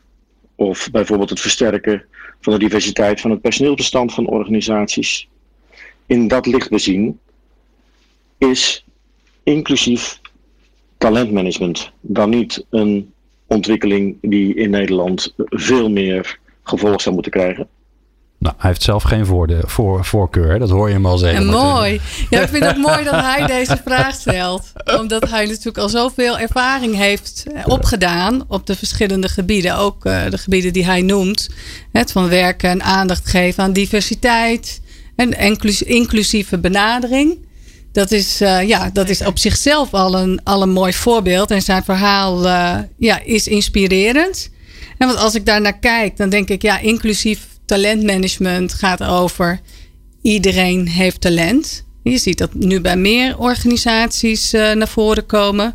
of 0.56 0.88
bijvoorbeeld 0.92 1.30
het 1.30 1.40
versterken 1.40 2.04
van 2.42 2.54
de 2.54 2.60
diversiteit 2.60 3.22
van 3.22 3.32
het 3.32 3.42
personeelsbestand 3.42 4.14
van 4.14 4.28
organisaties. 4.28 5.28
In 6.06 6.28
dat 6.28 6.46
licht 6.46 6.70
bezien 6.70 7.20
is 8.38 8.86
inclusief 9.44 10.20
talentmanagement 10.98 11.92
dan 12.02 12.30
niet 12.30 12.66
een 12.70 13.14
ontwikkeling 13.48 14.18
die 14.22 14.56
in 14.56 14.70
Nederland 14.70 15.34
veel 15.38 15.90
meer 15.90 16.40
gevolg 16.64 17.02
zou 17.02 17.14
moeten 17.14 17.32
krijgen? 17.32 17.70
Nou, 18.40 18.56
hij 18.58 18.70
heeft 18.70 18.84
zelf 18.84 19.04
geen 19.04 19.26
voorde, 19.26 19.62
voor, 19.66 20.06
voorkeur. 20.06 20.60
Dat 20.60 20.70
hoor 20.70 20.88
je 20.88 20.94
hem 20.94 21.06
al 21.06 21.18
zeggen. 21.18 21.42
En 21.42 21.48
mooi. 21.48 22.02
Ja, 22.30 22.42
ik 22.42 22.50
vind 22.50 22.66
het 22.66 22.78
mooi 22.78 23.04
dat 23.04 23.14
hij 23.14 23.46
deze 23.46 23.82
vraag 23.86 24.14
stelt. 24.14 24.72
Omdat 25.00 25.30
hij 25.30 25.46
natuurlijk 25.46 25.78
al 25.78 25.90
zoveel 25.90 26.40
ervaring 26.40 26.96
heeft 26.96 27.46
eh, 27.54 27.64
opgedaan 27.66 28.44
op 28.48 28.68
de 28.68 28.76
verschillende 28.76 29.30
gebieden. 29.30 29.78
Ook 29.78 30.06
eh, 30.06 30.30
de 30.30 30.38
gebieden 30.38 30.74
die 30.74 30.86
hij 30.86 31.02
noemt. 31.02 31.50
Het 31.92 32.12
van 32.12 32.30
werken 32.30 32.70
en 32.70 32.84
aandacht 32.84 33.28
geven 33.28 33.64
aan 33.64 33.74
diversiteit. 33.74 34.82
En 35.16 35.32
inclus- 35.32 35.84
inclusieve 35.84 36.58
benadering. 36.58 37.48
Dat 37.92 38.12
is, 38.12 38.42
eh, 38.42 38.68
ja, 38.68 38.90
dat 38.94 39.10
is 39.10 39.26
op 39.26 39.40
zichzelf 39.40 39.94
al 39.94 40.16
een, 40.18 40.42
al 40.44 40.62
een 40.62 40.72
mooi 40.72 40.94
voorbeeld. 40.94 41.52
En 41.52 41.62
zijn 41.62 41.84
verhaal 41.84 42.48
ja, 42.98 43.20
is 43.24 43.48
inspirerend. 43.48 44.50
En 44.98 45.08
want 45.08 45.20
als 45.20 45.36
ik 45.36 45.46
daar 45.46 45.62
naar 45.62 45.80
kijk, 45.80 46.18
dan 46.18 46.30
denk 46.30 46.50
ik, 46.50 46.62
ja, 46.62 46.80
inclusief 46.80 47.48
talentmanagement 47.70 48.74
gaat 48.74 49.04
over 49.04 49.60
iedereen 50.22 50.88
heeft 50.88 51.22
talent. 51.22 51.86
Je 52.04 52.18
ziet 52.18 52.38
dat 52.38 52.54
nu 52.54 52.82
bij 52.82 52.98
meer 52.98 53.38
organisaties 53.38 54.54
eh, 54.54 54.72
naar 54.72 54.88
voren 54.88 55.26
komen. 55.26 55.74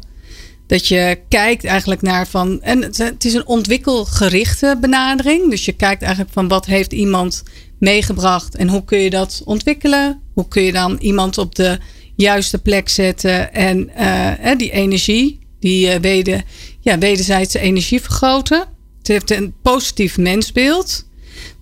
Dat 0.67 0.89
je 0.89 1.19
kijkt 1.29 1.65
eigenlijk 1.65 2.03
naar 2.03 2.27
van. 2.27 2.63
En 2.63 2.83
het- 2.83 3.25
is 3.25 3.35
een 3.35 3.47
ontwikkelgerichte 3.47 4.77
benadering. 4.81 5.51
Dus 5.51 5.65
je 5.65 5.73
kijkt 5.73 6.03
eigenlijk 6.03 6.33
van 6.33 6.49
wat 6.49 6.67
heeft 6.67 6.93
iemand 6.93 7.43
meegebracht 7.79 8.55
en 8.55 8.69
hoe 8.69 8.85
kun 8.85 8.99
je 8.99 9.11
dat 9.11 9.43
ontwikkelen? 9.45 10.21
Hoe 10.35 10.49
kun 10.49 10.63
je 10.63 10.73
dan 10.73 10.97
iemand 11.01 11.39
op 11.39 11.55
de 11.55 11.79
juiste 12.17 12.59
plek 12.59 12.89
zetten 12.89 13.53
en 13.55 13.95
eh, 13.95 14.51
eh, 14.51 14.59
die 14.59 14.71
energie, 14.71 15.39
die 15.61 15.99
weder, 15.99 16.43
ja, 16.81 16.99
wederzijdse 16.99 17.59
energie 17.59 18.01
vergroten? 18.01 18.59
Het 18.99 19.09
heeft 19.09 19.31
een 19.31 19.55
positief 19.63 20.19
mensbeeld. 20.19 21.07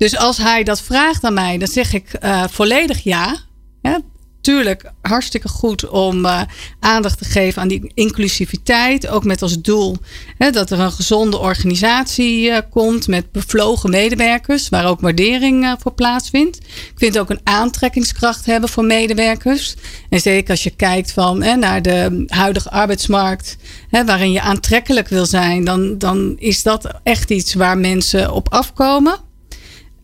Dus 0.03 0.17
als 0.17 0.37
hij 0.37 0.63
dat 0.63 0.81
vraagt 0.81 1.25
aan 1.25 1.35
mij, 1.35 1.59
dan 1.59 1.69
zeg 1.69 1.93
ik 1.93 2.13
eh, 2.13 2.45
volledig 2.51 3.03
ja. 3.03 3.37
ja. 3.83 4.01
Tuurlijk, 4.41 4.93
hartstikke 5.03 5.49
goed 5.49 5.89
om 5.89 6.25
eh, 6.25 6.41
aandacht 6.81 7.19
te 7.19 7.25
geven 7.25 7.63
aan 7.63 7.69
die 7.69 7.91
inclusiviteit. 7.95 9.09
Ook 9.09 9.25
met 9.25 9.43
als 9.43 9.61
doel 9.61 9.97
hè, 10.39 10.51
dat 10.51 10.71
er 10.71 10.81
een 10.81 10.93
gezonde 10.93 11.39
organisatie 11.39 12.51
eh, 12.51 12.63
komt 12.71 13.09
met 13.09 13.33
bevlogen 13.33 13.91
medewerkers, 13.91 14.69
waar 14.69 14.87
ook 14.87 15.01
waardering 15.01 15.77
voor 15.79 15.93
plaatsvindt. 15.93 16.57
Ik 16.67 16.95
vind 16.97 17.19
ook 17.19 17.31
een 17.31 17.41
aantrekkingskracht 17.45 18.47
hebben 18.47 18.69
voor 18.69 18.85
medewerkers. 18.85 19.75
En 20.09 20.21
zeker 20.21 20.51
als 20.51 20.63
je 20.63 20.77
kijkt 20.77 21.13
van, 21.13 21.43
hè, 21.43 21.57
naar 21.57 21.83
de 21.83 22.25
huidige 22.27 22.71
arbeidsmarkt, 22.71 23.57
hè, 23.89 24.05
waarin 24.05 24.33
je 24.33 24.41
aantrekkelijk 24.41 25.09
wil 25.09 25.27
zijn, 25.27 25.65
dan, 25.65 25.99
dan 25.99 26.37
is 26.39 26.63
dat 26.63 26.89
echt 27.03 27.31
iets 27.31 27.55
waar 27.55 27.79
mensen 27.79 28.33
op 28.33 28.53
afkomen. 28.53 29.31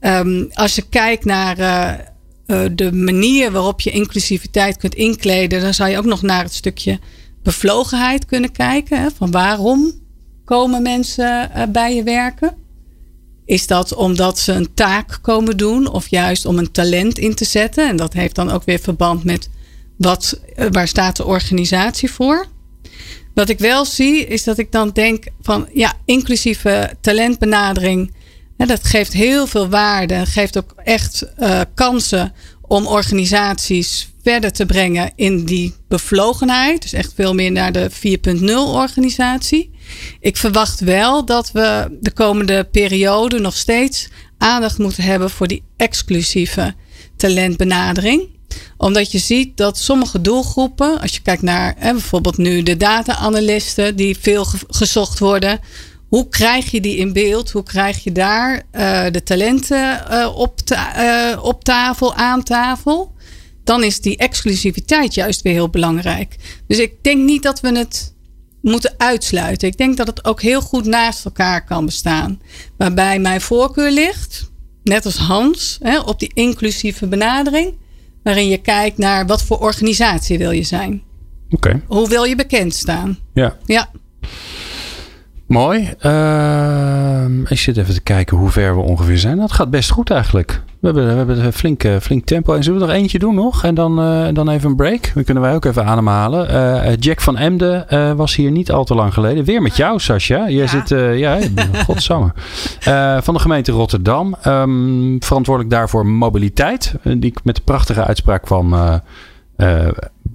Ehm, 0.00 0.44
als 0.52 0.74
je 0.74 0.88
kijkt 0.88 1.24
naar 1.24 1.58
eh, 1.58 1.90
eh, 2.46 2.70
de 2.74 2.92
manier 2.92 3.52
waarop 3.52 3.80
je 3.80 3.90
inclusiviteit 3.90 4.76
kunt 4.76 4.94
inkleden, 4.94 5.60
dan 5.60 5.74
zou 5.74 5.90
je 5.90 5.98
ook 5.98 6.04
nog 6.04 6.22
naar 6.22 6.42
het 6.42 6.54
stukje 6.54 6.98
bevlogenheid 7.42 8.24
kunnen 8.24 8.52
kijken. 8.52 9.12
Van 9.16 9.30
waarom 9.30 9.92
komen 10.44 10.82
mensen 10.82 11.52
eh, 11.52 11.62
bij 11.68 11.94
je 11.94 12.02
werken? 12.02 12.56
Is 13.44 13.66
dat 13.66 13.94
omdat 13.94 14.38
ze 14.38 14.52
een 14.52 14.74
taak 14.74 15.18
komen 15.22 15.56
doen 15.56 15.88
of 15.88 16.08
juist 16.08 16.46
om 16.46 16.58
een 16.58 16.70
talent 16.70 17.18
in 17.18 17.34
te 17.34 17.44
zetten? 17.44 17.88
En 17.88 17.96
dat 17.96 18.12
heeft 18.12 18.34
dan 18.34 18.50
ook 18.50 18.64
weer 18.64 18.78
verband 18.78 19.24
met 19.24 19.50
wat, 19.96 20.40
waar 20.70 20.88
staat 20.88 21.16
de 21.16 21.24
organisatie 21.24 22.10
voor? 22.10 22.46
Wat 23.34 23.48
ik 23.48 23.58
wel 23.58 23.84
zie 23.84 24.26
is 24.26 24.44
dat 24.44 24.58
ik 24.58 24.72
dan 24.72 24.90
denk 24.90 25.24
van 25.40 25.68
ja, 25.72 25.92
inclusieve 26.04 26.90
talentbenadering. 27.00 28.12
Dat 28.66 28.84
geeft 28.84 29.12
heel 29.12 29.46
veel 29.46 29.68
waarde. 29.68 30.26
Geeft 30.26 30.58
ook 30.58 30.74
echt 30.84 31.22
eh, 31.36 31.60
kansen 31.74 32.32
om 32.62 32.86
organisaties 32.86 34.08
verder 34.22 34.52
te 34.52 34.66
brengen 34.66 35.12
in 35.16 35.44
die 35.44 35.74
bevlogenheid. 35.88 36.82
Dus 36.82 36.92
echt 36.92 37.12
veel 37.14 37.34
meer 37.34 37.52
naar 37.52 37.72
de 37.72 37.90
4.0 38.38 38.44
organisatie. 38.56 39.70
Ik 40.20 40.36
verwacht 40.36 40.80
wel 40.80 41.24
dat 41.24 41.50
we 41.52 41.98
de 42.00 42.10
komende 42.10 42.64
periode 42.70 43.38
nog 43.38 43.56
steeds 43.56 44.08
aandacht 44.38 44.78
moeten 44.78 45.02
hebben 45.02 45.30
voor 45.30 45.46
die 45.48 45.62
exclusieve 45.76 46.74
talentbenadering 47.16 48.36
omdat 48.76 49.12
je 49.12 49.18
ziet 49.18 49.56
dat 49.56 49.78
sommige 49.78 50.20
doelgroepen, 50.20 51.00
als 51.00 51.14
je 51.14 51.20
kijkt 51.22 51.42
naar 51.42 51.76
bijvoorbeeld 51.80 52.36
nu 52.36 52.62
de 52.62 52.76
data-analysten 52.76 53.96
die 53.96 54.16
veel 54.20 54.44
ge- 54.44 54.58
gezocht 54.68 55.18
worden. 55.18 55.60
Hoe 56.08 56.28
krijg 56.28 56.70
je 56.70 56.80
die 56.80 56.96
in 56.96 57.12
beeld? 57.12 57.50
Hoe 57.50 57.62
krijg 57.62 58.04
je 58.04 58.12
daar 58.12 58.62
eh, 58.70 59.04
de 59.10 59.22
talenten 59.22 60.08
eh, 60.10 60.36
op, 60.36 60.60
ta- 60.60 60.94
eh, 61.32 61.44
op 61.44 61.64
tafel, 61.64 62.14
aan 62.14 62.42
tafel? 62.42 63.12
Dan 63.64 63.82
is 63.84 64.00
die 64.00 64.16
exclusiviteit 64.16 65.14
juist 65.14 65.42
weer 65.42 65.52
heel 65.52 65.68
belangrijk. 65.68 66.36
Dus 66.66 66.78
ik 66.78 66.92
denk 67.02 67.24
niet 67.24 67.42
dat 67.42 67.60
we 67.60 67.78
het 67.78 68.14
moeten 68.62 68.94
uitsluiten. 68.96 69.68
Ik 69.68 69.76
denk 69.76 69.96
dat 69.96 70.06
het 70.06 70.24
ook 70.24 70.42
heel 70.42 70.60
goed 70.60 70.84
naast 70.84 71.24
elkaar 71.24 71.64
kan 71.64 71.84
bestaan. 71.84 72.40
Waarbij 72.76 73.18
mijn 73.18 73.40
voorkeur 73.40 73.90
ligt, 73.90 74.50
net 74.84 75.04
als 75.04 75.16
Hans, 75.16 75.78
hè, 75.82 76.00
op 76.00 76.18
die 76.18 76.30
inclusieve 76.34 77.06
benadering. 77.06 77.74
Waarin 78.22 78.48
je 78.48 78.58
kijkt 78.58 78.98
naar 78.98 79.26
wat 79.26 79.42
voor 79.42 79.58
organisatie 79.58 80.38
wil 80.38 80.50
je 80.50 80.62
zijn. 80.62 81.02
Oké, 81.50 81.82
Hoe 81.86 82.08
wil 82.08 82.24
je 82.24 82.36
bekend 82.36 82.74
staan? 82.74 83.18
ja. 83.34 83.56
Ja. 83.66 83.90
Mooi. 85.48 85.94
Ehm, 85.98 87.40
ik 87.40 87.58
zit 87.58 87.76
even 87.76 87.94
te 87.94 88.00
kijken 88.00 88.36
hoe 88.36 88.50
ver 88.50 88.74
we 88.76 88.80
ongeveer 88.80 89.18
zijn. 89.18 89.36
Dat 89.36 89.52
gaat 89.52 89.70
best 89.70 89.90
goed 89.90 90.10
eigenlijk. 90.10 90.62
We 90.80 90.86
hebben, 90.86 91.06
we 91.06 91.12
hebben 91.12 91.44
een 91.44 91.52
flink, 91.52 91.84
eh, 91.84 91.96
flink 91.96 92.24
tempo. 92.24 92.54
En 92.54 92.62
zullen 92.62 92.80
we 92.80 92.86
er 92.86 92.92
eentje 92.92 93.18
doen 93.18 93.34
nog? 93.34 93.64
En 93.64 93.74
dan, 93.74 94.00
eh, 94.00 94.26
dan 94.32 94.48
even 94.48 94.70
een 94.70 94.76
break. 94.76 95.10
Dan 95.14 95.24
kunnen 95.24 95.42
wij 95.42 95.54
ook 95.54 95.64
even 95.64 95.84
ademhalen. 95.84 96.48
Eh, 96.48 96.96
Jack 96.98 97.20
van 97.20 97.36
Emden 97.36 97.86
was 98.16 98.36
hier 98.36 98.50
niet 98.50 98.72
al 98.72 98.84
te 98.84 98.94
lang 98.94 99.14
geleden. 99.14 99.44
Weer 99.44 99.62
met 99.62 99.76
jou, 99.76 100.00
Sascha. 100.00 100.48
Jij 100.48 100.66
zit, 100.66 100.88
ja, 101.18 101.38
godsamme. 101.86 102.32
Van 103.22 103.34
de 103.34 103.40
gemeente 103.40 103.72
Rotterdam. 103.72 104.36
Ehm, 104.42 105.18
verantwoordelijk 105.18 105.74
daarvoor 105.74 106.06
mobiliteit. 106.06 106.94
Die 107.02 107.34
met 107.44 107.56
de 107.56 107.62
prachtige 107.64 108.04
uitspraak 108.04 108.42
kwam... 108.42 108.74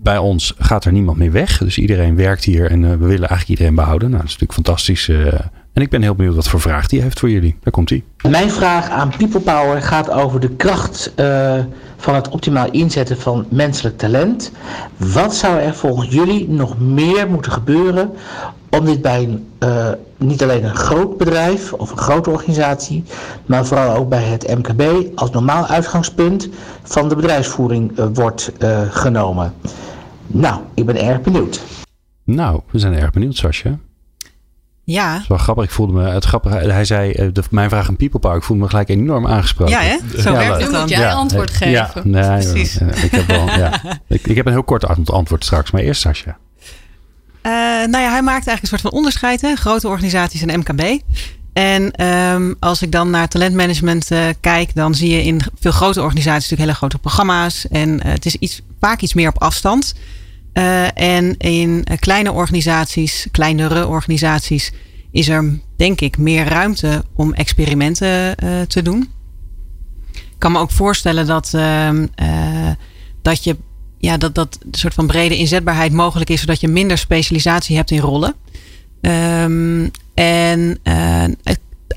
bij 0.03 0.17
ons 0.17 0.53
gaat 0.57 0.85
er 0.85 0.91
niemand 0.91 1.17
meer 1.17 1.31
weg. 1.31 1.57
Dus 1.57 1.77
iedereen 1.77 2.15
werkt 2.15 2.43
hier 2.43 2.71
en 2.71 2.83
eh, 2.83 2.89
we 2.89 2.97
willen 2.97 3.29
eigenlijk 3.29 3.49
iedereen 3.49 3.75
behouden. 3.75 4.09
Nou, 4.09 4.21
dat 4.21 4.31
is 4.31 4.37
natuurlijk 4.39 4.67
fantastisch. 4.67 5.09
eh. 5.09 5.33
en 5.73 5.81
ik 5.81 5.89
ben 5.89 6.01
heel 6.01 6.15
benieuwd 6.15 6.35
wat 6.35 6.47
voor 6.47 6.61
vraag 6.61 6.87
die 6.87 7.01
heeft 7.01 7.19
voor 7.19 7.29
jullie. 7.29 7.55
Daar 7.63 7.73
komt 7.73 7.89
hij. 7.89 8.03
Mijn 8.29 8.51
vraag 8.51 8.89
aan 8.89 9.13
People 9.17 9.39
Power 9.39 9.81
gaat 9.81 10.11
over 10.11 10.39
de 10.39 10.49
kracht 10.49 11.11
eh, 11.15 11.59
van 11.97 12.15
het 12.15 12.29
optimaal 12.29 12.71
inzetten 12.71 13.17
van 13.17 13.45
menselijk 13.49 13.97
talent. 13.97 14.51
Wat 14.97 15.35
zou 15.35 15.59
er 15.59 15.73
volgens 15.73 16.07
jullie 16.09 16.49
nog 16.49 16.79
meer 16.79 17.29
moeten 17.29 17.51
gebeuren 17.51 18.11
om 18.69 18.85
dit 18.85 19.01
bij 19.01 19.39
niet 20.17 20.43
alleen 20.43 20.63
een 20.63 20.75
groot 20.75 21.17
bedrijf 21.17 21.73
of 21.73 21.91
een 21.91 21.97
grote 21.97 22.29
organisatie, 22.29 23.03
maar 23.45 23.65
vooral 23.65 23.95
ook 23.95 24.09
bij 24.09 24.23
het 24.23 24.47
MKB 24.57 24.81
als 25.15 25.31
normaal 25.31 25.65
uitgangspunt 25.67 26.49
van 26.83 27.09
de 27.09 27.15
bedrijfsvoering 27.15 27.91
wordt 28.13 28.51
genomen? 28.89 29.53
Nou, 30.27 30.61
ik 30.73 30.85
ben 30.85 30.95
erg 31.07 31.21
benieuwd. 31.21 31.61
Nou, 32.23 32.61
we 32.71 32.79
zijn 32.79 32.93
erg 32.93 33.11
benieuwd, 33.11 33.35
Sascha. 33.35 33.77
Ja. 34.85 35.13
Het 35.13 35.21
is 35.21 35.27
wel 35.27 35.37
grappig. 35.37 35.63
Ik 35.65 35.69
voelde 35.71 35.93
me 35.93 36.09
het 36.09 36.25
grappige. 36.25 36.55
Hij 36.55 36.85
zei 36.85 37.11
eh, 37.11 37.27
de, 37.31 37.43
mijn 37.49 37.69
vraag 37.69 37.87
aan 37.89 37.95
People 37.95 38.19
Power. 38.19 38.37
Ik 38.37 38.43
voelde 38.43 38.63
me 38.63 38.69
gelijk 38.69 38.89
enorm 38.89 39.27
aangesproken. 39.27 39.73
Ja, 39.73 39.81
hè? 39.81 39.97
Zo 40.21 40.31
werkt 40.31 40.49
leuk. 40.49 40.61
het 40.61 40.71
dan. 40.71 40.81
moet 40.81 40.89
jij 40.89 40.99
Ja, 40.99 41.11
antwoord 41.11 41.51
geven. 41.51 41.69
Ja, 41.71 41.91
nee, 42.03 42.23
Precies. 42.51 42.77
Ik 42.77 43.11
heb, 43.11 43.25
wel, 43.25 43.45
ja. 43.47 43.81
ik, 44.07 44.27
ik 44.27 44.35
heb 44.35 44.45
een 44.45 44.51
heel 44.51 44.63
kort 44.63 44.85
ant- 44.85 45.11
antwoord 45.11 45.43
straks. 45.45 45.71
Maar 45.71 45.81
eerst 45.81 46.01
Sascha. 46.01 46.37
Eh, 47.41 47.51
nou 47.51 47.97
ja, 48.03 48.09
hij 48.11 48.21
maakt 48.21 48.47
eigenlijk 48.47 48.61
een 48.61 48.67
soort 48.67 48.81
van 48.81 48.91
onderscheid. 48.91 49.41
Hè? 49.41 49.55
Grote 49.55 49.87
organisaties 49.87 50.41
en 50.45 50.59
MKB. 50.59 51.01
En 51.53 51.91
ehm, 51.91 52.53
als 52.59 52.81
ik 52.81 52.91
dan 52.91 53.09
naar 53.09 53.27
talentmanagement 53.27 54.11
eh, 54.11 54.27
kijk, 54.39 54.75
dan 54.75 54.95
zie 54.95 55.09
je 55.09 55.23
in 55.23 55.41
veel 55.59 55.71
grote 55.71 56.01
organisaties 56.01 56.49
natuurlijk 56.49 56.69
hele 56.69 56.77
grote 56.77 56.97
programma's. 56.97 57.67
En 57.67 58.03
eh, 58.03 58.11
het 58.11 58.25
is 58.25 58.35
iets, 58.35 58.61
vaak 58.79 59.01
iets 59.01 59.13
meer 59.13 59.29
op 59.29 59.41
afstand. 59.41 59.93
Eh, 60.53 60.97
en 60.97 61.37
in 61.37 61.85
kleine 61.99 62.31
organisaties, 62.31 63.27
kleinere 63.31 63.87
organisaties, 63.87 64.71
is 65.11 65.29
er 65.29 65.59
denk 65.77 66.01
ik 66.01 66.17
meer 66.17 66.45
ruimte 66.47 67.03
om 67.15 67.33
experimenten 67.33 68.35
te 68.67 68.81
doen. 68.81 69.09
Ik 70.13 70.39
kan 70.39 70.51
me 70.51 70.59
ook 70.59 70.71
voorstellen 70.71 71.25
dat, 71.27 71.53
ehm, 71.53 72.07
eh, 72.15 72.71
dat 73.21 73.43
je 73.43 73.57
ja, 73.97 74.17
dat, 74.17 74.35
dat 74.35 74.59
een 74.65 74.73
soort 74.73 74.93
van 74.93 75.07
brede 75.07 75.37
inzetbaarheid 75.37 75.91
mogelijk 75.91 76.29
is, 76.29 76.39
zodat 76.39 76.59
je 76.59 76.67
minder 76.67 76.97
specialisatie 76.97 77.75
hebt 77.75 77.91
in 77.91 77.99
rollen. 77.99 78.35
Ehm, 79.01 79.87
en 80.13 80.79
eh, 80.83 81.23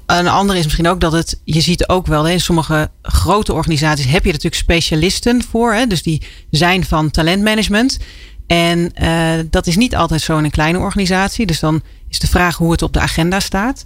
een 0.07 0.29
andere 0.29 0.59
is 0.59 0.65
misschien 0.65 0.89
ook 0.89 1.01
dat 1.01 1.13
het, 1.13 1.41
je 1.45 1.61
ziet 1.61 1.89
ook 1.89 2.07
wel, 2.07 2.29
in 2.29 2.41
sommige 2.41 2.91
grote 3.03 3.53
organisaties 3.53 4.07
heb 4.07 4.25
je 4.25 4.29
natuurlijk 4.29 4.63
specialisten 4.63 5.43
voor, 5.43 5.75
hè, 5.75 5.87
dus 5.87 6.03
die 6.03 6.23
zijn 6.51 6.85
van 6.85 7.11
talentmanagement. 7.11 7.99
En 8.47 8.93
eh, 8.95 9.33
dat 9.51 9.67
is 9.67 9.77
niet 9.77 9.97
altijd 9.97 10.21
zo 10.21 10.39
in 10.39 10.45
een 10.45 10.51
kleine 10.51 10.79
organisatie. 10.79 11.47
Dus 11.47 11.61
dan 11.61 11.83
is 12.09 12.19
de 12.19 12.27
vraag 12.27 12.57
hoe 12.57 12.71
het 12.71 12.83
op 12.83 12.93
de 12.93 13.01
agenda 13.01 13.41
staat. 13.41 13.85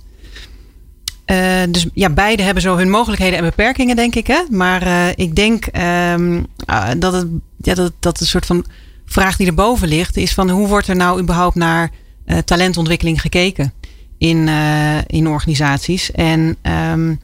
Eh, 1.25 1.63
dus 1.69 1.87
ja, 1.95 2.11
beide 2.11 2.43
hebben 2.43 2.63
zo 2.63 2.77
hun 2.77 2.91
mogelijkheden 2.91 3.39
en 3.39 3.45
beperkingen, 3.45 3.97
denk 3.97 4.15
ik. 4.15 4.27
Hè? 4.27 4.43
Maar 4.51 5.13
ik 5.17 5.37
denk 5.37 5.67
ehm, 5.67 6.43
dat, 6.99 7.13
het, 7.13 7.27
ja, 7.57 7.75
dat, 7.75 7.93
dat 8.01 8.21
een 8.21 8.27
soort 8.27 8.47
van 8.47 8.67
vraag 9.07 9.37
die 9.37 9.47
erboven 9.47 9.89
ligt, 9.89 10.17
is 10.17 10.33
van 10.33 10.51
hoe 10.51 10.69
wordt 10.69 10.89
er 10.89 10.97
nou 10.97 11.21
überhaupt 11.21 11.55
naar 11.55 11.91
talentontwikkeling 12.45 13.21
gekeken 13.21 13.73
in, 14.21 14.49
eh, 14.49 14.99
in 15.07 15.29
organisaties? 15.29 16.13
En 16.13 16.57
ehm, 16.63 17.15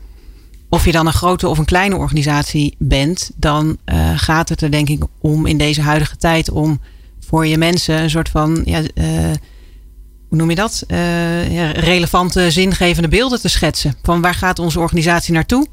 of 0.69 0.85
je 0.85 0.93
dan 0.93 1.07
een 1.07 1.13
grote 1.13 1.49
of 1.49 1.59
een 1.59 1.65
kleine 1.65 1.97
organisatie 1.97 2.75
bent, 2.79 3.31
dan 3.37 3.77
eh, 3.85 4.13
gaat 4.15 4.49
het 4.49 4.61
er 4.61 4.71
denk 4.71 4.89
ik 4.89 5.03
om 5.21 5.47
in 5.47 5.59
deze 5.59 5.83
huidige 5.83 6.17
tijd 6.17 6.51
om 6.51 6.81
voor 7.21 7.47
je 7.47 7.59
mensen 7.59 8.03
een 8.03 8.11
soort 8.11 8.29
van 8.29 8.63
ja, 8.65 8.83
eh, 8.95 9.05
hoe 10.29 10.39
noem 10.39 10.51
je 10.51 10.57
dat? 10.57 10.85
Relevante, 11.75 12.51
zingevende 12.51 13.09
beelden 13.09 13.41
te 13.41 13.49
schetsen. 13.49 13.95
Van 14.03 14.21
waar 14.21 14.35
gaat 14.35 14.59
onze 14.59 14.81
organisatie 14.81 15.35
naartoe? 15.35 15.67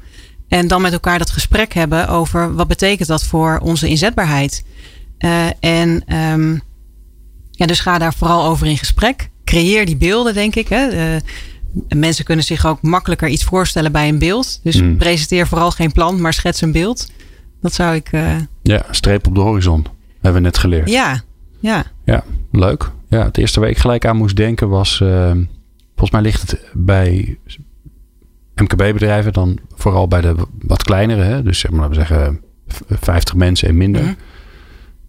En 0.48 0.68
dan 0.68 0.82
met 0.82 0.92
elkaar 0.92 1.18
dat 1.18 1.30
gesprek 1.30 1.74
hebben 1.74 2.08
over 2.08 2.54
wat 2.54 2.68
betekent 2.68 3.08
dat 3.08 3.24
voor 3.24 3.58
onze 3.62 3.88
inzetbaarheid. 3.88 4.64
En 5.60 6.02
ehm, 6.06 6.58
ja, 7.50 7.66
dus 7.66 7.80
ga 7.80 7.98
daar 7.98 8.14
vooral 8.14 8.44
over 8.44 8.66
in 8.66 8.78
gesprek. 8.78 9.30
Creëer 9.44 9.86
die 9.86 9.96
beelden, 9.96 10.34
denk 10.34 10.54
ik. 10.54 10.68
Hè. 10.68 10.86
Eh, 10.88 11.20
mensen 11.96 12.24
kunnen 12.24 12.44
zich 12.44 12.66
ook 12.66 12.82
makkelijker 12.82 13.28
iets 13.28 13.44
voorstellen 13.44 13.92
bij 13.92 14.08
een 14.08 14.18
beeld. 14.18 14.60
Dus 14.62 14.80
Mm. 14.80 14.96
presenteer 14.96 15.46
vooral 15.46 15.70
geen 15.70 15.92
plan, 15.92 16.20
maar 16.20 16.32
schets 16.32 16.60
een 16.60 16.72
beeld. 16.72 17.10
Dat 17.60 17.72
zou 17.72 17.94
ik. 17.94 18.08
eh, 18.12 18.36
Ja, 18.62 18.84
streep 18.90 19.26
op 19.26 19.34
de 19.34 19.40
horizon. 19.40 19.86
Hebben 20.12 20.32
we 20.42 20.48
net 20.48 20.58
geleerd. 20.58 20.90
ja, 20.90 21.22
ja. 21.60 21.84
Ja, 22.04 22.24
leuk. 22.52 22.90
Ja, 23.08 23.24
het 23.24 23.38
eerste 23.38 23.60
waar 23.60 23.68
ik 23.68 23.78
gelijk 23.78 24.06
aan 24.06 24.16
moest 24.16 24.36
denken 24.36 24.68
was... 24.68 25.00
eh, 25.00 25.30
volgens 25.90 26.10
mij 26.10 26.20
ligt 26.22 26.50
het 26.50 26.60
bij 26.72 27.38
MKB-bedrijven 28.54 29.32
dan 29.32 29.58
vooral 29.74 30.08
bij 30.08 30.20
de 30.20 30.34
wat 30.62 30.82
kleinere. 30.82 31.22
Hè? 31.22 31.42
Dus 31.42 31.58
zeg 31.58 31.70
maar, 31.70 31.80
laten 31.80 31.98
we 32.00 32.06
zeggen 32.06 32.40
v- 32.66 32.80
50 33.04 33.34
mensen 33.34 33.68
en 33.68 33.76
minder. 33.76 34.02
Mhm. 34.02 34.12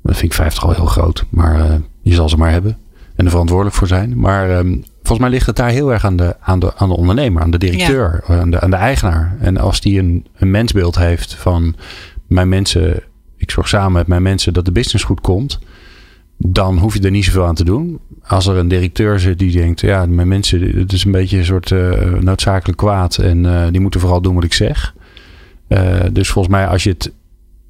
Dat 0.04 0.14
vind 0.18 0.32
ik 0.32 0.38
50 0.38 0.64
al 0.66 0.74
heel 0.74 0.86
groot. 0.86 1.26
Maar 1.30 1.82
je 2.02 2.14
zal 2.14 2.30
ze 2.30 2.38
maar 2.38 2.52
hebben. 2.52 2.78
En 3.16 3.26
er 3.26 3.32
verantwoordelijk 3.32 3.76
voor 3.76 3.88
zijn. 3.88 4.20
Maar 4.20 4.50
ehm, 4.50 4.78
volgens 4.96 5.20
mij 5.20 5.30
ligt 5.30 5.46
het 5.46 5.56
daar 5.56 5.70
heel 5.70 5.94
erg 5.94 6.06
aan 6.06 6.16
de, 6.16 6.36
aan 6.40 6.60
de, 6.60 6.76
aan 6.76 6.90
de 6.90 6.96
ondernemer. 6.96 7.42
Aan 7.42 7.52
de 7.52 7.58
directeur. 7.58 8.24
Aan, 8.28 8.52
de, 8.52 8.62
aan 8.62 8.70
de 8.70 8.76
eigenaar. 8.76 9.38
En 9.40 9.58
als 9.58 9.82
die 9.82 10.00
een, 10.00 10.26
een 10.38 10.52
mensbeeld 10.52 10.96
heeft 10.98 11.34
van... 11.34 11.76
Mijn 12.28 12.50
mensen... 12.50 13.04
Ik 13.38 13.52
zorg 13.52 13.68
samen 13.68 13.92
met 13.92 14.08
mijn 14.08 14.22
mensen 14.22 14.54
dat 14.54 14.66
de 14.66 14.72
business 14.72 15.04
goed 15.04 15.22
komt 15.22 15.60
dan 16.38 16.78
hoef 16.78 16.94
je 16.94 17.02
er 17.02 17.12
niet 17.12 17.26
zoveel 17.26 17.46
aan 17.46 17.56
te 17.56 17.64
doen. 17.64 18.00
Als 18.28 18.48
er 18.48 18.56
een 18.56 18.68
directeur 18.68 19.20
zit 19.20 19.40
die 19.40 19.52
denkt, 19.52 19.82
ja, 19.82 20.06
mijn 20.06 20.28
mensen, 20.28 20.78
het 20.78 20.94
is 20.94 21.04
een 21.04 21.12
beetje 21.12 21.38
een 21.38 21.46
soort 21.46 21.72
eh, 21.72 22.14
noodzakelijk 22.14 22.78
kwaad 22.78 23.18
en 23.18 23.46
eh, 23.46 23.68
die 23.72 23.82
moeten 23.82 24.00
vooral 24.00 24.22
doen 24.22 24.36
wat 24.36 24.44
ik 24.44 24.54
zeg. 24.54 24.96
Eh, 25.68 26.00
dus 26.12 26.30
volgens 26.30 26.56
mij, 26.56 26.68
als 26.68 26.84
je, 26.84 26.90
het, 26.90 27.12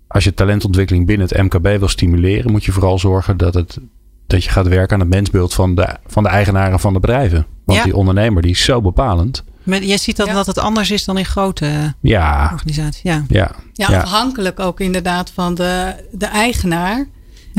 als 0.08 0.24
je 0.24 0.34
talentontwikkeling 0.34 1.06
binnen 1.06 1.28
het 1.28 1.38
MKB 1.42 1.80
wil 1.80 1.88
stimuleren, 1.88 2.52
moet 2.52 2.64
je 2.64 2.72
vooral 2.72 3.00
zorgen 3.00 3.38
dat, 3.38 3.54
het, 3.54 3.80
dat 4.28 4.44
je 4.44 4.50
gaat 4.50 4.68
werken 4.68 4.94
aan 4.94 5.00
het 5.00 5.10
mensbeeld 5.10 5.54
van 5.54 5.76
de, 5.76 5.96
van 6.08 6.24
de 6.24 6.30
eigenaren 6.30 6.80
van 6.80 6.94
de 6.94 7.00
bedrijven. 7.00 7.46
Want 7.66 7.78
Ja. 7.78 7.84
die 7.84 7.96
ondernemer 7.96 8.42
die 8.42 8.52
is 8.52 8.64
zo 8.64 8.82
bepalend. 8.82 9.44
Maar 9.64 9.84
je 9.84 9.98
ziet 9.98 10.16
dat, 10.18 10.28
dat 10.28 10.46
het 10.46 10.58
anders 10.60 10.92
is 10.92 11.06
dan 11.06 11.18
in 11.18 11.26
grote 11.26 11.94
Ja, 12.02 12.50
organisaties. 12.54 13.02
Ja. 13.02 13.24
ja, 13.28 13.52
Ja, 13.74 13.88
ja. 13.92 14.02
afhankelijk 14.02 14.60
ook 14.60 14.80
inderdaad 14.80 15.32
van 15.34 15.56
de, 15.56 15.96
de 16.12 16.26
eigenaar. 16.26 17.06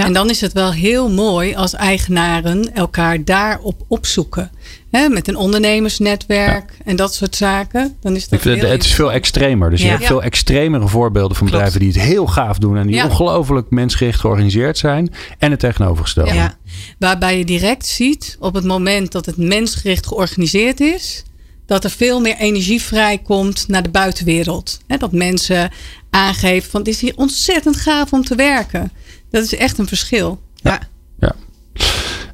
En 0.05 0.13
dan 0.13 0.31
is 0.31 0.41
het 0.41 0.53
wel 0.53 0.73
heel 0.73 1.11
mooi 1.11 1.55
als 1.55 1.75
eigenaren 1.75 2.75
elkaar 2.75 3.25
daarop 3.25 3.85
opzoeken. 3.89 4.51
Hè, 4.91 5.09
met 5.09 5.29
een 5.29 5.37
ondernemersnetwerk 5.37 6.73
en 6.85 6.97
dat 6.97 7.15
soort 7.15 7.37
zaken. 7.37 7.97
Dan 8.01 8.15
is 8.15 8.29
dat 8.29 8.43
heel 8.43 8.57
het 8.57 8.85
is 8.85 8.95
veel 8.95 9.13
extremer. 9.13 9.71
Dus 9.71 9.83
je 9.83 9.89
hebt 9.89 10.07
veel 10.07 10.23
extremere 10.23 10.89
voorbeelden 10.89 11.37
van 11.37 11.47
bedrijven 11.47 11.81
die 11.81 11.89
het 11.89 12.01
heel 12.01 12.27
gaaf 12.27 12.59
doen. 12.59 12.77
En 12.77 12.87
die 12.87 13.05
ongelooflijk 13.05 13.71
mensgericht 13.71 14.21
georganiseerd 14.21 14.79
zijn. 14.79 15.15
En 15.39 15.51
het 15.51 15.61
tegenovergestelde. 15.61 16.51
Waarbij 16.99 17.39
je 17.39 17.45
direct 17.45 17.87
ziet 17.87 18.37
op 18.41 18.55
het 18.55 18.65
moment 18.65 19.13
dat 19.13 19.27
het 19.27 19.37
mensgericht 19.37 20.07
georganiseerd 20.07 20.81
is, 20.81 21.25
dat 21.67 21.85
er 21.85 21.91
veel 21.91 22.21
meer 22.21 22.37
energie 22.37 22.83
vrijkomt 22.83 23.69
naar 23.69 23.83
de 23.83 23.91
buitenwereld. 23.91 24.79
Hè, 24.87 24.97
dat 24.97 25.13
mensen 25.13 25.71
aangeven 26.11 26.71
van 26.71 26.81
het 26.81 26.89
is 26.89 27.01
hier 27.01 27.13
ontzettend 27.17 27.77
gaaf 27.77 28.13
om 28.13 28.25
te 28.25 28.35
werken. 28.35 28.93
Dat 29.31 29.45
is 29.45 29.57
echt 29.57 29.79
een 29.79 29.87
verschil. 29.87 30.41
Ja. 30.55 30.79
Ja. 31.19 31.33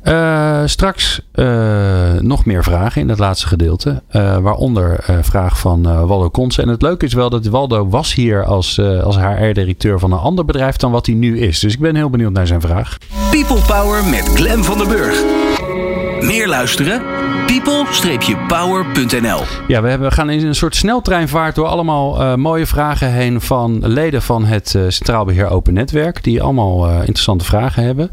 Eh, 0.02 0.62
straks 0.68 1.20
eh, 1.32 2.12
nog 2.12 2.44
meer 2.44 2.64
vragen 2.64 3.00
in 3.00 3.08
het 3.08 3.18
laatste 3.18 3.46
gedeelte. 3.46 4.02
Eh, 4.08 4.38
waaronder 4.38 4.98
eh 5.06 5.16
vraag 5.20 5.58
van 5.58 5.86
eh, 5.88 6.04
Waldo 6.04 6.28
Konsen. 6.28 6.62
En 6.62 6.68
het 6.68 6.82
leuke 6.82 7.06
is 7.06 7.12
wel 7.14 7.30
dat 7.30 7.46
Waldo 7.46 7.88
was 7.88 8.14
hier 8.14 8.44
als, 8.44 8.78
eh, 8.78 9.02
als 9.02 9.16
HR-directeur 9.16 9.98
van 9.98 10.12
een 10.12 10.18
ander 10.18 10.44
bedrijf 10.44 10.76
dan 10.76 10.90
wat 10.90 11.06
hij 11.06 11.14
nu 11.14 11.38
is. 11.40 11.58
Dus 11.58 11.72
ik 11.72 11.80
ben 11.80 11.96
heel 11.96 12.10
benieuwd 12.10 12.32
naar 12.32 12.46
zijn 12.46 12.60
vraag. 12.60 12.98
People 13.30 13.60
Power 13.66 14.04
met 14.04 14.28
Glen 14.34 14.64
van 14.64 14.78
der 14.78 14.86
Burg. 14.86 15.22
Meer 16.20 16.48
luisteren? 16.48 17.02
people-power.nl 17.46 19.40
Ja, 19.68 19.82
we, 19.82 19.88
hebben, 19.88 20.08
we 20.08 20.14
gaan 20.14 20.30
in 20.30 20.46
een 20.46 20.54
soort 20.54 20.76
sneltreinvaart 20.76 21.54
door 21.54 21.66
allemaal 21.66 22.20
uh, 22.20 22.34
mooie 22.34 22.66
vragen 22.66 23.10
heen 23.12 23.40
van 23.40 23.86
leden 23.86 24.22
van 24.22 24.44
het 24.44 24.74
uh, 24.76 24.82
Centraal 24.88 25.24
Beheer 25.24 25.48
Open 25.48 25.74
Netwerk. 25.74 26.22
Die 26.22 26.42
allemaal 26.42 26.88
uh, 26.88 26.98
interessante 26.98 27.44
vragen 27.44 27.84
hebben. 27.84 28.10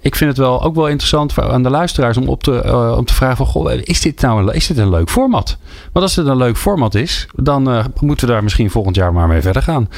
Ik 0.00 0.16
vind 0.16 0.30
het 0.30 0.38
wel 0.38 0.62
ook 0.62 0.74
wel 0.74 0.88
interessant 0.88 1.32
voor, 1.32 1.52
aan 1.52 1.62
de 1.62 1.70
luisteraars 1.70 2.16
om, 2.16 2.28
op 2.28 2.42
te, 2.42 2.92
om 2.96 3.04
te 3.04 3.14
vragen 3.14 3.36
van, 3.36 3.46
goh, 3.46 3.72
is 3.82 4.00
dit 4.00 4.20
nou 4.20 4.52
is 4.52 4.66
dit 4.66 4.78
een 4.78 4.90
leuk 4.90 5.10
format? 5.10 5.56
Want 5.92 6.04
als 6.04 6.16
het 6.16 6.26
een 6.26 6.36
leuk 6.36 6.56
format 6.56 6.94
is, 6.94 7.26
dan 7.34 7.62
moeten 8.00 8.26
we 8.26 8.32
daar 8.32 8.42
misschien 8.42 8.70
volgend 8.70 8.96
jaar 8.96 9.12
maar 9.12 9.28
mee 9.28 9.40
verder 9.40 9.62
gaan. 9.62 9.88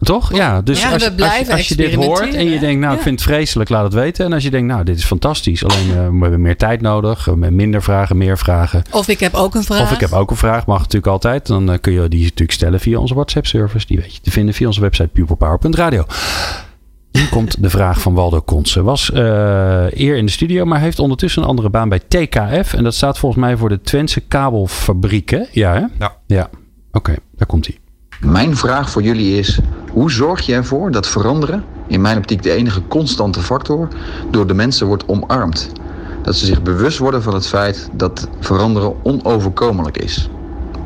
Toch? 0.00 0.34
Ja, 0.34 0.62
dus 0.62 0.80
ja, 0.80 0.92
als, 0.92 1.04
we 1.04 1.14
blijven 1.14 1.52
als, 1.52 1.60
als, 1.60 1.68
je 1.68 1.76
dit 1.76 1.94
hoort 1.94 2.34
en 2.34 2.50
je 2.50 2.58
denkt, 2.58 2.80
nou, 2.80 2.92
ja. 2.92 2.96
ik 2.96 3.02
vind 3.02 3.20
het 3.20 3.28
vreselijk, 3.28 3.70
laat 3.70 3.84
het 3.84 3.94
weten. 3.94 4.24
En 4.24 4.32
als 4.32 4.42
je 4.42 4.50
denkt, 4.50 4.72
nou, 4.72 4.84
dit 4.84 4.98
is 4.98 5.04
fantastisch. 5.04 5.64
Alleen 5.64 5.88
we 5.88 6.20
hebben 6.20 6.40
meer 6.40 6.56
tijd 6.56 6.80
nodig, 6.80 7.34
minder 7.34 7.82
vragen, 7.82 8.16
meer 8.16 8.38
vragen. 8.38 8.82
Of 8.90 9.08
ik 9.08 9.20
heb 9.20 9.34
ook 9.34 9.54
een 9.54 9.64
vraag. 9.64 9.82
Of 9.82 9.90
ik 9.90 10.00
heb 10.00 10.12
ook 10.12 10.30
een 10.30 10.36
vraag, 10.36 10.66
mag 10.66 10.78
natuurlijk 10.78 11.06
altijd. 11.06 11.46
Dan 11.46 11.70
uh, 11.70 11.78
kun 11.80 11.92
je 11.92 12.08
die 12.08 12.22
natuurlijk 12.22 12.52
stellen 12.52 12.80
via 12.80 12.98
onze 12.98 13.14
WhatsApp-service. 13.14 13.86
Die 13.86 13.98
weet 13.98 14.14
je 14.14 14.20
te 14.20 14.30
vinden 14.30 14.54
via 14.54 14.66
onze 14.66 14.80
website 14.80 15.08
pupilpower.radio. 15.08 16.04
Nu 17.12 17.26
komt 17.28 17.62
de 17.62 17.70
vraag 17.70 18.00
van 18.00 18.14
Waldo 18.14 18.40
Konsen. 18.40 18.84
Was 18.84 19.10
uh, 19.10 19.18
eer 19.90 20.16
in 20.16 20.26
de 20.26 20.32
studio, 20.32 20.64
maar 20.64 20.80
heeft 20.80 20.98
ondertussen 20.98 21.42
een 21.42 21.48
andere 21.48 21.70
baan 21.70 21.88
bij 21.88 21.98
TKF. 21.98 22.74
En 22.74 22.84
dat 22.84 22.94
staat 22.94 23.18
volgens 23.18 23.40
mij 23.40 23.56
voor 23.56 23.68
de 23.68 23.80
Twentse 23.80 24.20
Kabelfabrieken. 24.20 25.46
Ja, 25.50 25.72
hè? 25.72 25.84
Ja. 25.98 26.16
Ja, 26.26 26.42
oké. 26.42 26.56
Okay, 26.92 27.18
daar 27.36 27.46
komt 27.46 27.66
hij. 27.66 27.78
Mijn 28.26 28.56
vraag 28.56 28.90
voor 28.90 29.02
jullie 29.02 29.38
is: 29.38 29.58
hoe 29.92 30.10
zorg 30.10 30.46
je 30.46 30.54
ervoor 30.54 30.90
dat 30.90 31.06
veranderen, 31.06 31.64
in 31.86 32.00
mijn 32.00 32.16
optiek 32.16 32.42
de 32.42 32.50
enige 32.50 32.86
constante 32.86 33.40
factor, 33.40 33.88
door 34.30 34.46
de 34.46 34.54
mensen 34.54 34.86
wordt 34.86 35.08
omarmd? 35.08 35.70
Dat 36.22 36.36
ze 36.36 36.46
zich 36.46 36.62
bewust 36.62 36.98
worden 36.98 37.22
van 37.22 37.34
het 37.34 37.46
feit 37.46 37.88
dat 37.92 38.28
veranderen 38.40 39.04
onoverkomelijk 39.04 39.98
is. 39.98 40.28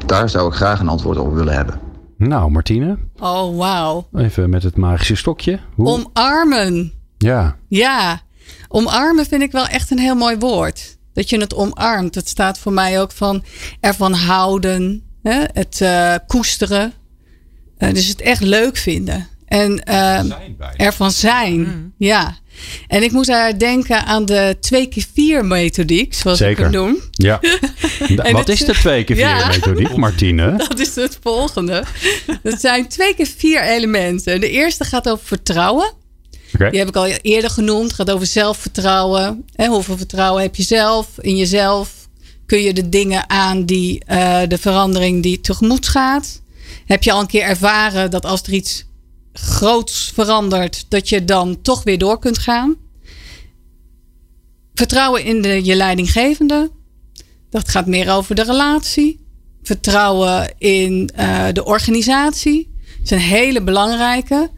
Daar 0.07 0.29
zou 0.29 0.49
ik 0.49 0.55
graag 0.55 0.81
een 0.81 0.89
antwoord 0.89 1.19
op 1.19 1.35
willen 1.35 1.55
hebben. 1.55 1.81
Nou, 2.17 2.51
Martine. 2.51 2.99
Oh, 3.19 3.57
wauw. 3.57 4.09
Even 4.15 4.51
met 4.51 4.63
het 4.63 4.77
magische 4.77 5.15
stokje. 5.15 5.59
Hoe? 5.75 5.87
Omarmen. 5.87 6.93
Ja. 7.19 7.57
Ja. 7.69 8.21
Omarmen 8.69 9.27
vind 9.27 9.43
ik 9.43 9.53
wel 9.53 9.67
echt 9.67 9.91
een 9.91 9.99
heel 9.99 10.15
mooi 10.15 10.37
woord. 10.39 10.99
Dat 11.13 11.31
je 11.31 11.41
het 11.41 11.55
omarmt. 11.55 12.15
Het 12.15 12.29
staat 12.29 12.59
voor 12.59 12.73
mij 12.73 13.01
ook 13.01 13.13
van 13.13 13.45
ervan 13.81 14.13
houden. 14.13 15.03
Hè? 15.23 15.45
Het 15.53 15.81
uh, 15.83 16.15
koesteren. 16.27 16.93
Uh, 17.81 17.93
dus 17.93 18.07
het 18.07 18.21
echt 18.21 18.43
leuk 18.43 18.77
vinden. 18.77 19.29
En 19.47 19.83
uh, 19.89 20.23
ervan 20.77 21.11
zijn. 21.11 21.59
Mm. 21.59 21.93
Ja. 21.99 22.37
En 22.89 23.03
ik 23.03 23.13
moest 23.13 23.29
daar 23.29 23.59
denken 23.59 24.05
aan 24.05 24.25
de 24.25 24.57
2 24.61 24.87
keer 24.87 25.07
4 25.15 25.45
methodiek, 25.45 26.15
zoals 26.15 26.39
Zeker. 26.39 26.59
ik 26.59 26.65
het 26.65 26.73
noem. 26.73 26.99
Ja. 27.11 27.41
Wat 28.33 28.49
is 28.49 28.65
de 28.65 28.73
2 28.73 29.05
keer 29.05 29.17
4 29.17 29.25
ja. 29.27 29.47
methodiek, 29.47 29.97
Martine? 29.97 30.57
Dat 30.69 30.79
is 30.79 30.95
het 30.95 31.19
volgende. 31.23 31.85
Dat 32.43 32.61
zijn 32.61 32.89
2 32.89 33.15
keer 33.15 33.31
4 33.37 33.63
elementen. 33.63 34.41
De 34.41 34.51
eerste 34.51 34.85
gaat 34.85 35.09
over 35.09 35.27
vertrouwen. 35.27 35.93
Okay. 36.55 36.71
Die 36.71 36.79
heb 36.79 36.89
ik 36.89 36.97
al 36.97 37.07
eerder 37.07 37.51
genoemd. 37.51 37.83
Het 37.83 37.93
gaat 37.93 38.11
over 38.11 38.27
zelfvertrouwen. 38.27 39.45
Hè, 39.55 39.67
hoeveel 39.67 39.97
vertrouwen 39.97 40.43
heb 40.43 40.55
je 40.55 40.63
zelf 40.63 41.09
in 41.19 41.37
jezelf? 41.37 41.91
Kun 42.47 42.63
je 42.63 42.73
de 42.73 42.89
dingen 42.89 43.31
aan 43.31 43.65
die 43.65 44.03
uh, 44.11 44.41
de 44.49 44.59
verandering 44.59 45.23
die 45.23 45.41
tegemoet 45.41 45.89
gaat? 45.89 46.41
Heb 46.91 47.03
je 47.03 47.13
al 47.13 47.21
een 47.21 47.27
keer 47.27 47.43
ervaren 47.43 48.11
dat 48.11 48.25
als 48.25 48.43
er 48.43 48.53
iets 48.53 48.85
groots 49.33 50.11
verandert, 50.15 50.87
dat 50.89 51.09
je 51.09 51.25
dan 51.25 51.63
toch 51.63 51.83
weer 51.83 51.99
door 51.99 52.19
kunt 52.19 52.39
gaan. 52.39 52.77
Vertrouwen 54.75 55.25
in 55.25 55.43
de, 55.43 55.65
je 55.65 55.77
leidinggevende. 55.77 56.71
Dat 57.51 57.69
gaat 57.69 57.87
meer 57.87 58.13
over 58.13 58.35
de 58.35 58.43
relatie. 58.43 59.27
Vertrouwen 59.63 60.55
in 60.59 61.11
uh, 61.19 61.47
de 61.53 61.65
organisatie. 61.65 62.71
Dat 62.85 63.05
is 63.05 63.11
een 63.11 63.19
hele 63.19 63.63
belangrijke. 63.63 64.51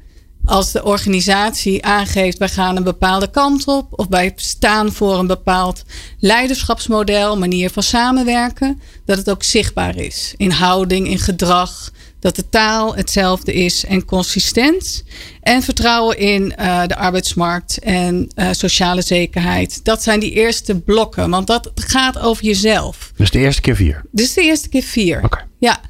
Als 0.45 0.73
de 0.73 0.85
organisatie 0.85 1.85
aangeeft, 1.85 2.39
wij 2.39 2.49
gaan 2.49 2.77
een 2.77 2.83
bepaalde 2.83 3.31
kant 3.31 3.67
op. 3.67 3.87
Of 3.91 4.07
wij 4.09 4.33
staan 4.37 4.93
voor 4.93 5.19
een 5.19 5.27
bepaald 5.27 5.83
leiderschapsmodel, 6.19 7.39
manier 7.39 7.71
van 7.71 7.83
samenwerken. 7.83 8.81
Dat 9.05 9.17
het 9.17 9.31
ook 9.31 9.43
zichtbaar 9.43 9.97
is. 9.97 10.35
In 10.37 10.51
houding, 10.51 11.09
in 11.09 11.19
gedrag 11.19 11.91
dat 12.23 12.37
de 12.37 12.49
taal 12.49 12.97
hetzelfde 12.97 13.53
is 13.53 13.85
en 13.85 14.05
consistent. 14.05 15.05
En 15.41 15.63
vertrouwen 15.63 16.19
in 16.19 16.55
uh, 16.59 16.87
de 16.87 16.97
arbeidsmarkt 16.97 17.79
en 17.79 18.33
uh, 18.37 18.49
sociale 18.51 19.03
zekerheid. 19.03 19.85
Dat 19.85 20.03
zijn 20.03 20.21
die 20.21 20.33
eerste 20.33 20.81
blokken, 20.81 21.31
want 21.31 21.47
dat 21.47 21.71
gaat 21.75 22.19
over 22.19 22.45
jezelf. 22.45 23.13
Dus 23.17 23.31
de 23.31 23.39
eerste 23.39 23.61
keer 23.61 23.77
vier? 23.77 24.03
Dus 24.11 24.35
de 24.35 24.43
eerste 24.43 24.69
keer 24.69 24.83
vier. 24.83 25.17
Oké. 25.17 25.25
Okay. 25.25 25.45
Ja. 25.59 25.81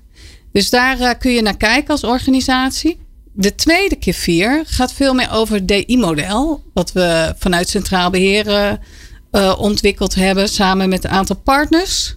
Dus 0.52 0.70
daar 0.70 1.00
uh, 1.00 1.10
kun 1.18 1.32
je 1.32 1.42
naar 1.42 1.56
kijken 1.56 1.90
als 1.90 2.04
organisatie. 2.04 2.98
De 3.32 3.54
tweede 3.54 3.96
keer 3.96 4.14
vier 4.14 4.62
gaat 4.66 4.92
veel 4.92 5.14
meer 5.14 5.30
over 5.30 5.54
het 5.54 5.68
DI-model. 5.68 6.62
Wat 6.74 6.92
we 6.92 7.34
vanuit 7.38 7.68
Centraal 7.68 8.10
Beheer 8.10 8.78
ontwikkeld 9.58 10.14
hebben 10.14 10.48
samen 10.48 10.88
met 10.88 11.04
een 11.04 11.10
aantal 11.10 11.36
partners. 11.36 12.16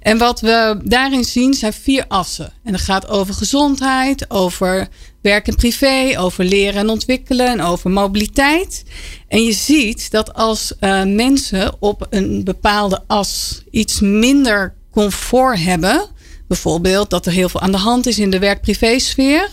En 0.00 0.18
wat 0.18 0.40
we 0.40 0.80
daarin 0.84 1.24
zien 1.24 1.54
zijn 1.54 1.72
vier 1.72 2.04
assen. 2.08 2.52
En 2.64 2.72
dat 2.72 2.80
gaat 2.80 3.08
over 3.08 3.34
gezondheid, 3.34 4.30
over 4.30 4.88
werk 5.20 5.48
en 5.48 5.54
privé, 5.54 6.14
over 6.18 6.44
leren 6.44 6.80
en 6.80 6.88
ontwikkelen 6.88 7.46
en 7.46 7.60
over 7.60 7.90
mobiliteit. 7.90 8.84
En 9.28 9.44
je 9.44 9.52
ziet 9.52 10.10
dat 10.10 10.34
als 10.34 10.72
uh, 10.80 11.04
mensen 11.04 11.76
op 11.78 12.06
een 12.10 12.44
bepaalde 12.44 13.02
as 13.06 13.62
iets 13.70 14.00
minder 14.00 14.74
comfort 14.90 15.64
hebben, 15.64 16.08
bijvoorbeeld 16.48 17.10
dat 17.10 17.26
er 17.26 17.32
heel 17.32 17.48
veel 17.48 17.60
aan 17.60 17.72
de 17.72 17.78
hand 17.78 18.06
is 18.06 18.18
in 18.18 18.30
de 18.30 18.38
werk-privé 18.38 18.98
sfeer, 18.98 19.48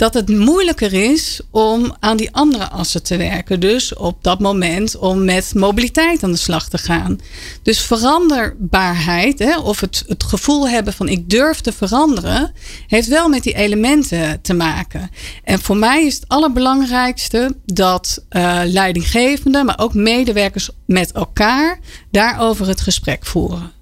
dat 0.00 0.14
het 0.14 0.28
moeilijker 0.28 0.92
is 0.92 1.40
om 1.50 1.96
aan 1.98 2.16
die 2.16 2.32
andere 2.32 2.68
assen 2.68 3.02
te 3.02 3.16
werken. 3.16 3.60
Dus 3.60 3.94
op 3.94 4.24
dat 4.24 4.38
moment 4.38 4.96
om 4.96 5.24
met 5.24 5.54
mobiliteit 5.54 6.22
aan 6.22 6.30
de 6.30 6.38
slag 6.38 6.68
te 6.68 6.78
gaan. 6.78 7.18
Dus 7.62 7.80
veranderbaarheid, 7.80 9.38
hè, 9.38 9.58
of 9.58 9.80
het, 9.80 10.04
het 10.06 10.24
gevoel 10.24 10.68
hebben 10.68 10.92
van 10.92 11.08
ik 11.08 11.30
durf 11.30 11.60
te 11.60 11.72
veranderen, 11.72 12.52
heeft 12.86 13.08
wel 13.08 13.28
met 13.28 13.42
die 13.42 13.54
elementen 13.54 14.40
te 14.40 14.54
maken. 14.54 15.10
En 15.44 15.60
voor 15.60 15.76
mij 15.76 16.06
is 16.06 16.14
het 16.14 16.28
allerbelangrijkste 16.28 17.56
dat 17.64 18.24
uh, 18.30 18.60
leidinggevenden, 18.64 19.66
maar 19.66 19.78
ook 19.78 19.94
medewerkers 19.94 20.70
met 20.86 21.12
elkaar 21.12 21.78
daarover 22.10 22.68
het 22.68 22.80
gesprek 22.80 23.26
voeren. 23.26 23.79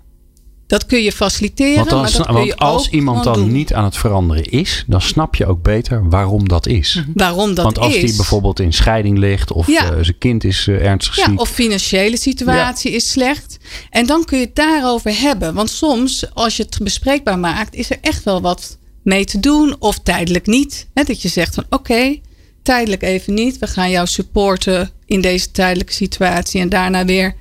Dat 0.68 0.86
kun 0.86 1.02
je 1.02 1.12
faciliteren. 1.12 1.74
Want, 1.76 1.90
dan, 1.90 2.00
maar 2.00 2.12
dat 2.12 2.26
kun 2.26 2.44
je 2.44 2.56
als 2.56 2.88
iemand 2.90 3.24
dan 3.24 3.34
doen. 3.34 3.52
niet 3.52 3.74
aan 3.74 3.84
het 3.84 3.96
veranderen 3.96 4.44
is, 4.44 4.84
dan 4.86 5.00
snap 5.00 5.34
je 5.34 5.46
ook 5.46 5.62
beter 5.62 6.08
waarom 6.08 6.48
dat 6.48 6.66
is. 6.66 7.02
Waarom 7.14 7.54
dat 7.54 7.64
want 7.64 7.78
als 7.78 7.94
is. 7.94 8.00
die 8.00 8.16
bijvoorbeeld 8.16 8.60
in 8.60 8.72
scheiding 8.72 9.18
ligt 9.18 9.52
of 9.52 9.66
Ja. 9.66 9.84
uh, 9.92 9.98
zijn 10.02 10.18
kind 10.18 10.44
is 10.44 10.66
uh, 10.66 10.84
ernstig 10.86 11.16
Ja, 11.16 11.24
ziek. 11.24 11.40
of 11.40 11.48
financiële 11.48 12.16
situatie 12.16 12.90
is 12.92 13.10
slecht. 13.10 13.58
En 13.90 14.06
dan 14.06 14.24
kun 14.24 14.38
je 14.38 14.44
het 14.44 14.54
daarover 14.54 15.20
hebben. 15.20 15.54
Want 15.54 15.70
soms, 15.70 16.34
als 16.34 16.56
je 16.56 16.62
het 16.62 16.78
bespreekbaar 16.82 17.38
maakt, 17.38 17.74
is 17.74 17.90
er 17.90 17.98
echt 18.00 18.22
wel 18.24 18.40
wat 18.40 18.78
mee 19.02 19.24
te 19.24 19.40
doen. 19.40 19.76
Of 19.78 19.98
tijdelijk 19.98 20.46
niet. 20.46 20.86
Hè, 20.94 21.02
dat 21.02 21.22
je 21.22 21.28
zegt 21.28 21.54
van 21.54 21.64
oké, 21.70 22.16
tijdelijk 22.62 23.02
even 23.02 23.34
niet. 23.34 23.58
We 23.58 23.66
gaan 23.66 23.90
jou 23.90 24.06
supporten 24.06 24.90
in 25.06 25.20
deze 25.20 25.50
tijdelijke 25.50 25.92
situatie. 25.92 26.60
En 26.60 26.68
daarna 26.68 27.04
weer 27.04 27.34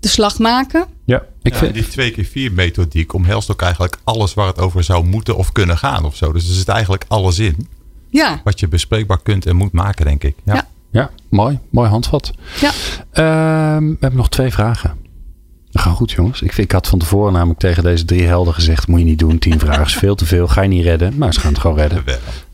de 0.00 0.08
slag 0.08 0.38
maken. 0.38 0.86
Ja, 1.06 1.22
ik 1.42 1.52
Ja, 1.52 1.58
vind, 1.58 1.74
die 1.74 1.88
twee 1.88 2.10
keer 2.10 2.24
vier 2.24 2.52
methodiek 2.52 3.14
omhelst 3.14 3.50
ook 3.50 3.62
eigenlijk 3.62 3.96
alles 4.04 4.34
waar 4.34 4.46
het 4.46 4.58
over 4.58 4.84
zou 4.84 5.04
moeten 5.04 5.36
of 5.36 5.52
kunnen 5.52 5.78
gaan 5.78 6.04
of 6.04 6.16
zo. 6.16 6.32
Dus 6.32 6.48
er 6.48 6.54
zit 6.54 6.68
eigenlijk 6.68 7.04
alles 7.08 7.38
in 7.38 7.68
Ja, 8.08 8.40
wat 8.44 8.60
je 8.60 8.68
bespreekbaar 8.68 9.22
kunt 9.22 9.46
en 9.46 9.56
moet 9.56 9.72
maken, 9.72 10.04
denk 10.04 10.24
ik. 10.24 10.36
Ja. 10.44 10.54
Ja. 10.54 10.66
ja, 10.90 11.10
mooi. 11.28 11.58
Mooi 11.70 11.88
handvat. 11.88 12.32
ja. 12.60 12.70
Ehm, 13.12 13.88
we 13.88 13.96
hebben 14.00 14.16
nog 14.16 14.28
twee 14.28 14.52
vragen. 14.52 15.00
Dat 15.70 15.82
gaat 15.82 15.94
goed, 15.94 16.10
jongens. 16.10 16.42
Ik, 16.42 16.52
vind, 16.52 16.66
ik 16.66 16.72
had 16.72 16.88
van 16.88 16.98
tevoren 16.98 17.32
namelijk 17.32 17.58
tegen 17.60 17.82
deze 17.82 18.04
drie 18.04 18.22
helden 18.22 18.54
gezegd: 18.54 18.86
moet 18.88 18.98
je 18.98 19.04
niet 19.04 19.18
doen. 19.18 19.38
Tien 19.38 19.58
vragen 19.58 19.84
is 19.84 19.94
veel 19.94 20.14
te 20.14 20.26
veel. 20.26 20.48
Ga 20.48 20.62
je 20.62 20.68
niet 20.68 20.84
redden. 20.84 21.18
Maar 21.18 21.34
ze 21.34 21.40
gaan 21.40 21.52
het 21.52 21.60
gewoon 21.60 21.76
redden. 21.76 22.04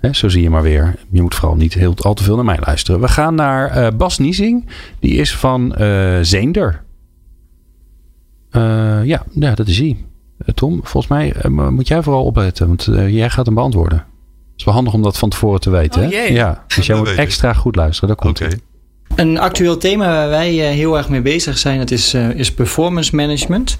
Hè, 0.00 0.12
zo 0.12 0.28
zie 0.28 0.42
je 0.42 0.50
maar 0.50 0.62
weer. 0.62 0.94
Je 1.10 1.22
moet 1.22 1.34
vooral 1.34 1.56
niet 1.56 1.74
heel, 1.74 1.94
al 1.96 2.14
te 2.14 2.22
veel 2.22 2.36
naar 2.36 2.44
mij 2.44 2.58
luisteren. 2.60 3.00
We 3.00 3.08
gaan 3.08 3.34
naar 3.34 3.70
eh, 3.70 3.96
Bas 3.96 4.18
Niezing. 4.18 4.68
Die 5.00 5.12
is 5.14 5.36
van 5.36 5.74
eh, 5.74 6.18
Zeender. 6.22 6.82
Eh, 8.58 9.04
ja, 9.04 9.22
ja, 9.34 9.54
dat 9.54 9.68
is 9.68 9.78
hij. 9.78 9.96
Eh, 10.38 10.54
Tom, 10.54 10.80
volgens 10.82 11.06
mij 11.06 11.32
eh, 11.32 11.50
moet 11.50 11.88
jij 11.88 12.02
vooral 12.02 12.24
opletten. 12.24 12.66
Want 12.66 12.88
jij 13.08 13.30
gaat 13.30 13.46
hem 13.46 13.54
beantwoorden. 13.54 13.98
Het 13.98 14.56
is 14.56 14.64
wel 14.64 14.74
handig 14.74 14.92
om 14.92 15.02
dat 15.02 15.18
van 15.18 15.28
tevoren 15.28 15.60
te 15.60 15.70
weten. 15.70 16.02
Oh, 16.04 16.10
hè? 16.10 16.22
Ja, 16.22 16.64
dus 16.76 16.86
jij 16.86 16.96
moet 16.96 17.14
extra 17.14 17.52
goed 17.52 17.76
luisteren. 17.76 18.08
Dat 18.08 18.18
komt 18.18 18.40
Oké. 18.40 18.50
goed. 18.50 18.60
Een 19.14 19.38
actueel 19.38 19.78
thema 19.78 20.06
waar 20.06 20.28
wij 20.28 20.50
heel 20.52 20.96
erg 20.96 21.08
mee 21.08 21.20
bezig 21.20 21.58
zijn, 21.58 21.78
dat 21.78 21.90
is, 21.90 22.14
is 22.14 22.52
performance 22.52 23.16
management. 23.16 23.76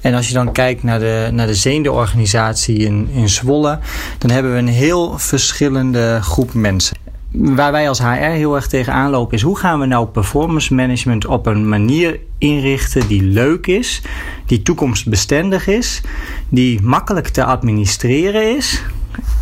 En 0.00 0.14
als 0.14 0.28
je 0.28 0.34
dan 0.34 0.52
kijkt 0.52 0.82
naar 0.82 0.98
de, 0.98 1.28
naar 1.32 1.46
de 1.46 1.54
zeendeorganisatie 1.54 2.76
in, 2.78 3.08
in 3.12 3.28
Zwolle, 3.28 3.78
dan 4.18 4.30
hebben 4.30 4.52
we 4.52 4.58
een 4.58 4.68
heel 4.68 5.18
verschillende 5.18 6.18
groep 6.22 6.54
mensen. 6.54 6.96
Waar 7.32 7.72
wij 7.72 7.88
als 7.88 7.98
HR 7.98 8.06
heel 8.06 8.54
erg 8.54 8.66
tegenaan 8.66 9.10
lopen 9.10 9.36
is 9.36 9.42
hoe 9.42 9.58
gaan 9.58 9.80
we 9.80 9.86
nou 9.86 10.06
performance 10.06 10.74
management 10.74 11.26
op 11.26 11.46
een 11.46 11.68
manier 11.68 12.20
inrichten 12.38 13.08
die 13.08 13.22
leuk 13.22 13.66
is, 13.66 14.02
die 14.46 14.62
toekomstbestendig 14.62 15.66
is, 15.66 16.00
die 16.48 16.82
makkelijk 16.82 17.28
te 17.28 17.44
administreren 17.44 18.56
is 18.56 18.82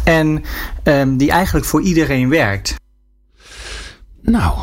en 0.05 0.45
um, 0.85 1.17
die 1.17 1.31
eigenlijk 1.31 1.67
voor 1.67 1.83
iedereen 1.83 2.29
werkt. 2.29 2.75
Nou, 4.23 4.59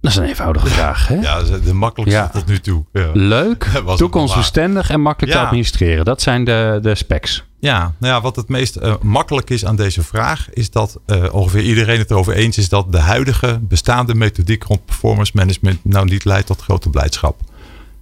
dat 0.00 0.10
is 0.10 0.16
een 0.16 0.24
eenvoudige 0.24 0.66
vraag. 0.66 1.08
Hè? 1.08 1.14
Ja, 1.14 1.42
de 1.42 1.74
makkelijkste 1.74 2.20
ja. 2.20 2.28
tot 2.28 2.46
nu 2.46 2.60
toe. 2.60 2.84
Ja. 2.92 3.10
Leuk, 3.12 3.70
toekomstbestendig 3.96 4.90
en 4.90 5.00
makkelijk 5.00 5.32
ja. 5.32 5.38
te 5.40 5.46
administreren. 5.46 6.04
Dat 6.04 6.22
zijn 6.22 6.44
de, 6.44 6.78
de 6.82 6.94
specs. 6.94 7.45
Ja, 7.58 7.94
nou 7.98 8.14
ja, 8.14 8.20
wat 8.20 8.36
het 8.36 8.48
meest 8.48 8.76
uh, 8.76 8.94
makkelijk 9.02 9.50
is 9.50 9.64
aan 9.64 9.76
deze 9.76 10.02
vraag, 10.02 10.50
is 10.52 10.70
dat 10.70 11.00
uh, 11.06 11.34
ongeveer 11.34 11.62
iedereen 11.62 11.98
het 11.98 12.10
erover 12.10 12.34
eens 12.34 12.58
is 12.58 12.68
dat 12.68 12.92
de 12.92 12.98
huidige 12.98 13.58
bestaande 13.62 14.14
methodiek 14.14 14.62
rond 14.62 14.84
performance 14.84 15.32
management 15.34 15.84
nou 15.84 16.04
niet 16.04 16.24
leidt 16.24 16.46
tot 16.46 16.62
grote 16.62 16.90
blijdschap. 16.90 17.40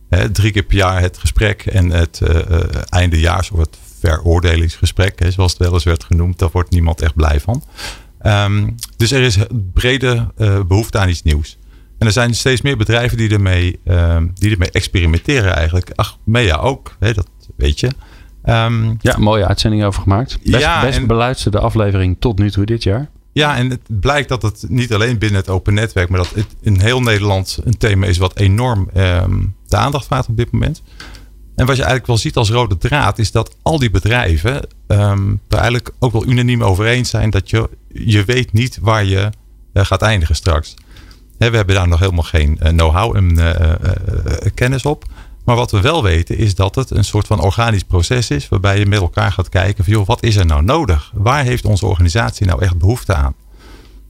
Hè, 0.09 0.31
drie 0.31 0.53
keer 0.53 0.63
per 0.63 0.77
jaar 0.77 1.01
het 1.01 1.19
gesprek 1.19 1.67
en 1.67 1.91
het 1.91 2.21
uh, 2.23 2.39
eindejaars 2.89 3.51
of 3.51 3.59
het 3.59 3.79
veroordelingsgesprek, 4.01 5.19
hè, 5.19 5.31
zoals 5.31 5.53
het 5.53 5.61
wel 5.61 5.73
eens 5.73 5.85
werd 5.85 6.05
genoemd, 6.05 6.39
daar 6.39 6.51
wordt 6.53 6.71
niemand 6.71 7.01
echt 7.01 7.15
blij 7.15 7.41
van. 7.41 7.65
Um, 8.27 8.75
dus 8.97 9.11
er 9.11 9.23
is 9.23 9.39
brede 9.73 10.33
behoefte 10.67 10.99
aan 10.99 11.09
iets 11.09 11.23
nieuws. 11.23 11.59
En 11.99 12.07
er 12.07 12.13
zijn 12.13 12.35
steeds 12.35 12.63
meer 12.63 12.77
bedrijven 12.77 13.17
die 13.17 13.31
ermee, 13.31 13.81
uh, 13.85 14.17
die 14.35 14.51
ermee 14.51 14.71
experimenteren 14.71 15.55
eigenlijk. 15.55 15.91
Ach, 15.95 16.19
Mea 16.25 16.57
ook, 16.57 16.97
hè, 16.99 17.13
dat 17.13 17.29
weet 17.57 17.81
je. 17.81 17.91
Um, 18.45 18.97
ja, 19.01 19.19
mooie 19.19 19.47
uitzending 19.47 19.85
over 19.85 20.03
gemaakt. 20.03 20.39
Best, 20.43 20.63
ja, 20.63 20.81
best 20.81 20.99
en, 20.99 21.07
beluisterde 21.07 21.59
aflevering 21.59 22.17
tot 22.19 22.39
nu 22.39 22.51
toe 22.51 22.65
dit 22.65 22.83
jaar. 22.83 23.09
Ja, 23.33 23.57
en 23.57 23.71
het 23.71 23.81
blijkt 23.87 24.29
dat 24.29 24.43
het 24.43 24.65
niet 24.69 24.95
alleen 24.95 25.19
binnen 25.19 25.41
het 25.41 25.49
open 25.49 25.75
netwerk, 25.75 26.09
maar 26.09 26.19
dat 26.19 26.31
het 26.35 26.47
in 26.61 26.81
heel 26.81 27.01
Nederland 27.01 27.59
een 27.65 27.77
thema 27.77 28.07
is 28.07 28.19
wat 28.19 28.37
enorm 28.37 28.91
um, 28.97 29.55
de 29.67 29.77
aandacht 29.77 30.07
vraagt 30.07 30.29
op 30.29 30.37
dit 30.37 30.51
moment. 30.51 30.83
En 31.55 31.67
wat 31.67 31.77
je 31.77 31.83
eigenlijk 31.83 32.07
wel 32.07 32.17
ziet 32.17 32.37
als 32.37 32.51
rode 32.51 32.79
draad, 32.79 33.19
is 33.19 33.31
dat 33.31 33.57
al 33.63 33.79
die 33.79 33.91
bedrijven 33.91 34.69
um, 34.87 35.41
er 35.49 35.57
eigenlijk 35.59 35.91
ook 35.99 36.13
wel 36.13 36.27
unaniem 36.27 36.63
over 36.63 36.87
eens 36.87 37.11
zijn 37.11 37.31
dat 37.31 37.51
je, 37.51 37.71
je 37.89 38.25
weet 38.25 38.53
niet 38.53 38.79
waar 38.81 39.05
je 39.05 39.31
uh, 39.73 39.85
gaat 39.85 40.03
eindigen 40.03 40.35
straks. 40.35 40.75
He, 41.39 41.51
we 41.51 41.57
hebben 41.57 41.75
daar 41.75 41.89
nog 41.89 41.99
helemaal 41.99 42.23
geen 42.23 42.59
uh, 42.63 42.69
know-how 42.69 43.17
en 43.17 43.39
uh, 43.39 43.55
kennis 44.55 44.85
op. 44.85 45.05
Maar 45.45 45.57
wat 45.57 45.71
we 45.71 45.81
wel 45.81 46.03
weten 46.03 46.37
is 46.37 46.55
dat 46.55 46.75
het 46.75 46.91
een 46.91 47.05
soort 47.05 47.27
van 47.27 47.41
organisch 47.41 47.83
proces 47.83 48.31
is. 48.31 48.49
Waarbij 48.49 48.79
je 48.79 48.87
met 48.87 49.01
elkaar 49.01 49.33
gaat 49.33 49.49
kijken 49.49 49.85
van 49.85 49.93
joh, 49.93 50.07
wat 50.07 50.23
is 50.23 50.37
er 50.37 50.47
nou 50.47 50.63
nodig? 50.63 51.11
Waar 51.15 51.45
heeft 51.45 51.65
onze 51.65 51.87
organisatie 51.87 52.47
nou 52.47 52.63
echt 52.63 52.79
behoefte 52.79 53.15
aan? 53.15 53.35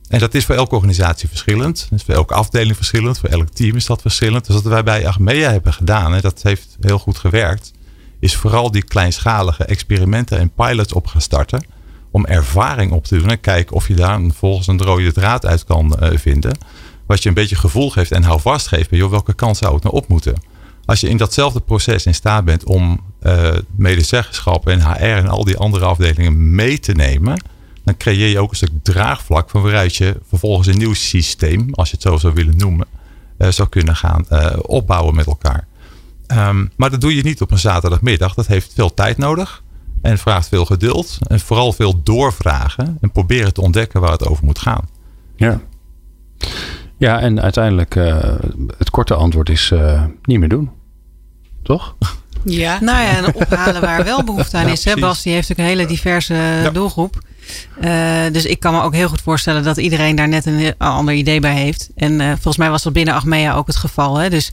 En 0.08 0.18
dat 0.18 0.34
is 0.34 0.44
voor 0.44 0.54
elke 0.54 0.74
organisatie 0.74 1.28
verschillend. 1.28 1.86
Dus 1.90 2.02
voor 2.02 2.14
elke 2.14 2.34
afdeling 2.34 2.76
verschillend. 2.76 3.18
Voor 3.18 3.28
elk 3.28 3.48
team 3.48 3.76
is 3.76 3.86
dat 3.86 4.00
verschillend. 4.00 4.46
Dus 4.46 4.54
wat 4.54 4.64
wij 4.64 4.82
bij 4.82 5.06
Achmea 5.06 5.50
hebben 5.50 5.72
gedaan, 5.72 6.14
en 6.14 6.20
dat 6.20 6.42
heeft 6.42 6.76
heel 6.80 6.98
goed 6.98 7.18
gewerkt, 7.18 7.72
is 8.20 8.36
vooral 8.36 8.70
die 8.70 8.84
kleinschalige 8.84 9.64
experimenten 9.64 10.38
en 10.38 10.50
pilots 10.50 10.92
op 10.92 11.06
gaan 11.06 11.20
starten. 11.20 11.64
Om 12.10 12.26
ervaring 12.26 12.92
op 12.92 13.04
te 13.04 13.18
doen 13.18 13.30
en 13.30 13.40
kijken 13.40 13.76
of 13.76 13.88
je 13.88 13.94
daar 13.94 14.20
volgens 14.34 14.66
een 14.66 14.82
rode 14.82 15.12
draad 15.12 15.46
uit 15.46 15.64
kan 15.64 15.96
uh, 16.02 16.08
vinden. 16.18 16.58
Wat 17.06 17.22
je 17.22 17.28
een 17.28 17.34
beetje 17.34 17.56
gevoel 17.56 17.90
geeft 17.90 18.10
en 18.10 18.22
houvast 18.22 18.66
geeft 18.66 18.90
bij 18.90 18.98
joh, 18.98 19.10
welke 19.10 19.34
kant 19.34 19.56
zou 19.56 19.74
het 19.74 19.82
nou 19.82 19.94
op 19.94 20.08
moeten. 20.08 20.34
Als 20.86 21.00
je 21.00 21.08
in 21.08 21.16
datzelfde 21.16 21.60
proces 21.60 22.06
in 22.06 22.14
staat 22.14 22.44
bent 22.44 22.64
om 22.64 23.00
uh, 23.22 23.52
medezeggenschap 23.76 24.68
en 24.68 24.80
HR 24.80 25.02
en 25.02 25.28
al 25.28 25.44
die 25.44 25.56
andere 25.56 25.84
afdelingen 25.84 26.54
mee 26.54 26.80
te 26.80 26.92
nemen, 26.92 27.42
dan 27.84 27.96
creëer 27.96 28.28
je 28.28 28.38
ook 28.38 28.50
een 28.50 28.56
stuk 28.56 28.70
draagvlak 28.82 29.50
van 29.50 29.62
waaruit 29.62 29.96
je 29.96 30.16
vervolgens 30.28 30.66
een 30.66 30.78
nieuw 30.78 30.94
systeem, 30.94 31.68
als 31.72 31.88
je 31.88 31.94
het 31.94 32.04
zo 32.04 32.16
zou 32.16 32.34
willen 32.34 32.56
noemen, 32.56 32.86
uh, 33.38 33.48
zou 33.48 33.68
kunnen 33.68 33.96
gaan 33.96 34.24
uh, 34.30 34.52
opbouwen 34.62 35.14
met 35.14 35.26
elkaar. 35.26 35.66
Um, 36.26 36.70
maar 36.76 36.90
dat 36.90 37.00
doe 37.00 37.16
je 37.16 37.22
niet 37.22 37.40
op 37.40 37.50
een 37.50 37.58
zaterdagmiddag. 37.58 38.34
Dat 38.34 38.46
heeft 38.46 38.72
veel 38.74 38.94
tijd 38.94 39.18
nodig 39.18 39.62
en 40.02 40.18
vraagt 40.18 40.48
veel 40.48 40.64
geduld 40.64 41.18
en 41.26 41.40
vooral 41.40 41.72
veel 41.72 42.02
doorvragen 42.02 42.98
en 43.00 43.10
proberen 43.10 43.54
te 43.54 43.60
ontdekken 43.60 44.00
waar 44.00 44.12
het 44.12 44.26
over 44.26 44.44
moet 44.44 44.58
gaan. 44.58 44.88
Ja. 45.36 45.60
Ja, 47.04 47.20
en 47.20 47.40
uiteindelijk 47.40 47.94
uh, 47.94 48.16
het 48.78 48.90
korte 48.90 49.14
antwoord 49.14 49.48
is 49.48 49.70
uh, 49.70 50.02
niet 50.22 50.38
meer 50.38 50.48
doen. 50.48 50.70
Toch? 51.62 51.94
Ja. 52.46 52.78
Nou 52.80 53.02
ja, 53.02 53.16
en 53.16 53.34
ophalen 53.34 53.80
waar 53.80 54.04
wel 54.04 54.24
behoefte 54.24 54.56
aan 54.56 54.66
ja, 54.66 54.72
is. 54.72 54.84
Hè? 54.84 54.94
Bas 54.96 55.22
die 55.22 55.32
heeft 55.32 55.48
natuurlijk 55.48 55.68
een 55.68 55.78
hele 55.78 55.94
diverse 55.94 56.34
ja. 56.34 56.70
doelgroep. 56.70 57.18
Uh, 57.84 58.20
dus 58.32 58.44
ik 58.44 58.60
kan 58.60 58.74
me 58.74 58.82
ook 58.82 58.94
heel 58.94 59.08
goed 59.08 59.20
voorstellen 59.20 59.62
dat 59.62 59.76
iedereen 59.76 60.16
daar 60.16 60.28
net 60.28 60.46
een 60.46 60.74
ander 60.78 61.14
idee 61.14 61.40
bij 61.40 61.54
heeft. 61.54 61.90
En 61.94 62.20
volgens 62.20 62.56
mij 62.56 62.70
was 62.70 62.82
dat 62.82 62.92
binnen 62.92 63.14
Achmea 63.14 63.54
ook 63.54 63.66
het 63.66 63.76
geval. 63.76 64.16
Hè? 64.16 64.30
Dus 64.30 64.52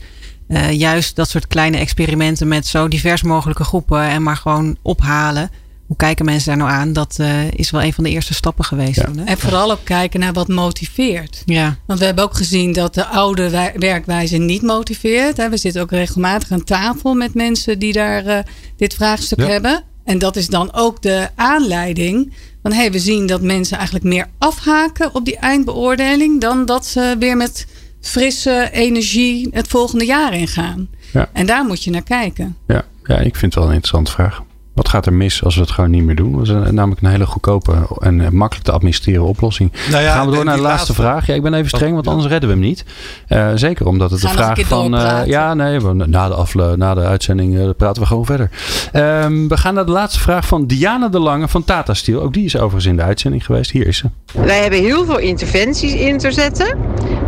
juist 0.70 1.16
dat 1.16 1.28
soort 1.28 1.46
kleine 1.46 1.76
experimenten 1.76 2.48
met 2.48 2.66
zo 2.66 2.88
divers 2.88 3.22
mogelijke 3.22 3.64
groepen 3.64 4.02
en 4.02 4.22
maar 4.22 4.36
gewoon 4.36 4.76
ophalen 4.82 5.50
hoe 5.92 6.00
kijken 6.00 6.24
mensen 6.24 6.48
daar 6.48 6.66
nou 6.66 6.80
aan? 6.80 6.92
Dat 6.92 7.16
uh, 7.20 7.50
is 7.50 7.70
wel 7.70 7.82
een 7.82 7.92
van 7.92 8.04
de 8.04 8.10
eerste 8.10 8.34
stappen 8.34 8.64
geweest. 8.64 8.96
Ja. 8.96 9.04
Toen, 9.04 9.18
hè? 9.18 9.24
En 9.24 9.38
vooral 9.38 9.70
ook 9.70 9.84
kijken 9.84 10.20
naar 10.20 10.32
wat 10.32 10.48
motiveert. 10.48 11.42
Ja. 11.44 11.76
Want 11.86 11.98
we 11.98 12.04
hebben 12.04 12.24
ook 12.24 12.34
gezien 12.34 12.72
dat 12.72 12.94
de 12.94 13.06
oude 13.06 13.70
werkwijze 13.76 14.36
niet 14.36 14.62
motiveert. 14.62 15.48
We 15.48 15.56
zitten 15.56 15.82
ook 15.82 15.90
regelmatig 15.90 16.50
aan 16.50 16.64
tafel 16.64 17.14
met 17.14 17.34
mensen 17.34 17.78
die 17.78 17.92
daar 17.92 18.26
uh, 18.26 18.38
dit 18.76 18.94
vraagstuk 18.94 19.38
ja. 19.38 19.46
hebben. 19.46 19.82
En 20.04 20.18
dat 20.18 20.36
is 20.36 20.46
dan 20.46 20.72
ook 20.72 21.02
de 21.02 21.28
aanleiding. 21.34 22.32
Van 22.62 22.72
hey, 22.72 22.92
we 22.92 22.98
zien 22.98 23.26
dat 23.26 23.42
mensen 23.42 23.76
eigenlijk 23.76 24.06
meer 24.06 24.26
afhaken 24.38 25.14
op 25.14 25.24
die 25.24 25.36
eindbeoordeling. 25.36 26.40
Dan 26.40 26.66
dat 26.66 26.86
ze 26.86 27.16
weer 27.18 27.36
met 27.36 27.66
frisse 28.00 28.68
energie 28.72 29.48
het 29.50 29.68
volgende 29.68 30.04
jaar 30.04 30.34
ingaan. 30.34 30.88
Ja. 31.12 31.28
En 31.32 31.46
daar 31.46 31.64
moet 31.64 31.84
je 31.84 31.90
naar 31.90 32.02
kijken. 32.02 32.56
Ja, 32.66 32.84
ja 33.04 33.18
ik 33.18 33.36
vind 33.36 33.54
het 33.54 33.54
wel 33.54 33.64
een 33.64 33.74
interessante 33.74 34.10
vraag. 34.10 34.42
Wat 34.74 34.88
gaat 34.88 35.06
er 35.06 35.12
mis 35.12 35.44
als 35.44 35.54
we 35.54 35.60
het 35.60 35.70
gewoon 35.70 35.90
niet 35.90 36.04
meer 36.04 36.14
doen? 36.14 36.32
Dat 36.32 36.42
is 36.42 36.70
namelijk 36.70 37.00
een 37.00 37.10
hele 37.10 37.26
goedkope 37.26 37.72
en 38.00 38.36
makkelijk 38.36 38.66
te 38.66 38.72
administreren 38.72 39.24
oplossing. 39.24 39.72
Nou 39.90 40.02
ja, 40.02 40.14
Gaan 40.14 40.28
we 40.28 40.34
door 40.34 40.44
naar 40.44 40.56
de 40.56 40.62
laatste, 40.62 40.78
laatste, 40.78 41.02
vraag? 41.02 41.26
Ja, 41.26 41.34
ik 41.34 41.42
ben 41.42 41.54
even 41.54 41.68
streng, 41.68 41.94
want 41.94 42.06
anders 42.06 42.28
redden 42.28 42.48
we 42.48 42.54
hem 42.54 42.64
niet. 42.64 42.84
Uh, 43.28 43.50
zeker 43.54 43.86
omdat 43.86 44.10
het 44.10 44.20
de 44.20 44.28
vraag 44.28 44.60
van. 44.60 44.94
Uh, 44.94 45.20
ja, 45.24 45.54
nee, 45.54 45.80
na 45.80 46.28
de, 46.28 46.34
afle, 46.34 46.76
na 46.76 46.94
de 46.94 47.00
uitzending 47.00 47.54
uh, 47.54 47.68
praten 47.76 48.02
we 48.02 48.08
gewoon 48.08 48.24
verder. 48.24 48.50
Ehm, 48.92 49.48
we 49.48 49.56
gaan 49.56 49.74
naar 49.74 49.86
de 49.86 49.90
laatste 49.90 50.20
vraag 50.20 50.46
van 50.46 50.66
Diana 50.66 51.08
de 51.08 51.18
Lange 51.18 51.48
van 51.48 51.64
Tata 51.64 51.94
Steel. 51.94 52.22
Ook 52.22 52.32
die 52.32 52.44
is 52.44 52.56
overigens 52.56 52.86
in 52.86 52.96
de 52.96 53.02
uitzending 53.02 53.44
geweest. 53.44 53.70
Hier 53.70 53.86
is 53.86 53.96
ze. 53.96 54.06
Wij 54.32 54.60
hebben 54.60 54.78
heel 54.78 55.04
veel 55.04 55.18
interventies 55.18 55.94
in 55.94 56.18
te 56.18 56.32
zetten. 56.32 56.78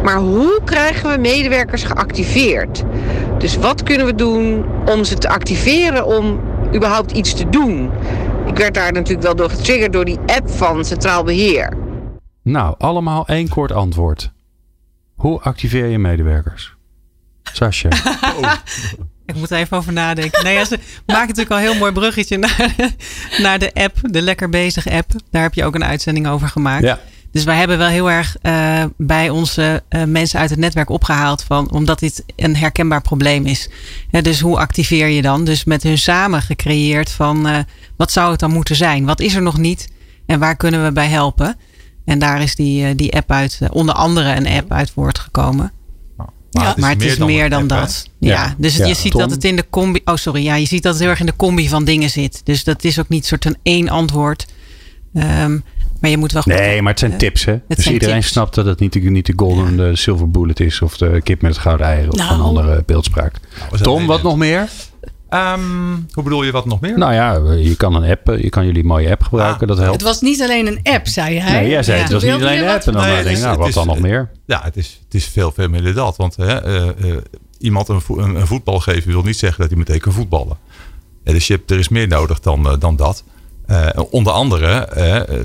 Maar 0.02 0.18
hoe 0.18 0.60
krijgen 0.64 1.10
we 1.10 1.18
medewerkers 1.18 1.82
geactiveerd? 1.82 2.84
Dus 3.38 3.56
wat 3.56 3.82
kunnen 3.82 4.06
we 4.06 4.14
doen 4.14 4.64
om 4.86 5.04
ze 5.04 5.14
te 5.14 5.28
activeren 5.28 6.06
om 6.06 6.40
überhaupt 6.74 7.12
iets 7.12 7.34
te 7.34 7.48
doen. 7.48 7.90
Ik 8.46 8.56
werd 8.56 8.74
daar 8.74 8.92
natuurlijk 8.92 9.22
wel 9.22 9.36
door 9.36 9.50
getriggerd 9.50 9.92
door 9.92 10.04
die 10.04 10.18
app 10.26 10.50
van 10.50 10.84
Centraal 10.84 11.24
Beheer. 11.24 11.76
Nou, 12.42 12.74
allemaal 12.78 13.26
één 13.26 13.48
kort 13.48 13.72
antwoord. 13.72 14.32
Hoe 15.14 15.40
activeer 15.40 15.86
je 15.86 15.98
medewerkers? 15.98 16.74
Oh. 18.22 18.52
Ik 19.26 19.34
moet 19.34 19.50
er 19.50 19.58
even 19.58 19.76
over 19.76 19.92
nadenken. 19.92 20.44
Nee, 20.44 20.54
ja, 20.54 20.64
ze 20.64 20.78
maken 21.06 21.28
natuurlijk 21.28 21.50
al 21.50 21.56
een 21.56 21.62
heel 21.62 21.78
mooi 21.78 21.92
bruggetje 21.92 22.38
naar 22.38 22.72
de, 22.76 22.90
naar 23.42 23.58
de 23.58 23.72
app, 23.74 23.96
de 24.02 24.22
Lekker 24.22 24.48
Bezig 24.48 24.86
app. 24.86 25.10
Daar 25.30 25.42
heb 25.42 25.54
je 25.54 25.64
ook 25.64 25.74
een 25.74 25.84
uitzending 25.84 26.26
over 26.26 26.48
gemaakt. 26.48 26.84
Ja. 26.84 26.98
Dus 27.34 27.44
wij 27.44 27.56
hebben 27.56 27.78
wel 27.78 27.88
heel 27.88 28.10
erg 28.10 28.36
uh, 28.42 28.84
bij 28.96 29.30
onze 29.30 29.82
uh, 29.90 30.04
mensen 30.04 30.38
uit 30.38 30.50
het 30.50 30.58
netwerk 30.58 30.88
opgehaald. 30.88 31.42
Van, 31.42 31.70
omdat 31.70 31.98
dit 31.98 32.24
een 32.36 32.56
herkenbaar 32.56 33.00
probleem 33.00 33.46
is. 33.46 33.68
Ja, 34.10 34.20
dus 34.20 34.40
hoe 34.40 34.58
activeer 34.58 35.08
je 35.08 35.22
dan? 35.22 35.44
Dus 35.44 35.64
met 35.64 35.82
hun 35.82 35.98
samen 35.98 36.42
gecreëerd 36.42 37.10
van 37.10 37.48
uh, 37.48 37.58
wat 37.96 38.12
zou 38.12 38.30
het 38.30 38.40
dan 38.40 38.52
moeten 38.52 38.76
zijn? 38.76 39.04
Wat 39.04 39.20
is 39.20 39.34
er 39.34 39.42
nog 39.42 39.58
niet? 39.58 39.88
En 40.26 40.38
waar 40.38 40.56
kunnen 40.56 40.84
we 40.84 40.92
bij 40.92 41.08
helpen? 41.08 41.56
En 42.04 42.18
daar 42.18 42.42
is 42.42 42.54
die, 42.54 42.94
die 42.94 43.14
app 43.16 43.30
uit, 43.30 43.60
onder 43.70 43.94
andere 43.94 44.34
een 44.34 44.48
app 44.48 44.72
uit 44.72 44.90
voortgekomen. 44.90 45.72
Maar, 46.16 46.26
ja, 46.50 46.60
het 46.60 46.76
is, 46.76 46.80
maar 46.82 46.90
het 46.90 46.98
meer, 46.98 47.08
is 47.08 47.18
dan 47.18 47.26
meer 47.26 47.50
dan, 47.50 47.66
dat. 47.66 48.08
Ja, 48.18 48.32
ja, 48.32 48.54
dus 48.58 48.76
je 48.76 48.94
ziet 48.94 49.12
Tom. 49.12 49.20
dat 49.20 49.30
het 49.30 49.44
in 49.44 49.56
de 49.56 49.66
combi. 49.70 50.00
Oh, 50.04 50.16
sorry. 50.16 50.42
Ja, 50.42 50.54
je 50.54 50.66
ziet 50.66 50.82
dat 50.82 50.92
het 50.92 51.02
heel 51.02 51.10
erg 51.10 51.20
in 51.20 51.26
de 51.26 51.36
combi 51.36 51.68
van 51.68 51.84
dingen 51.84 52.10
zit. 52.10 52.40
Dus 52.44 52.64
dat 52.64 52.84
is 52.84 52.98
ook 52.98 53.08
niet 53.08 53.26
soort 53.26 53.44
een 53.44 53.56
één 53.62 53.88
antwoord. 53.88 54.46
Um, 55.14 55.64
maar 56.00 56.10
je 56.10 56.16
moet 56.16 56.32
wel 56.32 56.42
goed 56.42 56.52
Nee, 56.52 56.82
maar 56.82 56.90
het 56.90 57.00
zijn 57.00 57.18
tips, 57.18 57.44
hè? 57.44 57.52
Het 57.52 57.62
dus 57.76 57.90
iedereen 57.90 58.14
tips. 58.14 58.28
snapt 58.28 58.54
dat 58.54 58.66
het 58.66 58.80
niet 58.80 58.92
de, 58.92 59.00
niet 59.00 59.26
de 59.26 59.32
golden 59.36 59.76
ja. 59.76 59.76
de 59.90 59.96
silver 59.96 60.30
bullet 60.30 60.60
is 60.60 60.82
of 60.82 60.96
de 60.96 61.20
kip 61.22 61.42
met 61.42 61.52
het 61.52 61.60
gouden 61.60 61.86
ei 61.86 62.08
of 62.08 62.14
Nou. 62.16 62.34
een 62.34 62.40
andere 62.40 62.82
beeldspraak. 62.86 63.34
Nou, 63.70 63.82
Tom, 63.82 64.06
wat 64.06 64.22
nog 64.22 64.36
meer? 64.36 64.68
Um, 65.30 66.06
hoe 66.12 66.22
bedoel 66.24 66.42
je 66.42 66.50
wat 66.52 66.66
nog 66.66 66.80
meer? 66.80 66.98
Nou 66.98 67.12
ja, 67.12 67.32
je 67.56 67.76
kan 67.76 67.94
een 67.94 68.10
app, 68.10 68.26
je 68.40 68.48
kan 68.48 68.66
jullie 68.66 68.84
mooie 68.84 69.10
app 69.10 69.22
gebruiken, 69.22 69.60
Ah, 69.60 69.68
dat 69.68 69.78
helpt. 69.78 69.92
Het 69.92 70.02
was 70.02 70.20
niet 70.20 70.42
alleen 70.42 70.66
een 70.66 70.80
app, 70.82 71.06
zei 71.06 71.38
hij. 71.38 71.60
Nee, 71.60 71.70
jij 71.70 71.82
zei 71.82 72.00
het 72.02 72.12
was 72.12 72.22
niet 72.22 72.32
alleen 72.32 72.62
een 72.62 72.68
app. 72.68 72.82
En 72.82 72.92
dan 72.92 73.02
Nee, 73.02 73.22
denk 73.22 73.36
ik, 73.36 73.42
nou, 73.42 73.58
wat 73.58 73.68
is- 73.68 73.74
dan 73.74 73.86
nog 73.86 73.98
meer? 73.98 74.30
Ja, 74.46 74.60
het 74.64 74.76
is, 74.76 75.00
het 75.04 75.14
is 75.14 75.24
veel, 75.24 75.52
veel 75.52 75.68
meer 75.68 75.82
dan 75.82 75.94
dat. 75.94 76.16
Want 76.16 76.36
hè, 76.36 76.66
uh, 76.68 77.10
uh, 77.10 77.16
iemand 77.58 77.88
een, 77.88 78.00
vo 78.00 78.18
een, 78.18 78.34
een, 78.34 78.46
voetbal 78.46 78.80
geven 78.80 79.10
wil 79.10 79.22
niet 79.22 79.38
zeggen 79.38 79.60
dat 79.60 79.68
hij 79.68 79.78
meteen 79.78 80.00
kan 80.00 80.12
voetballen. 80.12 80.56
Ja, 81.24 81.32
dus 81.32 81.46
je 81.46 81.54
hebt, 81.54 81.70
er 81.70 81.78
is 81.78 81.88
meer 81.88 82.08
nodig 82.08 82.40
dan, 82.40 82.66
uh, 82.66 82.72
dan 82.78 82.96
dat. 82.96 83.24
Uh, 83.70 83.88
onder 84.10 84.32
andere 84.32 84.88
uh, 84.96 85.36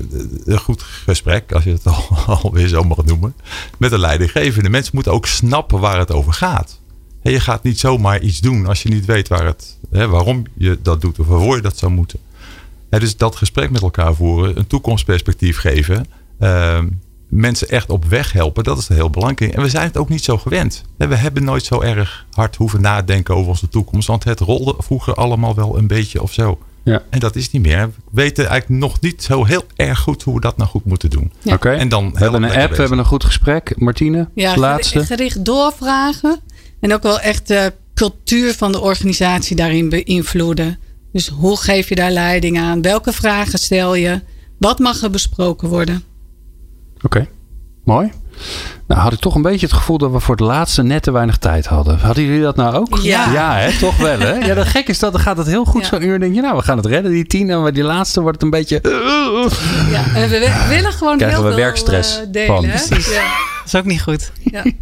een 0.44 0.58
goed 0.58 0.82
gesprek, 0.82 1.52
als 1.52 1.64
je 1.64 1.72
het 1.72 1.86
al, 1.94 2.04
alweer 2.42 2.68
zo 2.68 2.82
mag 2.82 3.04
noemen, 3.04 3.34
met 3.78 3.90
de 3.90 3.98
leidinggevende. 3.98 4.68
Mensen 4.68 4.94
moeten 4.94 5.12
ook 5.12 5.26
snappen 5.26 5.80
waar 5.80 5.98
het 5.98 6.12
over 6.12 6.32
gaat. 6.32 6.80
Je 7.22 7.40
gaat 7.40 7.62
niet 7.62 7.78
zomaar 7.78 8.20
iets 8.20 8.40
doen 8.40 8.66
als 8.66 8.82
je 8.82 8.88
niet 8.88 9.04
weet 9.04 9.28
waar 9.28 9.44
het, 9.44 9.78
hè, 9.90 10.08
waarom 10.08 10.44
je 10.54 10.78
dat 10.82 11.00
doet 11.00 11.18
of 11.18 11.26
waarvoor 11.26 11.56
je 11.56 11.62
dat 11.62 11.78
zou 11.78 11.92
moeten. 11.92 12.18
dus 12.88 13.16
dat 13.16 13.36
gesprek 13.36 13.70
met 13.70 13.82
elkaar 13.82 14.14
voeren, 14.14 14.58
een 14.58 14.66
toekomstperspectief 14.66 15.58
geven, 15.58 16.06
uh, 16.40 16.78
mensen 17.28 17.68
echt 17.68 17.90
op 17.90 18.04
weg 18.04 18.32
helpen, 18.32 18.64
dat 18.64 18.78
is 18.78 18.88
heel 18.88 19.10
belangrijk. 19.10 19.54
En 19.54 19.62
we 19.62 19.68
zijn 19.68 19.86
het 19.86 19.96
ook 19.96 20.08
niet 20.08 20.24
zo 20.24 20.38
gewend. 20.38 20.84
We 20.96 21.16
hebben 21.16 21.44
nooit 21.44 21.64
zo 21.64 21.80
erg 21.80 22.26
hard 22.30 22.56
hoeven 22.56 22.80
nadenken 22.80 23.34
over 23.34 23.48
onze 23.48 23.68
toekomst, 23.68 24.08
want 24.08 24.24
het 24.24 24.40
rolde 24.40 24.74
vroeger 24.78 25.14
allemaal 25.14 25.54
wel 25.54 25.78
een 25.78 25.86
beetje 25.86 26.22
of 26.22 26.32
zo. 26.32 26.58
Ja. 26.82 27.02
En 27.10 27.18
dat 27.18 27.36
is 27.36 27.50
niet 27.50 27.62
meer. 27.62 27.86
We 27.86 27.92
weten 28.10 28.46
eigenlijk 28.46 28.80
nog 28.80 29.00
niet 29.00 29.22
zo 29.22 29.44
heel 29.44 29.64
erg 29.76 29.98
goed 29.98 30.22
hoe 30.22 30.34
we 30.34 30.40
dat 30.40 30.56
nou 30.56 30.70
goed 30.70 30.84
moeten 30.84 31.10
doen. 31.10 31.32
Ja. 31.42 31.54
Oké. 31.54 31.70
En 31.70 31.88
dan 31.88 32.12
we 32.12 32.18
hebben 32.18 32.42
een 32.42 32.56
app, 32.56 32.70
we 32.70 32.80
hebben 32.80 32.98
een 32.98 33.04
goed 33.04 33.24
gesprek. 33.24 33.78
Martine, 33.78 34.28
ja, 34.34 34.56
laatste. 34.56 35.04
Gericht 35.04 35.44
doorvragen. 35.44 36.40
En 36.80 36.94
ook 36.94 37.02
wel 37.02 37.20
echt 37.20 37.48
de 37.48 37.72
cultuur 37.94 38.54
van 38.54 38.72
de 38.72 38.80
organisatie 38.80 39.56
daarin 39.56 39.88
beïnvloeden. 39.88 40.78
Dus 41.12 41.28
hoe 41.28 41.56
geef 41.56 41.88
je 41.88 41.94
daar 41.94 42.10
leiding 42.10 42.58
aan? 42.58 42.82
Welke 42.82 43.12
vragen 43.12 43.58
stel 43.58 43.94
je? 43.94 44.20
Wat 44.58 44.78
mag 44.78 45.02
er 45.02 45.10
besproken 45.10 45.68
worden? 45.68 46.02
Oké, 47.02 47.28
mooi. 47.84 48.10
Nou 48.86 49.00
had 49.02 49.12
ik 49.12 49.18
toch 49.18 49.34
een 49.34 49.42
beetje 49.42 49.66
het 49.66 49.74
gevoel 49.74 49.98
dat 49.98 50.10
we 50.10 50.20
voor 50.20 50.34
het 50.36 50.44
laatste 50.44 50.82
net 50.82 51.02
te 51.02 51.10
weinig 51.12 51.36
tijd 51.38 51.66
hadden. 51.66 51.98
Hadden 51.98 52.24
jullie 52.24 52.42
dat 52.42 52.56
nou 52.56 52.74
ook? 52.74 52.98
Ja. 53.02 53.32
Ja, 53.32 53.56
hè? 53.56 53.78
toch 53.78 53.96
wel 53.96 54.18
hè? 54.18 54.32
Ja, 54.34 54.54
dat 54.54 54.66
gek 54.66 54.88
is 54.88 54.98
dat 54.98 55.12
dan 55.12 55.20
gaat 55.20 55.36
het 55.36 55.46
heel 55.46 55.64
goed 55.64 55.82
Ja. 55.82 55.86
zo'n 55.88 56.02
uur. 56.02 56.10
Dan 56.10 56.20
denk 56.20 56.34
je, 56.34 56.40
nou 56.40 56.56
we 56.56 56.62
gaan 56.62 56.76
het 56.76 56.86
redden 56.86 57.12
die 57.12 57.26
tien. 57.26 57.50
En 57.50 57.74
die 57.74 57.82
laatste 57.82 58.20
wordt 58.20 58.34
het 58.34 58.44
een 58.44 58.58
beetje... 58.58 58.80
Ja, 59.90 60.04
en 60.14 60.28
we 60.28 60.66
willen 60.68 60.92
gewoon 60.92 61.16
Krijgen 61.16 61.38
heel 61.38 61.48
we 61.48 61.54
veel 61.54 61.62
werkstress 61.64 62.20
eh, 62.20 62.26
delen. 62.30 62.46
van. 62.56 62.66
Precies. 62.66 63.14
Ja. 63.14 63.22
Dat 63.58 63.66
is 63.66 63.74
ook 63.74 63.84
niet 63.84 64.02
goed. 64.02 64.32
Ja. 64.42 64.62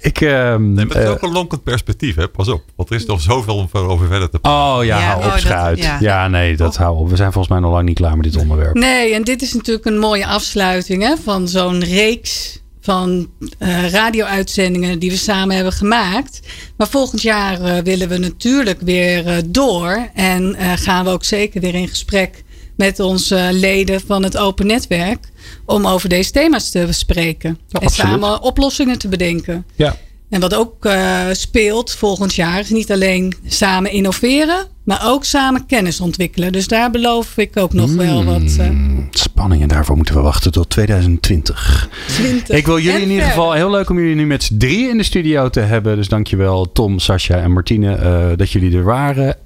Ik, 0.00 0.20
ehm, 0.20 0.72
Nee, 0.72 0.84
maar 0.86 0.94
het 0.96 1.02
is 1.04 1.08
eh, 1.08 1.10
ook 1.10 1.22
een 1.22 1.32
lonkend 1.32 1.62
perspectief, 1.62 2.14
hè? 2.16 2.28
pas 2.28 2.48
op. 2.48 2.62
Want 2.76 2.90
er 2.90 2.96
is 2.96 3.06
nog 3.06 3.20
zoveel 3.20 3.56
om 3.56 3.68
over 3.72 4.06
verder 4.06 4.30
te 4.30 4.38
praten. 4.38 4.78
Oh 4.78 4.84
ja, 4.84 4.98
Ja, 4.98 5.04
hou 5.06 5.24
oh, 5.24 5.32
op 5.32 5.38
schuit. 5.38 5.78
ja. 5.78 5.96
Ja. 6.00 6.28
nee, 6.28 6.56
dat 6.56 6.76
hou 6.76 6.96
op. 6.98 7.08
We 7.10 7.16
zijn 7.16 7.32
volgens 7.32 7.52
mij 7.52 7.62
nog 7.62 7.72
lang 7.72 7.86
niet 7.86 7.96
klaar 7.96 8.16
met 8.16 8.32
dit 8.32 8.36
onderwerp. 8.42 8.74
Nee, 8.74 9.14
en 9.14 9.22
dit 9.24 9.42
is 9.42 9.54
natuurlijk 9.54 9.86
een 9.86 9.98
mooie 9.98 10.26
afsluiting 10.26 11.02
hè, 11.02 11.14
van 11.24 11.48
zo'n 11.48 11.84
reeks 11.84 12.62
van 12.84 13.30
eh 13.58 13.90
radio-uitzendingen 13.90 14.98
die 14.98 15.10
we 15.10 15.16
samen 15.16 15.54
hebben 15.54 15.72
gemaakt. 15.72 16.40
Maar 16.76 16.88
volgend 16.88 17.22
jaar 17.22 17.60
eh, 17.60 17.82
willen 17.82 18.08
we 18.08 18.18
natuurlijk 18.18 18.80
weer 18.80 19.26
eh, 19.26 19.36
door. 19.46 20.08
En 20.14 20.56
gaan 20.58 21.04
we 21.04 21.10
ook 21.10 21.24
zeker 21.24 21.60
weer 21.60 21.74
in 21.74 21.88
gesprek 21.88 22.44
met 22.76 23.00
onze 23.00 23.48
leden 23.52 24.00
van 24.00 24.22
het 24.22 24.36
Open 24.36 24.66
Netwerk. 24.66 25.28
Om 25.66 25.86
over 25.86 26.08
deze 26.08 26.30
thema's 26.30 26.70
te 26.70 26.84
bespreken. 26.86 27.58
Ja, 27.68 27.78
en 27.80 27.86
absoluut. 27.86 28.10
samen 28.10 28.42
oplossingen 28.42 28.98
te 28.98 29.08
bedenken. 29.08 29.66
Ja. 29.74 29.96
En 30.34 30.40
wat 30.40 30.54
ook 30.54 30.84
eh, 30.84 31.20
speelt 31.32 31.92
volgend 31.94 32.34
jaar 32.34 32.60
is 32.60 32.70
niet 32.70 32.92
alleen 32.92 33.34
samen 33.46 33.90
innoveren, 33.90 34.66
maar 34.84 35.00
ook 35.04 35.24
samen 35.24 35.66
kennis 35.66 36.00
ontwikkelen. 36.00 36.52
Dus 36.52 36.68
daar 36.68 36.90
beloof 36.90 37.36
ik 37.36 37.56
ook 37.56 37.72
nog 37.72 37.94
wel 37.94 38.24
wat. 38.24 38.56
eh, 38.58 38.70
Spanning 39.10 39.62
en 39.62 39.68
daarvoor 39.68 39.96
moeten 39.96 40.14
we 40.14 40.20
wachten 40.20 40.52
tot 40.52 40.70
2020. 40.70 41.88
20 42.06 42.56
Ik 42.56 42.66
wil 42.66 42.78
jullie 42.78 42.96
en 42.96 43.02
in 43.02 43.10
ieder 43.10 43.24
geval 43.24 43.52
heel 43.52 43.70
leuk 43.70 43.90
om 43.90 43.98
jullie 43.98 44.14
nu 44.14 44.26
met 44.26 44.42
z'n 44.42 44.56
drieën 44.58 44.90
in 44.90 44.96
de 44.96 45.02
studio 45.02 45.48
te 45.48 45.60
hebben. 45.60 45.96
Dus 45.96 46.08
dankjewel 46.08 46.72
Tom, 46.72 46.98
Sascha 46.98 47.36
en 47.36 47.52
Martine 47.52 47.94
eh, 47.94 48.26
dat 48.36 48.50
jullie 48.50 48.76
er 48.76 48.84
waren. 48.84 49.36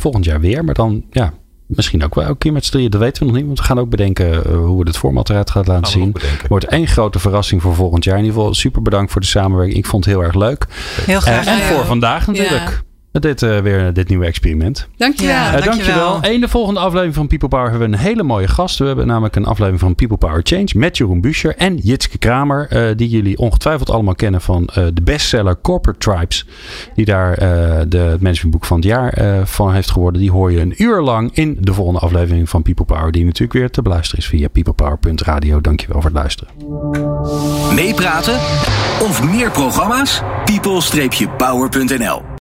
Volgend 0.00 0.24
jaar 0.24 0.40
weer, 0.40 0.64
maar 0.64 0.74
dan 0.74 1.04
ja, 1.10 1.32
misschien 1.76 2.04
ook 2.04 2.14
wel 2.14 2.24
elke 2.24 2.38
keer 2.38 2.52
met 2.52 2.64
z'n 2.64 2.70
drieën. 2.70 2.90
Dat 2.90 3.00
weten 3.00 3.22
we 3.22 3.28
nog 3.28 3.36
niet, 3.36 3.46
want 3.46 3.58
we 3.58 3.64
gaan 3.64 3.78
ook 3.78 3.88
bedenken 3.88 4.44
eh, 4.44 4.52
hoe 4.52 4.78
we 4.82 4.86
het 4.86 4.98
format 4.98 5.30
eruit 5.30 5.50
gaat 5.50 5.66
laten 5.66 5.92
zien. 5.92 6.14
Wordt 6.48 6.64
één 6.64 6.86
grote 6.86 7.18
verrassing 7.18 7.62
voor 7.62 7.74
volgend 7.74 8.04
jaar. 8.04 8.18
In 8.18 8.24
ieder 8.24 8.36
geval 8.36 8.54
super 8.54 8.82
bedankt 8.82 9.12
voor 9.12 9.20
de 9.20 9.26
samenwerking. 9.26 9.78
Ik 9.78 9.86
vond 9.86 10.04
het 10.04 10.14
heel 10.14 10.22
erg 10.24 10.34
leuk. 10.34 10.66
Heel 11.06 11.20
graag. 11.20 11.46
Eh, 11.46 11.52
en 11.52 11.74
voor 11.74 11.84
vandaag 11.84 12.26
natuurlijk. 12.26 12.82
Met 13.12 13.22
dit, 13.22 13.42
eh, 13.42 13.58
weer 13.58 13.92
dit 13.92 14.08
nieuwe 14.08 14.24
experiment. 14.26 14.88
Dankjewel. 14.96 15.34
Ja, 15.34 15.46
Eh, 15.46 15.52
dankjewel. 15.64 15.98
dankjewel. 16.08 16.32
In 16.34 16.40
de 16.40 16.48
volgende 16.48 16.80
aflevering 16.80 17.14
van 17.14 17.26
People 17.26 17.48
Power 17.48 17.70
hebben 17.70 17.90
we 17.90 17.94
een 17.96 18.00
hele 18.02 18.22
mooie 18.22 18.48
gast. 18.48 18.78
We 18.78 18.86
hebben 18.86 19.06
namelijk 19.06 19.36
een 19.36 19.44
aflevering 19.44 19.80
van 19.80 19.94
People 19.94 20.16
Power 20.16 20.40
Change 20.42 20.66
met 20.74 20.96
Jeroen 20.96 21.20
Buescher 21.20 21.56
en 21.56 21.76
Jitske 21.76 22.18
Kramer. 22.18 22.66
eh, 22.70 22.96
die 22.96 23.08
jullie 23.08 23.38
ongetwijfeld 23.38 23.90
allemaal 23.90 24.14
kennen 24.14 24.40
van 24.40 24.66
eh, 24.66 24.84
de 24.94 25.02
bestseller 25.02 25.60
Corporate 25.60 25.98
Tribes. 26.10 26.46
Die 26.94 27.04
daar 27.04 27.32
eh, 27.32 27.80
de 27.88 27.98
het 27.98 28.20
managementboek 28.20 28.64
van 28.64 28.76
het 28.76 28.86
jaar 28.86 29.12
eh, 29.12 29.44
van 29.44 29.72
heeft 29.74 29.90
geworden. 29.90 30.20
Die 30.20 30.30
hoor 30.30 30.52
je 30.52 30.60
een 30.60 30.74
uur 30.82 31.00
lang 31.00 31.30
in 31.32 31.56
de 31.60 31.74
volgende 31.74 32.00
aflevering 32.00 32.48
van 32.48 32.62
People 32.62 32.84
Power. 32.84 33.12
Die 33.12 33.24
natuurlijk 33.24 33.52
weer 33.52 33.70
te 33.70 33.82
beluisteren 33.82 34.20
is 34.24 34.28
via 34.30 34.48
peoplepower.radio. 34.48 35.60
Dankjewel 35.60 36.00
voor 36.00 36.10
het 36.10 36.18
luisteren. 36.18 36.52
Meepraten 37.74 38.34
of 39.02 39.22
meer 39.30 39.50
programma's? 39.50 40.22
people-power.nl 40.44 42.38